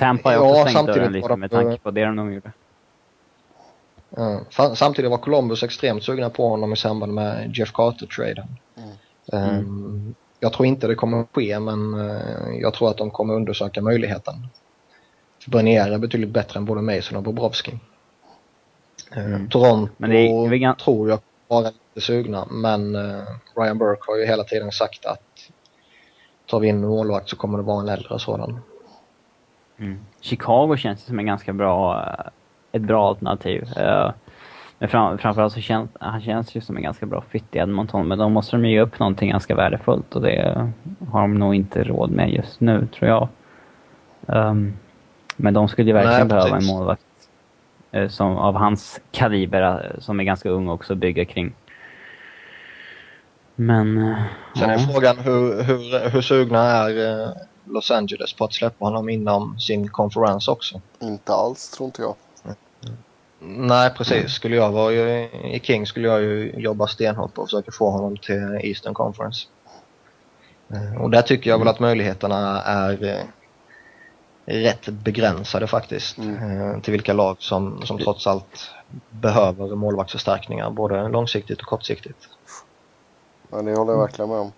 Tampa 0.02 0.32
Ja, 0.32 0.40
också 0.40 0.54
stängt 0.60 0.72
samtidigt 0.72 0.96
dörren 0.96 1.12
var 1.22 1.28
lite 1.28 1.36
med 1.36 1.50
tanke 1.50 1.78
på 1.82 1.90
det 1.90 2.04
de 2.04 2.32
gjorde. 2.32 2.52
Ja, 4.16 4.40
Samtidigt 4.74 5.10
var 5.10 5.18
Columbus 5.18 5.62
extremt 5.62 6.04
sugna 6.04 6.30
på 6.30 6.48
honom 6.48 6.72
i 6.72 6.76
samband 6.76 7.14
med 7.14 7.56
Jeff 7.56 7.72
Carter-traden. 7.72 8.46
Mm. 9.32 9.58
Um, 9.58 10.14
jag 10.40 10.52
tror 10.52 10.66
inte 10.66 10.86
det 10.86 10.94
kommer 10.94 11.20
att 11.20 11.28
ske, 11.34 11.58
men 11.60 11.94
eh, 11.94 12.60
jag 12.60 12.74
tror 12.74 12.90
att 12.90 12.96
de 12.98 13.10
kommer 13.10 13.34
undersöka 13.34 13.82
möjligheten. 13.82 14.34
För 15.44 15.50
Bernier 15.50 15.90
är 15.92 15.98
betydligt 15.98 16.30
bättre 16.30 16.58
än 16.58 16.64
både 16.64 16.82
Mason 16.82 17.16
och 17.16 17.22
Bobrovsky. 17.22 17.72
Eh, 19.16 19.24
Mm. 19.24 19.48
Toronto 19.48 19.92
Men 19.96 20.10
det 20.10 20.16
är- 20.18 20.52
är 20.52 20.56
gan- 20.56 20.76
tror 20.76 21.08
jag 21.10 21.18
var 21.48 21.62
lite 21.62 22.06
sugna, 22.06 22.46
men 22.50 22.94
eh, 22.94 23.22
Ryan 23.56 23.78
Burke 23.78 24.02
har 24.06 24.16
ju 24.18 24.26
hela 24.26 24.44
tiden 24.44 24.72
sagt 24.72 25.06
att 25.06 25.20
tar 26.46 26.60
vi 26.60 26.68
in 26.68 26.76
en 26.76 26.88
målvakt 26.88 27.28
så 27.28 27.36
kommer 27.36 27.58
det 27.58 27.64
vara 27.64 27.80
en 27.82 27.88
äldre 27.88 28.18
sådan. 28.18 28.60
Mm. 29.78 29.98
Chicago 30.20 30.76
känns 30.76 31.04
som 31.04 31.18
en 31.18 31.26
ganska 31.26 31.52
bra, 31.52 32.02
eh, 32.02 32.26
ett 32.72 32.82
bra 32.82 33.08
alternativ. 33.08 33.62
Uh, 33.62 34.10
men 34.78 34.88
fram, 34.88 35.18
framförallt 35.18 35.52
så 35.52 35.60
känns 35.60 35.90
han 36.00 36.20
känns 36.20 36.56
ju 36.56 36.60
som 36.60 36.76
en 36.76 36.82
ganska 36.82 37.06
bra 37.06 37.24
fit 37.30 37.56
i 37.56 37.58
Edmonton, 37.58 38.08
men 38.08 38.18
då 38.18 38.28
måste 38.28 38.56
de 38.56 38.68
ge 38.68 38.80
upp 38.80 38.98
någonting 38.98 39.30
ganska 39.30 39.54
värdefullt 39.54 40.14
och 40.14 40.22
det 40.22 40.70
har 41.10 41.20
de 41.20 41.34
nog 41.34 41.54
inte 41.54 41.84
råd 41.84 42.10
med 42.10 42.30
just 42.30 42.60
nu, 42.60 42.86
tror 42.86 43.08
jag. 43.10 43.28
Um, 44.26 44.72
men 45.36 45.54
de 45.54 45.68
skulle 45.68 45.88
ju 45.88 45.94
verkligen 45.94 46.28
Nej, 46.28 46.28
behöva 46.28 46.56
en 46.56 46.66
målvakt 46.66 47.02
uh, 47.96 48.08
som, 48.08 48.36
av 48.36 48.56
hans 48.56 49.00
kaliber, 49.10 49.96
som 49.98 50.20
är 50.20 50.24
ganska 50.24 50.48
ung 50.48 50.68
också, 50.68 50.94
bygga 50.94 51.24
kring. 51.24 51.52
Men... 53.54 54.14
Sen 54.56 54.70
är 54.70 54.78
frågan 54.78 55.18
hur, 55.18 55.62
hur, 55.62 56.10
hur 56.10 56.22
sugna 56.22 56.60
är 56.60 57.51
Los 57.64 57.90
Angeles 57.90 58.32
på 58.32 58.44
att 58.44 58.52
släppa 58.52 58.84
honom 58.84 59.08
inom 59.08 59.58
sin 59.58 59.88
konferens 59.88 60.48
också? 60.48 60.80
Inte 61.00 61.32
alls, 61.32 61.70
tror 61.70 61.86
inte 61.86 62.02
jag. 62.02 62.14
Nej, 63.44 63.90
precis. 63.90 64.32
Skulle 64.32 64.56
jag 64.56 64.72
vara 64.72 64.92
i 64.92 65.60
King 65.62 65.86
skulle 65.86 66.08
jag 66.08 66.22
ju 66.22 66.54
jobba 66.56 66.86
stenhårt 66.86 67.34
på 67.34 67.42
att 67.42 67.50
försöka 67.50 67.72
få 67.72 67.90
honom 67.90 68.16
till 68.16 68.60
Eastern 68.62 68.94
Conference. 68.94 69.46
Eh, 70.72 71.02
och 71.02 71.10
där 71.10 71.22
tycker 71.22 71.50
jag 71.50 71.58
väl 71.58 71.68
att 71.68 71.80
möjligheterna 71.80 72.62
är 72.62 73.04
eh, 73.04 73.24
rätt 74.44 74.88
begränsade 74.88 75.66
faktiskt. 75.66 76.18
Mm. 76.18 76.60
Eh, 76.60 76.80
till 76.80 76.92
vilka 76.92 77.12
lag 77.12 77.36
som, 77.38 77.82
som 77.86 77.98
trots 77.98 78.26
allt 78.26 78.70
behöver 79.10 79.76
målvaktsförstärkningar 79.76 80.70
både 80.70 81.08
långsiktigt 81.08 81.60
och 81.60 81.66
kortsiktigt. 81.66 82.28
Ja, 83.50 83.62
det 83.62 83.74
håller 83.74 83.92
jag 83.92 84.00
verkligen 84.00 84.30
med 84.30 84.38
om. 84.38 84.52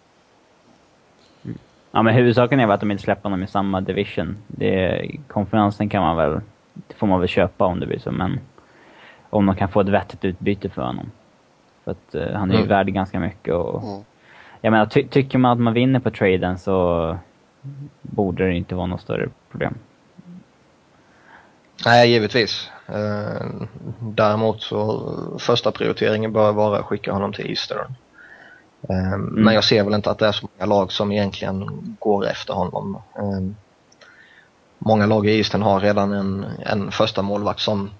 Ja, 1.94 2.02
men 2.02 2.14
huvudsaken 2.14 2.60
är 2.60 2.66
väl 2.66 2.74
att 2.74 2.80
de 2.80 2.90
inte 2.90 3.02
släpper 3.02 3.22
honom 3.22 3.42
i 3.42 3.46
samma 3.46 3.80
division. 3.80 4.36
Det, 4.46 5.10
konferensen 5.28 5.88
kan 5.88 6.02
man 6.02 6.16
väl, 6.16 6.40
det 6.72 6.94
får 6.94 7.06
man 7.06 7.20
väl 7.20 7.28
köpa 7.28 7.64
om 7.64 7.80
det 7.80 7.86
blir 7.86 7.98
så, 7.98 8.10
men 8.10 8.40
om 9.30 9.46
de 9.46 9.56
kan 9.56 9.68
få 9.68 9.80
ett 9.80 9.88
vettigt 9.88 10.24
utbyte 10.24 10.68
för 10.68 10.82
honom. 10.82 11.10
För 11.84 11.90
att 11.90 12.14
uh, 12.14 12.32
han 12.32 12.50
är 12.50 12.54
ju 12.54 12.58
mm. 12.60 12.68
värd 12.68 12.86
ganska 12.86 13.20
mycket 13.20 13.54
och... 13.54 13.82
Mm. 13.82 14.04
Jag 14.60 14.70
menar, 14.70 14.86
ty 14.86 15.06
tycker 15.08 15.38
man 15.38 15.52
att 15.52 15.58
man 15.58 15.74
vinner 15.74 16.00
på 16.00 16.10
traden 16.10 16.58
så 16.58 17.18
borde 18.02 18.46
det 18.46 18.54
inte 18.54 18.74
vara 18.74 18.86
något 18.86 19.00
större 19.00 19.28
problem. 19.50 19.74
Nej, 21.86 22.10
givetvis. 22.10 22.70
Eh, 22.86 23.46
däremot 24.00 24.62
så 24.62 25.12
första 25.38 25.72
prioriteringen 25.72 26.32
bör 26.32 26.52
vara 26.52 26.78
att 26.78 26.84
skicka 26.84 27.12
honom 27.12 27.32
till 27.32 27.50
Eastern. 27.50 27.94
Eh, 28.88 29.12
mm. 29.12 29.20
Men 29.20 29.54
jag 29.54 29.64
ser 29.64 29.84
väl 29.84 29.94
inte 29.94 30.10
att 30.10 30.18
det 30.18 30.26
är 30.26 30.32
så 30.32 30.48
många 30.52 30.74
lag 30.74 30.92
som 30.92 31.12
egentligen 31.12 31.66
går 32.00 32.26
efter 32.26 32.54
honom. 32.54 32.98
Eh, 33.16 33.56
många 34.78 35.06
lag 35.06 35.26
i 35.26 35.38
Eastern 35.38 35.62
har 35.62 35.80
redan 35.80 36.12
en, 36.12 36.46
en 36.66 36.90
första 36.90 37.22
målvakt 37.22 37.60
som 37.60 37.90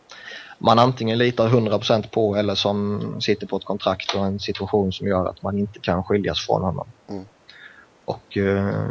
man 0.59 0.79
antingen 0.79 1.19
litar 1.19 1.49
100% 1.49 2.11
på 2.11 2.37
eller 2.37 2.55
som 2.55 3.01
sitter 3.21 3.47
på 3.47 3.57
ett 3.57 3.65
kontrakt 3.65 4.15
och 4.15 4.27
en 4.27 4.41
situation 4.41 4.93
som 4.93 5.07
gör 5.07 5.27
att 5.27 5.43
man 5.43 5.59
inte 5.59 5.81
kan 5.81 6.05
skiljas 6.05 6.47
från 6.47 6.63
honom. 6.63 6.87
Mm. 7.09 7.25
Och 8.05 8.37
uh, 8.37 8.89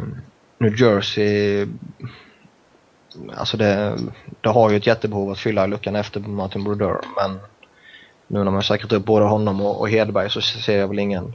New 0.58 0.80
Jersey, 0.80 1.66
alltså 3.36 3.56
det, 3.56 3.98
det 4.40 4.48
har 4.48 4.70
ju 4.70 4.76
ett 4.76 4.86
jättebehov 4.86 5.30
att 5.30 5.38
fylla 5.38 5.66
luckan 5.66 5.96
efter 5.96 6.20
Martin 6.20 6.64
Brodeur 6.64 7.00
men 7.16 7.38
nu 8.26 8.44
när 8.44 8.50
man 8.50 8.62
säkrat 8.62 8.92
upp 8.92 9.04
både 9.04 9.24
honom 9.24 9.60
och, 9.60 9.80
och 9.80 9.88
Hedberg 9.88 10.30
så 10.30 10.40
ser 10.40 10.78
jag 10.78 10.88
väl 10.88 10.98
ingen, 10.98 11.34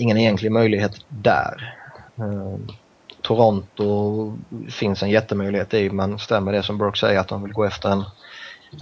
ingen 0.00 0.16
egentlig 0.16 0.52
möjlighet 0.52 0.92
där. 1.08 1.76
Eh, 2.16 2.74
Toronto 3.22 4.38
finns 4.70 5.02
en 5.02 5.10
jättemöjlighet 5.10 5.74
i 5.74 5.90
men 5.90 6.18
stämmer 6.18 6.52
det 6.52 6.62
som 6.62 6.78
Burke 6.78 6.98
säger 6.98 7.20
att 7.20 7.28
de 7.28 7.42
vill 7.42 7.52
gå 7.52 7.64
efter 7.64 7.88
en 7.88 8.04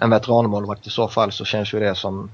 en 0.00 0.10
veteranmålvakt 0.10 0.86
i 0.86 0.90
så 0.90 1.08
fall 1.08 1.32
så 1.32 1.44
känns 1.44 1.74
ju 1.74 1.80
det 1.80 1.94
som 1.94 2.30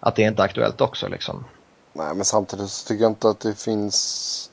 att 0.00 0.16
det 0.16 0.22
inte 0.22 0.42
är 0.42 0.44
aktuellt 0.44 0.80
också 0.80 1.08
liksom. 1.08 1.44
Nej, 1.92 2.14
men 2.14 2.24
samtidigt 2.24 2.70
så 2.70 2.88
tycker 2.88 3.02
jag 3.02 3.10
inte 3.10 3.28
att 3.28 3.40
det 3.40 3.58
finns... 3.58 4.50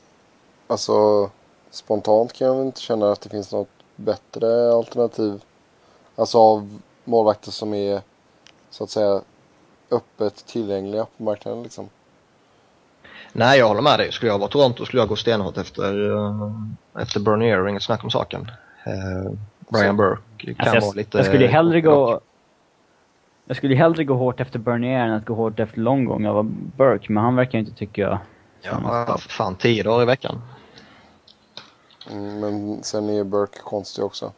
Alltså, 0.67 1.29
spontant 1.71 2.33
kan 2.33 2.47
jag 2.47 2.65
inte 2.65 2.81
känna 2.81 3.11
att 3.11 3.21
det 3.21 3.29
finns 3.29 3.51
något 3.51 3.69
bättre 3.95 4.73
alternativ. 4.73 5.43
Alltså 6.15 6.37
av 6.37 6.79
målvakter 7.03 7.51
som 7.51 7.73
är 7.73 8.01
så 8.69 8.83
att 8.83 8.89
säga 8.89 9.21
öppet 9.91 10.45
tillgängliga 10.45 11.05
på 11.17 11.23
marknaden 11.23 11.63
liksom. 11.63 11.89
Nej, 13.33 13.59
jag 13.59 13.67
håller 13.67 13.81
med 13.81 13.99
dig. 13.99 14.11
Skulle 14.11 14.31
jag 14.31 14.39
vara 14.39 14.49
Toronto 14.49 14.85
skulle 14.85 15.01
jag 15.01 15.09
gå 15.09 15.15
stenhårt 15.15 15.57
efter, 15.57 16.11
uh, 16.11 16.51
efter 16.99 17.19
Bernier, 17.19 17.67
inget 17.67 17.83
snack 17.83 18.03
om 18.03 18.11
saken. 18.11 18.41
Uh, 18.87 19.31
Brian 19.69 19.97
Burke 19.97 20.53
kan 20.53 20.67
alltså, 20.67 20.85
vara 20.85 20.95
lite... 20.95 21.17
Jag 21.17 21.25
skulle 21.25 21.47
hellre 21.47 21.81
gå... 21.81 22.21
Jag 23.45 23.57
skulle 23.57 23.75
hellre 23.75 24.03
gå 24.03 24.13
hårt 24.13 24.39
efter 24.39 24.59
Bernier 24.59 24.99
än 24.99 25.13
att 25.13 25.25
gå 25.25 25.33
hårt 25.33 25.59
efter 25.59 25.79
Longång 25.79 26.25
av 26.25 26.45
Burke, 26.77 27.11
men 27.11 27.23
han 27.23 27.35
verkar 27.35 27.59
inte 27.59 27.71
tycka 27.71 28.19
Ja, 28.61 29.17
fan 29.17 29.55
tio 29.55 29.83
dagar 29.83 30.03
i 30.03 30.05
veckan. 30.05 30.41
Mm, 32.11 32.39
men 32.39 32.83
sen 32.83 33.09
är 33.09 33.23
Burke 33.23 33.59
konstig 33.63 34.03
också. 34.03 34.31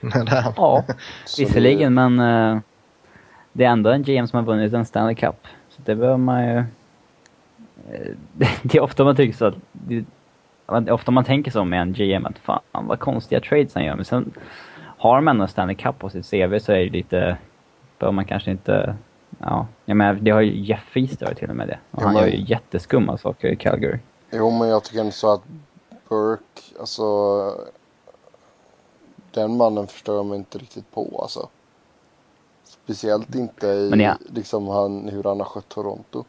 ja, 0.56 0.84
visserligen, 1.38 1.94
det... 1.94 2.08
men 2.08 2.20
uh, 2.54 2.60
det 3.52 3.64
är 3.64 3.68
ändå 3.68 3.90
en 3.90 4.02
GM 4.02 4.26
som 4.26 4.36
har 4.36 4.42
vunnit 4.44 4.72
en 4.72 4.86
Stanley 4.86 5.14
Cup. 5.14 5.46
Så 5.68 5.82
det 5.84 5.94
behöver 5.94 6.18
man 6.18 6.48
ju... 6.48 6.64
Uh, 7.92 8.16
det 8.62 8.78
är 8.78 8.80
ofta 8.80 9.04
man 9.04 9.16
tycker 9.16 9.36
så 9.36 9.44
att 9.44 9.54
det, 9.72 10.04
ofta 10.92 11.10
man 11.10 11.24
tänker 11.24 11.50
så 11.50 11.64
med 11.64 11.82
en 11.82 11.92
GM 11.92 12.26
att 12.26 12.38
fan 12.38 12.60
vad 12.72 13.00
konstiga 13.00 13.40
trades 13.40 13.74
han 13.74 13.84
gör. 13.84 13.96
Men 13.96 14.04
sen 14.04 14.32
har 14.98 15.20
man 15.20 15.36
ändå 15.36 15.46
Stanley 15.46 15.76
Cup 15.76 15.98
på 15.98 16.10
sitt 16.10 16.30
CV 16.30 16.58
så 16.58 16.72
är 16.72 16.78
det 16.78 16.90
lite, 16.90 17.36
bör 17.98 18.12
man 18.12 18.24
kanske 18.24 18.50
inte, 18.50 18.96
ja. 19.38 19.66
Jag 19.84 19.96
menar, 19.96 20.14
det 20.14 20.30
har 20.30 20.40
ju 20.40 20.60
Jeff 20.60 20.84
Feaster 20.84 21.34
till 21.34 21.50
och 21.50 21.56
med 21.56 21.68
det. 21.68 21.78
Och 21.90 22.02
jo, 22.02 22.06
han 22.06 22.16
gör 22.16 22.26
ju 22.26 22.44
jätteskumma 22.46 23.18
saker 23.18 23.48
i 23.48 23.56
Calgary. 23.56 23.98
Jo, 24.30 24.50
men 24.50 24.68
jag 24.68 24.84
tycker 24.84 25.00
ändå 25.00 25.12
så 25.12 25.32
att 25.32 25.42
Burke, 26.08 26.62
alltså 26.80 27.04
den 29.30 29.56
mannen 29.56 29.86
förstår 29.86 30.16
jag 30.16 30.26
mig 30.26 30.38
inte 30.38 30.58
riktigt 30.58 30.90
på 30.90 31.18
alltså. 31.22 31.48
Speciellt 32.64 33.34
inte 33.34 33.66
i 33.66 33.90
ja. 33.96 34.16
liksom 34.34 34.68
han, 34.68 35.08
hur 35.08 35.22
han 35.24 35.38
har 35.40 35.46
skött 35.46 35.68
Toronto. 35.68 36.24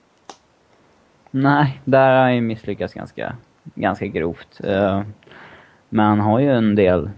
Nej, 1.38 1.82
där 1.86 2.16
har 2.16 2.22
han 2.22 2.36
ju 2.36 2.42
misslyckats 2.42 2.94
ganska 2.94 3.36
ganska 3.64 4.06
grovt. 4.08 4.62
Eh, 4.64 5.02
men 5.90 6.06
han 6.06 6.20
har 6.20 6.40
ju 6.40 6.52
en 6.52 6.76
del 6.76 7.10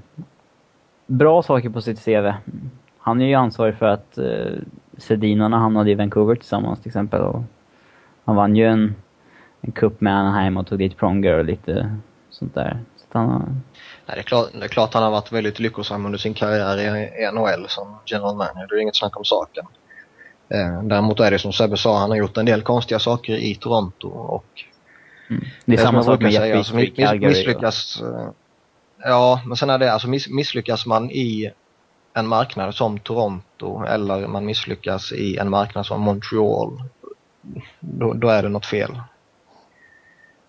bra 1.06 1.44
saker 1.44 1.70
på 1.70 1.82
sitt 1.82 2.06
CV. 2.06 2.32
Han 3.00 3.22
är 3.22 3.26
ju 3.26 3.34
ansvarig 3.34 3.76
för 3.76 3.86
att 3.86 4.18
eh, 4.18 4.54
Sedinarna 4.98 5.58
hamnade 5.60 5.92
i 5.92 5.96
Vancouver 5.96 6.36
tillsammans 6.36 6.80
till 6.80 6.90
exempel. 6.90 7.22
Och 7.22 7.44
han 8.26 8.36
vann 8.36 8.56
ju 8.56 8.66
en, 8.66 8.96
en 9.62 9.72
cup 9.72 10.02
med 10.02 10.14
Anaheim 10.14 10.58
och 10.58 10.68
tog 10.68 10.80
dit 10.80 10.98
Pronger 10.98 11.34
och 11.34 11.46
lite 11.46 11.98
sånt 12.30 12.56
där. 12.56 12.80
Så 12.96 13.18
han 13.18 13.30
har... 13.30 13.40
Nej, 13.40 14.16
det, 14.16 14.20
är 14.20 14.24
klart, 14.24 14.50
det 14.54 14.64
är 14.64 14.68
klart 14.68 14.94
han 14.94 15.04
har 15.04 15.12
varit 15.12 15.32
väldigt 15.32 15.60
lyckosam 15.60 16.06
under 16.06 16.20
sin 16.20 16.34
karriär 16.34 16.78
i 16.78 17.32
NHL 17.32 17.66
som 17.68 17.98
general 18.06 18.36
manager. 18.36 18.68
Det 18.70 18.76
är 18.76 18.82
inget 18.82 18.96
snack 18.96 19.18
om 19.18 19.26
saken. 19.26 19.66
Eh, 20.50 20.84
däremot 20.84 21.20
är 21.20 21.32
det 21.32 21.40
som 21.40 21.54
Sebbe 21.54 21.78
sa, 21.78 22.00
han 22.00 22.10
har 22.10 22.18
gjort 22.18 22.38
en 22.38 22.46
del 22.46 22.62
konstiga 22.62 23.00
saker 23.00 23.34
i 23.34 23.56
Toronto 23.56 24.08
och 24.08 24.64
Mm. 25.30 25.44
Det 25.66 25.74
är 25.74 25.78
det 25.78 25.84
samma 25.84 26.04
sak 26.04 26.22
med 26.22 26.32
Jeff 26.32 26.56
alltså, 26.56 26.76
miss, 26.76 26.98
Misslyckas, 26.98 28.02
och... 28.02 28.36
ja, 28.98 29.42
men 29.46 29.58
sen 29.58 29.70
är 29.70 29.78
det 29.78 29.94
alltså 29.94 30.08
miss, 30.08 30.30
misslyckas 30.30 30.86
man 30.86 31.12
i 31.12 31.52
en 32.14 32.28
marknad 32.28 32.76
som 32.76 33.00
Toronto 33.00 33.84
eller 33.84 34.28
man 34.28 34.46
misslyckas 34.46 35.12
i 35.12 35.38
en 35.38 35.50
marknad 35.50 35.86
som 35.86 36.02
Montreal, 36.02 36.82
då, 37.80 38.14
då 38.14 38.30
är 38.30 38.44
det 38.44 38.50
något 38.50 38.66
fel. 38.66 39.02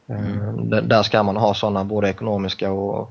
Mm. 0.08 0.70
Där 0.88 1.02
ska 1.02 1.22
man 1.22 1.36
ha 1.36 1.54
sådana 1.54 1.84
både 1.84 2.10
ekonomiska 2.10 2.72
och 2.72 3.10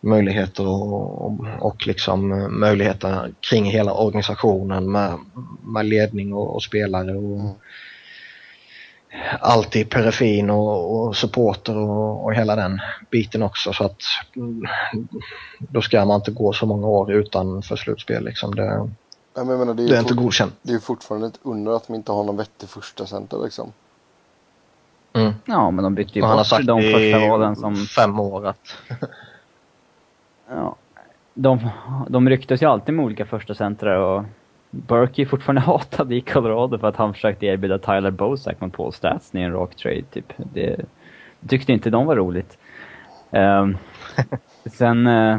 möjligheter 0.00 0.66
och, 0.66 1.40
och, 1.60 1.86
liksom 1.86 2.48
möjligheter 2.60 3.32
kring 3.40 3.64
hela 3.64 3.92
organisationen 3.94 4.92
med, 4.92 5.18
med 5.62 5.86
ledning 5.86 6.32
och, 6.32 6.54
och 6.54 6.62
spelare 6.62 7.16
och 7.16 7.40
mm 7.40 7.50
allt 9.40 9.76
i 9.76 9.84
periferin 9.84 10.50
och, 10.50 11.06
och 11.06 11.16
supporter 11.16 11.76
och, 11.76 12.24
och, 12.24 12.34
hela 12.34 12.56
den 12.56 12.80
biten 13.10 13.42
också 13.42 13.72
så 13.72 13.84
att 13.84 14.02
då 15.58 15.82
ska 15.82 16.04
man 16.04 16.16
inte 16.16 16.30
gå 16.30 16.52
så 16.52 16.66
många 16.66 16.86
år 16.86 17.12
utan 17.12 17.62
för 17.62 17.76
slutspel 17.76 18.24
liksom. 18.24 18.54
Det, 18.54 18.88
ja, 19.34 19.44
men 19.44 19.58
menar, 19.58 19.74
det 19.74 19.82
är, 19.82 19.88
det 19.88 19.96
är 19.96 20.00
inte 20.00 20.14
godkänt. 20.14 20.54
Det 20.62 20.72
är 20.72 20.78
fortfarande 20.78 21.26
ett 21.26 21.38
under 21.42 21.76
att 21.76 21.86
de 21.86 21.94
inte 21.94 22.12
har 22.12 22.24
någon 22.24 22.36
vettig 22.36 22.68
första 22.68 23.06
center 23.06 23.38
liksom. 23.44 23.72
Mm. 25.12 25.32
Ja, 25.44 25.70
men 25.70 25.84
de 25.84 25.94
bytte 25.94 26.12
ju 26.14 26.22
bort 26.22 26.66
de 26.66 26.82
första 26.82 27.28
valen 27.28 27.56
som... 27.56 27.76
fem 27.76 28.20
år 28.20 28.46
att... 28.46 28.76
ja. 30.50 30.76
De, 31.34 31.70
de 32.08 32.28
ryktas 32.28 32.62
ju 32.62 32.66
alltid 32.66 32.94
med 32.94 33.04
olika 33.04 33.26
första 33.26 33.54
centrar 33.54 33.96
och 33.96 34.24
Burke 34.70 35.22
är 35.22 35.26
fortfarande 35.26 35.60
hatad 35.66 36.12
i 36.12 36.20
Colorado 36.20 36.78
för 36.78 36.88
att 36.88 36.96
han 36.96 37.14
försökte 37.14 37.46
erbjuda 37.46 37.78
Tyler 37.78 38.10
Bozak 38.10 38.60
mot 38.60 38.72
Paul 38.72 38.92
Stastny 38.92 39.40
i 39.40 39.44
en 39.44 39.52
rak 39.52 39.74
trade 39.74 40.02
typ. 40.02 40.32
Det, 40.36 40.80
tyckte 41.48 41.72
inte 41.72 41.90
de 41.90 42.06
var 42.06 42.16
roligt. 42.16 42.58
Ehm, 43.30 43.76
sen... 44.64 45.06
eh, 45.06 45.38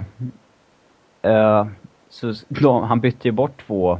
eh, 1.22 1.66
så, 2.10 2.34
de, 2.48 2.84
han 2.84 3.00
bytte 3.00 3.28
ju 3.28 3.32
bort 3.32 3.64
två, 3.68 4.00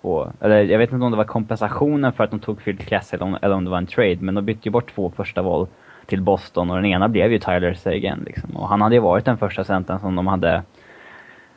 två... 0.00 0.32
Eller 0.40 0.62
jag 0.62 0.78
vet 0.78 0.92
inte 0.92 1.04
om 1.04 1.10
det 1.10 1.16
var 1.16 1.24
kompensationen 1.24 2.12
för 2.12 2.24
att 2.24 2.30
de 2.30 2.40
tog 2.40 2.64
Phil 2.64 2.78
Kessel 2.78 3.20
eller 3.20 3.26
om, 3.26 3.38
eller 3.42 3.54
om 3.54 3.64
det 3.64 3.70
var 3.70 3.78
en 3.78 3.86
trade, 3.86 4.18
men 4.20 4.34
de 4.34 4.44
bytte 4.44 4.68
ju 4.68 4.70
bort 4.70 4.94
två 4.94 5.12
första 5.16 5.42
val 5.42 5.66
till 6.06 6.20
Boston 6.22 6.70
och 6.70 6.76
den 6.76 6.84
ena 6.84 7.08
blev 7.08 7.32
ju 7.32 7.38
Tyler 7.38 7.74
Seguin 7.74 8.22
liksom. 8.26 8.56
Och 8.56 8.68
han 8.68 8.80
hade 8.80 8.94
ju 8.94 9.00
varit 9.00 9.24
den 9.24 9.38
första 9.38 9.64
centern 9.64 10.00
som 10.00 10.14
de 10.16 10.26
hade 10.26 10.62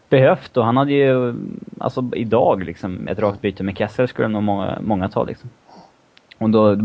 behövt 0.09 0.57
och 0.57 0.65
han 0.65 0.77
hade 0.77 0.91
ju, 0.91 1.35
alltså 1.79 2.09
idag 2.15 2.63
liksom, 2.63 3.07
ett 3.07 3.19
rakt 3.19 3.41
byte 3.41 3.63
med 3.63 3.77
Kessel 3.77 4.07
skulle 4.07 4.27
nog 4.27 4.43
många, 4.43 4.77
många 4.81 5.09
ta 5.09 5.23
liksom. 5.23 5.49
Och 6.37 6.49
då 6.49 6.77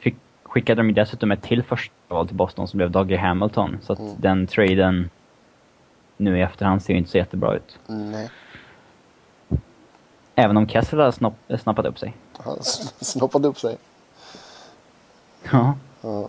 fick, 0.00 0.16
skickade 0.42 0.82
de 0.82 0.92
dessutom 0.92 1.30
ett 1.32 1.42
till 1.42 1.62
första 1.62 1.94
val 2.08 2.26
till 2.26 2.36
Boston 2.36 2.68
som 2.68 2.76
blev 2.78 2.90
Dougie 2.90 3.18
Hamilton. 3.18 3.78
Så 3.82 3.92
att 3.92 3.98
Mm. 3.98 4.12
den 4.18 4.46
traden 4.46 5.10
nu 6.16 6.38
i 6.38 6.42
efterhand 6.42 6.82
ser 6.82 6.92
ju 6.92 6.98
inte 6.98 7.10
så 7.10 7.18
jättebra 7.18 7.54
ut. 7.54 7.78
Nej. 7.86 8.30
Även 10.34 10.56
om 10.56 10.68
Kessel 10.68 11.00
har 11.00 11.10
snopp, 11.10 11.34
snappat 11.58 11.86
upp 11.86 11.98
sig. 11.98 12.14
Han 12.44 12.56
sn- 12.56 13.04
snoppade 13.04 13.48
upp 13.48 13.58
sig. 13.58 13.76
Ja. 15.52 15.74
Ja. 16.02 16.28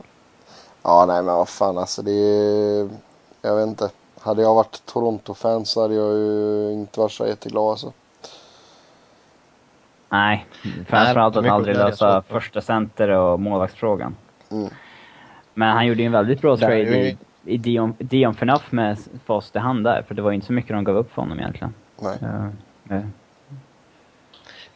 Ja, 0.84 1.06
nej 1.06 1.24
men 1.24 1.36
vad 1.36 1.50
fan 1.50 1.78
alltså 1.78 2.02
det 2.02 2.12
är... 2.12 2.90
Jag 3.42 3.56
vet 3.56 3.68
inte. 3.68 3.90
Hade 4.22 4.42
jag 4.42 4.56
varit 4.56 4.82
Toronto-fan 4.86 5.66
så 5.66 5.82
hade 5.82 5.94
jag 5.96 6.14
ju 6.14 6.72
inte 6.74 7.00
varit 7.00 7.12
så 7.12 7.28
jätteglad 7.28 7.64
alltså. 7.70 7.94
Nej, 10.10 10.46
framförallt 10.88 11.34
de 11.34 11.46
att 11.46 11.52
aldrig 11.52 11.76
lösa 11.76 12.22
första 12.22 12.62
center 12.62 13.10
och 13.10 13.40
målvaktsfrågan. 13.40 14.16
Mm. 14.52 14.70
Men 15.54 15.70
han 15.70 15.88
gjorde 15.88 16.00
ju 16.02 16.06
en 16.06 16.12
väldigt 16.12 16.42
bra 16.42 16.58
trade 16.58 16.78
ju- 16.78 16.96
i, 16.96 17.18
i 17.46 17.58
Dion, 17.58 17.96
Dion 18.00 18.36
Phaneuf 18.36 18.72
med 18.72 18.98
fast 19.26 19.56
i 19.56 19.60
hand 19.60 19.84
där, 19.84 20.02
för 20.08 20.16
det 20.16 20.22
var 20.22 20.32
ju 20.32 20.36
inte 20.36 20.48
så 20.48 20.54
mycket 20.54 20.72
de 20.72 20.84
gav 20.84 20.98
upp 20.98 21.14
för 21.14 21.22
honom 21.22 21.40
egentligen. 21.40 21.74
Nej. 22.00 22.18
Eh, 22.22 22.98
eh, 22.98 23.04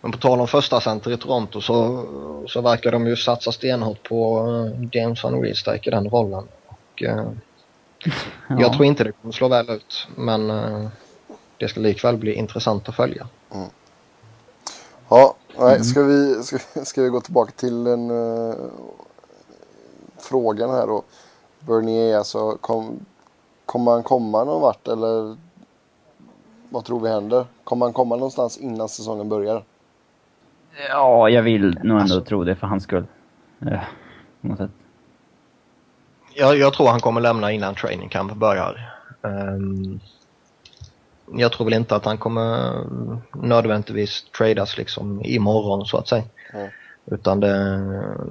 Men 0.01 0.11
på 0.11 0.17
tal 0.17 0.39
om 0.39 0.47
första 0.47 0.81
center 0.81 1.11
i 1.11 1.17
Toronto 1.17 1.61
så, 1.61 2.05
så 2.47 2.61
verkar 2.61 2.91
de 2.91 3.07
ju 3.07 3.15
satsa 3.15 3.51
stenhårt 3.51 4.09
på 4.09 4.47
eh, 4.47 4.87
James 4.91 5.23
van 5.23 5.41
Riemsdyk 5.41 5.87
i 5.87 5.89
den 5.89 6.09
rollen. 6.09 6.47
Och, 6.67 7.03
eh, 7.03 7.25
Jag 8.49 8.61
ja. 8.61 8.73
tror 8.73 8.85
inte 8.85 9.03
det 9.03 9.11
kommer 9.11 9.31
slå 9.31 9.47
väl 9.47 9.69
ut 9.69 10.07
men 10.15 10.49
eh, 10.49 10.87
det 11.57 11.67
ska 11.67 11.79
likväl 11.79 12.17
bli 12.17 12.33
intressant 12.33 12.89
att 12.89 12.95
följa. 12.95 13.27
Ja, 15.09 15.35
nej, 15.59 15.83
ska, 15.83 16.03
vi, 16.03 16.43
ska, 16.43 16.57
ska 16.85 17.01
vi 17.01 17.09
gå 17.09 17.21
tillbaka 17.21 17.51
till 17.51 17.83
den 17.83 18.11
uh, 18.11 18.55
frågan 20.17 20.69
här 20.69 20.87
då. 20.87 21.03
Bernier, 21.59 22.17
alltså 22.17 22.57
kom, 22.61 23.05
kommer 23.65 23.91
han 23.91 24.03
komma 24.03 24.43
någon 24.43 24.61
vart 24.61 24.87
eller 24.87 25.37
vad 26.69 26.85
tror 26.85 26.99
vi 26.99 27.09
händer? 27.09 27.45
Kommer 27.63 27.85
han 27.85 27.93
komma 27.93 28.15
någonstans 28.15 28.57
innan 28.57 28.89
säsongen 28.89 29.29
börjar? 29.29 29.63
Ja, 30.89 31.29
jag 31.29 31.43
vill 31.43 31.65
nog 31.69 31.81
ändå 31.83 31.95
Alltså- 32.01 32.21
tro 32.21 32.43
det 32.43 32.55
för 32.55 32.67
hans 32.67 32.83
skull. 32.83 33.05
Eh, 33.61 33.79
på 34.41 34.47
något 34.47 34.57
sätt. 34.57 34.71
Jag, 36.33 36.57
jag 36.57 36.73
tror 36.73 36.87
han 36.87 36.99
kommer 36.99 37.21
lämna 37.21 37.51
innan 37.51 37.75
training 37.75 38.09
camp 38.09 38.33
börjar. 38.33 38.93
Ehm, 39.23 39.99
jag 41.33 41.51
tror 41.51 41.65
väl 41.65 41.73
inte 41.73 41.95
att 41.95 42.05
han 42.05 42.17
kommer 42.17 42.73
nödvändigtvis 43.47 44.23
tradas 44.37 44.77
liksom 44.77 45.21
imorgon 45.25 45.85
så 45.85 45.97
att 45.97 46.07
säga. 46.07 46.23
Mm. 46.53 46.69
Utan 47.05 47.39
det, 47.39 47.81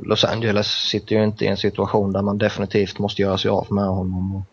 Los 0.02 0.24
Angeles 0.24 0.66
sitter 0.66 1.16
ju 1.16 1.24
inte 1.24 1.44
i 1.44 1.48
en 1.48 1.56
situation 1.56 2.12
där 2.12 2.22
man 2.22 2.38
definitivt 2.38 2.98
måste 2.98 3.22
göra 3.22 3.38
sig 3.38 3.50
av 3.50 3.66
med 3.72 3.84
honom. 3.84 4.44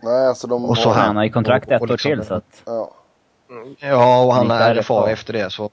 Nej, 0.00 0.26
alltså 0.28 0.46
de 0.46 0.64
Och 0.64 0.78
så. 0.78 0.90
Han 0.90 1.16
har 1.16 1.24
ju 1.24 1.30
kontrakt 1.30 1.70
ett 1.70 1.82
år 1.82 1.86
liksom- 1.86 2.10
till 2.10 2.24
så 2.26 2.34
att... 2.34 2.62
Ja, 2.66 2.90
Ja, 3.80 4.24
och 4.24 4.34
han 4.34 4.50
är 4.50 4.74
RFA. 4.74 5.10
Efter 5.10 5.32
det 5.32 5.50
så 5.52 5.70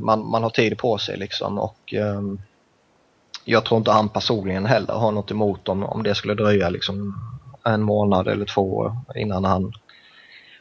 man, 0.00 0.26
man 0.28 0.42
har 0.42 0.50
tid 0.50 0.78
på 0.78 0.98
sig 0.98 1.16
liksom 1.16 1.58
och 1.58 1.94
ehm, 1.94 2.38
jag 3.44 3.64
tror 3.64 3.78
inte 3.78 3.90
han 3.90 4.08
personligen 4.08 4.66
heller 4.66 4.94
har 4.94 5.12
något 5.12 5.30
emot 5.30 5.68
om, 5.68 5.82
om 5.84 6.02
det 6.02 6.14
skulle 6.14 6.34
dröja 6.34 6.68
liksom 6.68 7.14
en 7.64 7.82
månad 7.82 8.28
eller 8.28 8.44
två 8.44 8.96
innan 9.14 9.44
han 9.44 9.72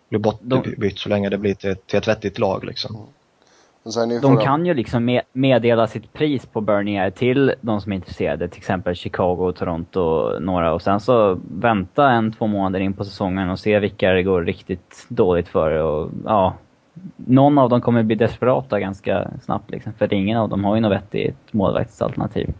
blir 0.09 0.19
bortbytt 0.19 0.99
så 0.99 1.09
länge 1.09 1.29
det 1.29 1.37
blir 1.37 1.53
till, 1.53 1.75
till 1.75 1.97
ett 1.97 2.07
vettigt 2.07 2.39
lag 2.39 2.63
liksom. 2.65 2.97
De 3.83 4.19
frågan- 4.21 4.43
kan 4.45 4.65
ju 4.65 4.73
liksom 4.73 5.09
me- 5.09 5.21
meddela 5.33 5.87
sitt 5.87 6.13
pris 6.13 6.45
på 6.45 6.61
Bernier 6.61 7.09
till 7.11 7.53
de 7.61 7.81
som 7.81 7.91
är 7.91 7.95
intresserade, 7.95 8.47
till 8.47 8.57
exempel 8.57 8.95
Chicago, 8.95 9.51
Toronto 9.51 9.99
och 9.99 10.41
några 10.41 10.73
och 10.73 10.81
sen 10.81 10.99
så 10.99 11.39
vänta 11.51 12.09
en, 12.09 12.31
två 12.33 12.47
månader 12.47 12.79
in 12.79 12.93
på 12.93 13.05
säsongen 13.05 13.49
och 13.49 13.59
se 13.59 13.79
vilka 13.79 14.11
det 14.11 14.23
går 14.23 14.41
riktigt 14.41 15.05
dåligt 15.09 15.47
för 15.47 15.71
och 15.71 16.09
ja, 16.25 16.53
någon 17.15 17.57
av 17.57 17.69
dem 17.69 17.81
kommer 17.81 18.03
bli 18.03 18.15
desperata 18.15 18.79
ganska 18.79 19.31
snabbt 19.41 19.71
liksom, 19.71 19.93
för 19.93 20.13
ingen 20.13 20.37
av 20.37 20.49
dem 20.49 20.63
har 20.63 20.75
ju 20.75 20.81
något 20.81 20.91
vettigt 20.91 21.53
målvaktsalternativ. 21.53 22.53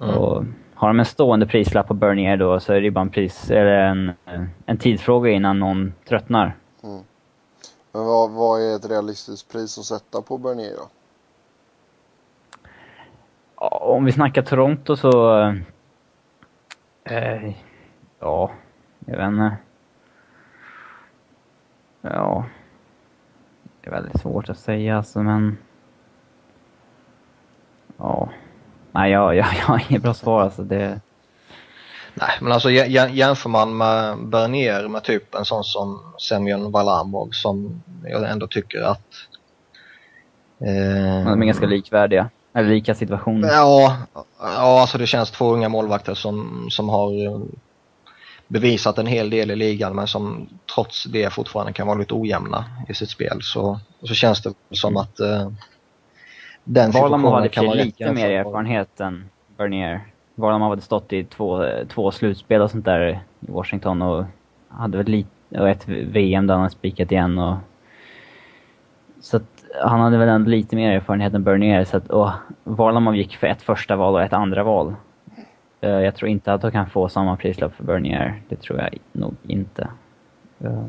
Mm. 0.00 0.14
Och 0.14 0.44
har 0.74 0.88
de 0.88 0.98
en 0.98 1.04
stående 1.04 1.46
prislapp 1.46 1.88
på 1.88 1.94
Bernier 1.94 2.36
då 2.36 2.60
så 2.60 2.72
är 2.72 2.76
det 2.76 2.84
ju 2.84 2.90
bara 2.90 3.00
en 3.00 3.10
pris, 3.10 3.50
eller 3.50 3.72
en, 3.72 4.12
en 4.66 4.78
tidsfråga 4.78 5.30
innan 5.30 5.58
någon 5.58 5.92
tröttnar. 6.08 6.56
Men 7.92 8.06
vad, 8.06 8.30
vad 8.30 8.62
är 8.62 8.76
ett 8.76 8.90
realistiskt 8.90 9.52
pris 9.52 9.78
att 9.78 9.84
sätta 9.84 10.22
på 10.22 10.38
Bernier 10.38 10.76
då? 10.76 10.88
Ja, 13.60 13.68
om 13.68 14.04
vi 14.04 14.12
snackar 14.12 14.42
Toronto 14.42 14.96
så... 14.96 15.40
Eh, 17.04 17.52
ja, 18.20 18.50
jag 19.06 19.16
vet 19.16 19.28
inte. 19.28 19.56
Ja. 22.00 22.44
Det 23.88 23.92
är 23.96 24.00
väldigt 24.00 24.20
svårt 24.20 24.48
att 24.48 24.58
säga 24.58 24.96
alltså, 24.96 25.22
men... 25.22 25.58
Ja. 27.98 28.28
Nej, 28.92 29.12
jag, 29.12 29.36
jag, 29.36 29.46
jag 29.58 29.66
har 29.66 29.82
inget 29.88 30.02
bra 30.02 30.14
svar 30.14 30.42
alltså. 30.42 30.62
Det, 30.62 31.00
Nej, 32.14 32.30
men 32.40 32.52
alltså 32.52 32.68
jä- 32.68 32.86
jä- 32.86 33.12
jämför 33.12 33.48
man 33.50 33.76
med 33.76 34.26
Bernier 34.26 34.88
med 34.88 35.02
typ 35.02 35.34
en 35.34 35.44
sån 35.44 35.64
som 35.64 36.00
Semyon 36.28 36.72
Valamov 36.72 37.28
som 37.32 37.82
jag 38.04 38.30
ändå 38.30 38.46
tycker 38.46 38.82
att 38.82 39.06
eh, 40.60 41.24
de 41.30 41.42
är 41.42 41.46
ganska 41.46 41.66
likvärdiga. 41.66 42.30
Eller 42.54 42.68
lika 42.68 42.94
situationer. 42.94 43.48
Ja, 43.48 43.96
ja 44.40 44.80
alltså 44.80 44.98
det 44.98 45.06
känns 45.06 45.30
två 45.30 45.52
unga 45.52 45.68
målvakter 45.68 46.14
som, 46.14 46.66
som 46.70 46.88
har 46.88 47.40
bevisat 48.48 48.98
en 48.98 49.06
hel 49.06 49.30
del 49.30 49.50
i 49.50 49.56
ligan 49.56 49.96
men 49.96 50.06
som 50.06 50.48
trots 50.74 51.04
det 51.04 51.32
fortfarande 51.32 51.72
kan 51.72 51.86
vara 51.86 51.98
lite 51.98 52.14
ojämna 52.14 52.64
i 52.88 52.94
sitt 52.94 53.10
spel 53.10 53.38
så, 53.42 53.80
så 54.02 54.14
känns 54.14 54.42
det 54.42 54.52
som 54.70 54.96
att 54.96 55.20
eh, 55.20 55.50
den 56.64 56.90
Varlamov 56.90 57.32
hade 57.32 57.48
kan 57.48 57.66
vara 57.66 57.74
lite 57.74 58.12
mer 58.12 58.30
erfarenhet 58.30 59.00
än 59.00 59.24
Bernier. 59.56 60.00
Varlamov 60.34 60.70
hade 60.70 60.82
stått 60.82 61.12
i 61.12 61.24
två, 61.24 61.64
två 61.88 62.10
slutspel 62.10 62.62
och 62.62 62.70
sånt 62.70 62.84
där 62.84 63.08
i 63.08 63.18
Washington 63.40 64.02
och 64.02 64.24
hade 64.68 64.98
väl 64.98 65.06
lite, 65.06 65.60
och 65.60 65.68
ett 65.68 65.88
VM 65.88 66.46
där 66.46 66.54
han 66.54 66.62
hade 66.62 66.74
spikat 66.74 67.12
igen 67.12 67.38
och... 67.38 67.56
Så 69.20 69.36
att 69.36 69.64
han 69.82 70.00
hade 70.00 70.18
väl 70.18 70.28
ändå 70.28 70.50
lite 70.50 70.76
mer 70.76 70.92
erfarenhet 70.92 71.34
än 71.34 71.44
Bernier 71.44 71.84
så 71.84 71.96
att, 71.96 72.10
och 72.10 72.30
Varlamov 72.64 73.16
gick 73.16 73.36
för 73.36 73.46
ett 73.46 73.62
första 73.62 73.96
val 73.96 74.14
och 74.14 74.22
ett 74.22 74.32
andra 74.32 74.64
val. 74.64 74.94
Eh, 75.80 75.90
Jag 75.90 76.14
tror 76.14 76.28
inte 76.28 76.52
att 76.52 76.60
de 76.60 76.70
kan 76.70 76.90
få 76.90 77.08
samma 77.08 77.36
prislapp 77.36 77.74
för 77.74 77.84
Bernier. 77.84 78.42
Det 78.48 78.56
tror 78.56 78.78
jag 78.78 78.88
nog 79.12 79.34
inte. 79.46 79.88
Eh, 80.60 80.84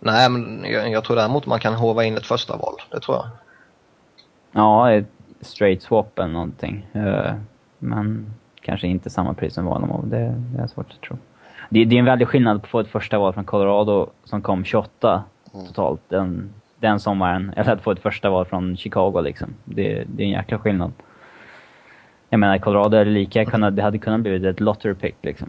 Nej 0.00 0.30
men 0.30 0.64
jag, 0.72 0.90
jag 0.90 1.04
tror 1.04 1.16
däremot 1.16 1.46
man 1.46 1.60
kan 1.60 1.74
hova 1.74 2.04
in 2.04 2.16
ett 2.16 2.26
första 2.26 2.56
val, 2.56 2.74
det 2.90 3.00
tror 3.00 3.16
jag. 3.16 3.26
Ja, 4.52 4.92
ett 4.92 5.06
straight 5.40 5.82
swap 5.82 6.18
eller 6.18 6.32
någonting. 6.32 6.86
Eh, 6.92 7.32
Men 7.78 8.26
kanske 8.62 8.86
inte 8.86 9.10
samma 9.10 9.34
pris 9.34 9.54
som 9.54 9.64
Varlamov. 9.64 10.08
Det, 10.08 10.34
det 10.56 10.62
är 10.62 10.66
svårt 10.66 10.90
att 10.90 11.00
tro. 11.00 11.16
Det, 11.70 11.84
det 11.84 11.94
är 11.94 11.98
en 11.98 12.04
väldig 12.04 12.28
skillnad 12.28 12.60
på 12.60 12.64
att 12.66 12.70
få 12.70 12.80
ett 12.80 12.88
första 12.88 13.18
val 13.18 13.32
från 13.32 13.44
Colorado 13.44 14.06
som 14.24 14.42
kom 14.42 14.64
28 14.64 15.24
totalt 15.66 16.00
den, 16.08 16.50
den 16.78 17.00
sommaren. 17.00 17.52
Eller 17.56 17.72
att 17.72 17.80
få 17.82 17.90
ett 17.90 18.00
första 18.02 18.30
val 18.30 18.44
från 18.44 18.76
Chicago 18.76 19.20
liksom. 19.20 19.54
Det, 19.64 20.04
det 20.06 20.22
är 20.22 20.26
en 20.26 20.32
jäkla 20.32 20.58
skillnad. 20.58 20.92
Jag 22.30 22.40
menar, 22.40 22.58
Colorado 22.58 22.96
hade 22.96 23.10
lika 23.10 23.44
kunnat, 23.44 23.76
det 23.76 23.82
hade 23.82 23.98
kunnat 23.98 24.20
bli 24.20 24.48
ett 24.48 24.60
lottery 24.60 24.94
pick 24.94 25.16
liksom. 25.20 25.48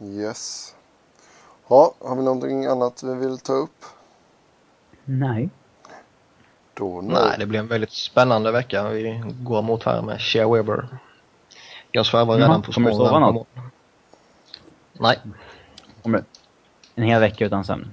Yes. 0.00 0.74
Ja, 1.68 1.94
har 2.00 2.16
vi 2.16 2.22
någonting 2.22 2.66
annat 2.66 3.02
vi 3.02 3.14
vill 3.14 3.38
ta 3.38 3.52
upp? 3.52 3.84
Nej. 5.04 5.48
Då 6.74 7.00
Nej, 7.00 7.36
det 7.38 7.46
blir 7.46 7.60
en 7.60 7.66
väldigt 7.66 7.92
spännande 7.92 8.52
vecka 8.52 8.88
vi 8.88 9.22
går 9.40 9.62
mot 9.62 9.84
här 9.84 10.02
med 10.02 10.20
Shea 10.20 10.48
Weber. 10.48 10.88
Jag 11.92 12.06
svävar 12.06 12.36
redan 12.36 12.62
på 12.62 12.72
kommer 12.72 12.90
du 12.90 12.96
sova 12.96 13.18
något? 13.18 13.48
Nej, 14.92 15.18
Kommer 16.02 16.24
En 16.94 17.04
hel 17.04 17.20
vecka 17.20 17.46
utan 17.46 17.64
sömn. 17.64 17.90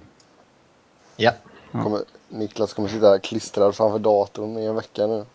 ja. 1.15 1.31
Kommer, 1.71 1.99
Niklas 2.29 2.73
kommer 2.73 2.89
sitta 2.89 3.19
klistrad 3.19 3.75
framför 3.75 3.99
datorn 3.99 4.57
i 4.57 4.65
en 4.65 4.75
vecka 4.75 5.07
nu. 5.07 5.25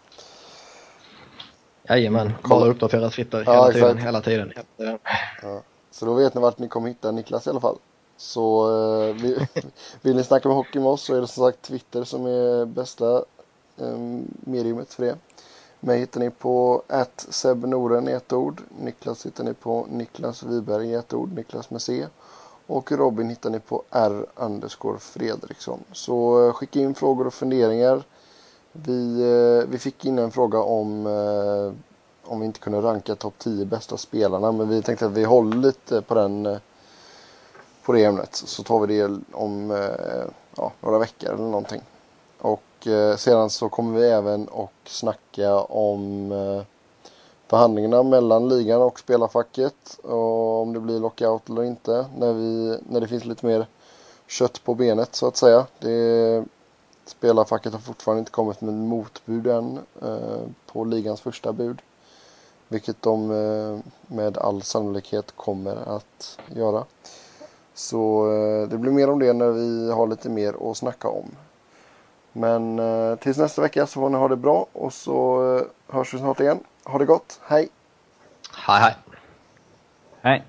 Jajamän, 1.91 2.33
bara 2.49 2.69
uppdatera 2.69 3.11
Twitter 3.11 3.43
Ja, 3.47 3.53
hela 3.53 3.69
exakt. 3.69 3.85
tiden, 3.85 3.99
hela 3.99 4.21
tiden. 4.21 4.53
Så 5.91 6.07
då 6.07 6.15
vet 6.15 6.35
ni 6.35 6.41
vart 6.41 6.59
ni 6.59 6.69
kommer 6.69 6.89
hitta 6.89 7.11
Niklas 7.11 7.47
i 7.47 7.51
alla 7.51 7.61
fall. 7.61 7.77
Så 8.17 8.71
eh, 9.09 9.15
vill, 9.15 9.47
vill 10.03 10.17
ni 10.17 10.25
snacka 10.25 10.49
med 10.49 10.57
hockey 10.57 10.79
med 10.79 10.89
oss 10.89 11.03
så 11.03 11.15
är 11.15 11.21
det 11.21 11.27
som 11.27 11.45
sagt 11.45 11.63
Twitter 11.63 12.05
som 12.05 12.27
är 12.27 12.65
bästa 12.65 13.25
eh, 13.79 13.99
mediumet 14.45 14.95
för 14.95 15.05
det. 15.05 15.17
Mig 15.81 15.99
hittar 15.99 16.21
ni 16.21 16.31
på 16.31 16.83
@sebnoren 17.29 18.09
i 18.09 18.13
ett 18.13 18.33
ord. 18.33 18.63
Niklas 18.81 19.27
hittar 19.27 19.45
ni 19.45 19.55
på 19.55 19.87
Niklas 19.91 20.43
Wiberg 20.43 20.89
i 20.89 20.95
ett 20.95 21.13
ord, 21.15 21.33
Niklas 21.33 21.71
med 21.71 21.83
C. 21.83 22.07
Och 22.67 22.93
Robin 22.93 23.29
hittar 23.29 23.51
ni 23.51 23.61
på 23.61 23.83
R 23.91 24.27
Fredriksson. 24.99 25.81
Så 25.93 26.47
eh, 26.47 26.53
skicka 26.53 26.81
in 26.81 26.95
frågor 26.95 27.27
och 27.27 27.35
funderingar. 27.35 28.03
Vi, 28.73 29.23
eh, 29.23 29.69
vi 29.69 29.79
fick 29.79 30.05
in 30.05 30.19
en 30.19 30.31
fråga 30.31 30.59
om 30.59 31.07
eh, 31.07 31.73
om 32.31 32.41
vi 32.41 32.47
inte 32.47 32.61
kunde 32.61 32.81
ranka 32.81 33.15
topp 33.15 33.35
10 33.39 33.65
bästa 33.65 33.97
spelarna. 33.97 34.53
Men 34.53 34.69
vi 34.69 34.83
tänkte 34.83 35.07
att 35.07 35.13
vi 35.13 35.25
håller 35.25 35.57
lite 35.57 36.03
på 36.03 36.15
den 36.15 36.47
eh, 36.47 36.59
på 37.85 37.93
det 37.93 38.05
ämnet. 38.05 38.35
Så 38.35 38.63
tar 38.63 38.87
vi 38.87 38.97
det 38.97 39.19
om 39.33 39.71
ja, 40.57 40.73
några 40.81 40.99
veckor 40.99 41.29
eller 41.29 41.45
någonting. 41.45 41.81
Och 42.39 42.63
sedan 43.17 43.51
så 43.51 43.69
kommer 43.69 44.01
vi 44.01 44.07
även 44.07 44.49
och 44.49 44.73
snacka 44.85 45.61
om 45.61 46.31
förhandlingarna 47.47 48.03
mellan 48.03 48.49
ligan 48.49 48.83
och 48.83 48.99
spelarfacket. 48.99 49.99
Och 50.03 50.63
om 50.63 50.73
det 50.73 50.81
blir 50.81 51.01
lockout 51.01 51.49
eller 51.49 51.63
inte. 51.63 52.07
När, 52.17 52.33
vi, 52.33 52.79
när 52.89 53.01
det 53.01 53.09
finns 53.09 53.25
lite 53.25 53.47
mer 53.47 53.67
kött 54.27 54.65
på 54.65 54.75
benet 54.75 55.15
så 55.15 55.27
att 55.27 55.37
säga. 55.37 55.67
Det, 55.79 56.45
spelarfacket 57.05 57.73
har 57.73 57.81
fortfarande 57.81 58.19
inte 58.19 58.31
kommit 58.31 58.61
med 58.61 58.75
motbud 58.75 59.47
än 59.47 59.79
eh, 60.03 60.43
på 60.67 60.85
ligans 60.85 61.21
första 61.21 61.53
bud. 61.53 61.83
Vilket 62.69 63.03
de 63.03 63.31
eh, 63.31 63.79
med 64.07 64.39
all 64.39 64.63
sannolikhet 64.63 65.33
kommer 65.37 65.97
att 65.97 66.39
göra. 66.47 66.85
Så 67.75 68.33
eh, 68.33 68.69
det 68.69 68.79
blir 68.79 68.93
mer 68.93 69.11
om 69.11 69.19
det 69.19 69.33
när 69.33 69.51
vi 69.51 69.93
har 69.93 70.07
lite 70.07 70.29
mer 70.29 70.71
att 70.71 70.77
snacka 70.77 71.09
om. 71.09 71.31
Men 72.33 72.79
eh, 72.79 73.17
tills 73.17 73.39
nästa 73.39 73.63
vecka 73.63 73.87
så 73.87 74.01
får 74.01 74.11
ni 74.11 74.19
ha 74.19 74.29
det 74.29 74.37
bra 74.37 74.67
och 74.73 74.93
så 74.93 75.49
eh, 75.57 75.95
hörs 75.95 76.15
vi 76.15 76.19
snart 76.19 76.41
igen. 76.41 76.61
Ha 76.85 76.99
det 76.99 77.05
gott, 77.05 77.41
hej! 77.43 77.69
Hej 78.53 78.81
hej! 78.81 78.95
Nej. 80.23 80.45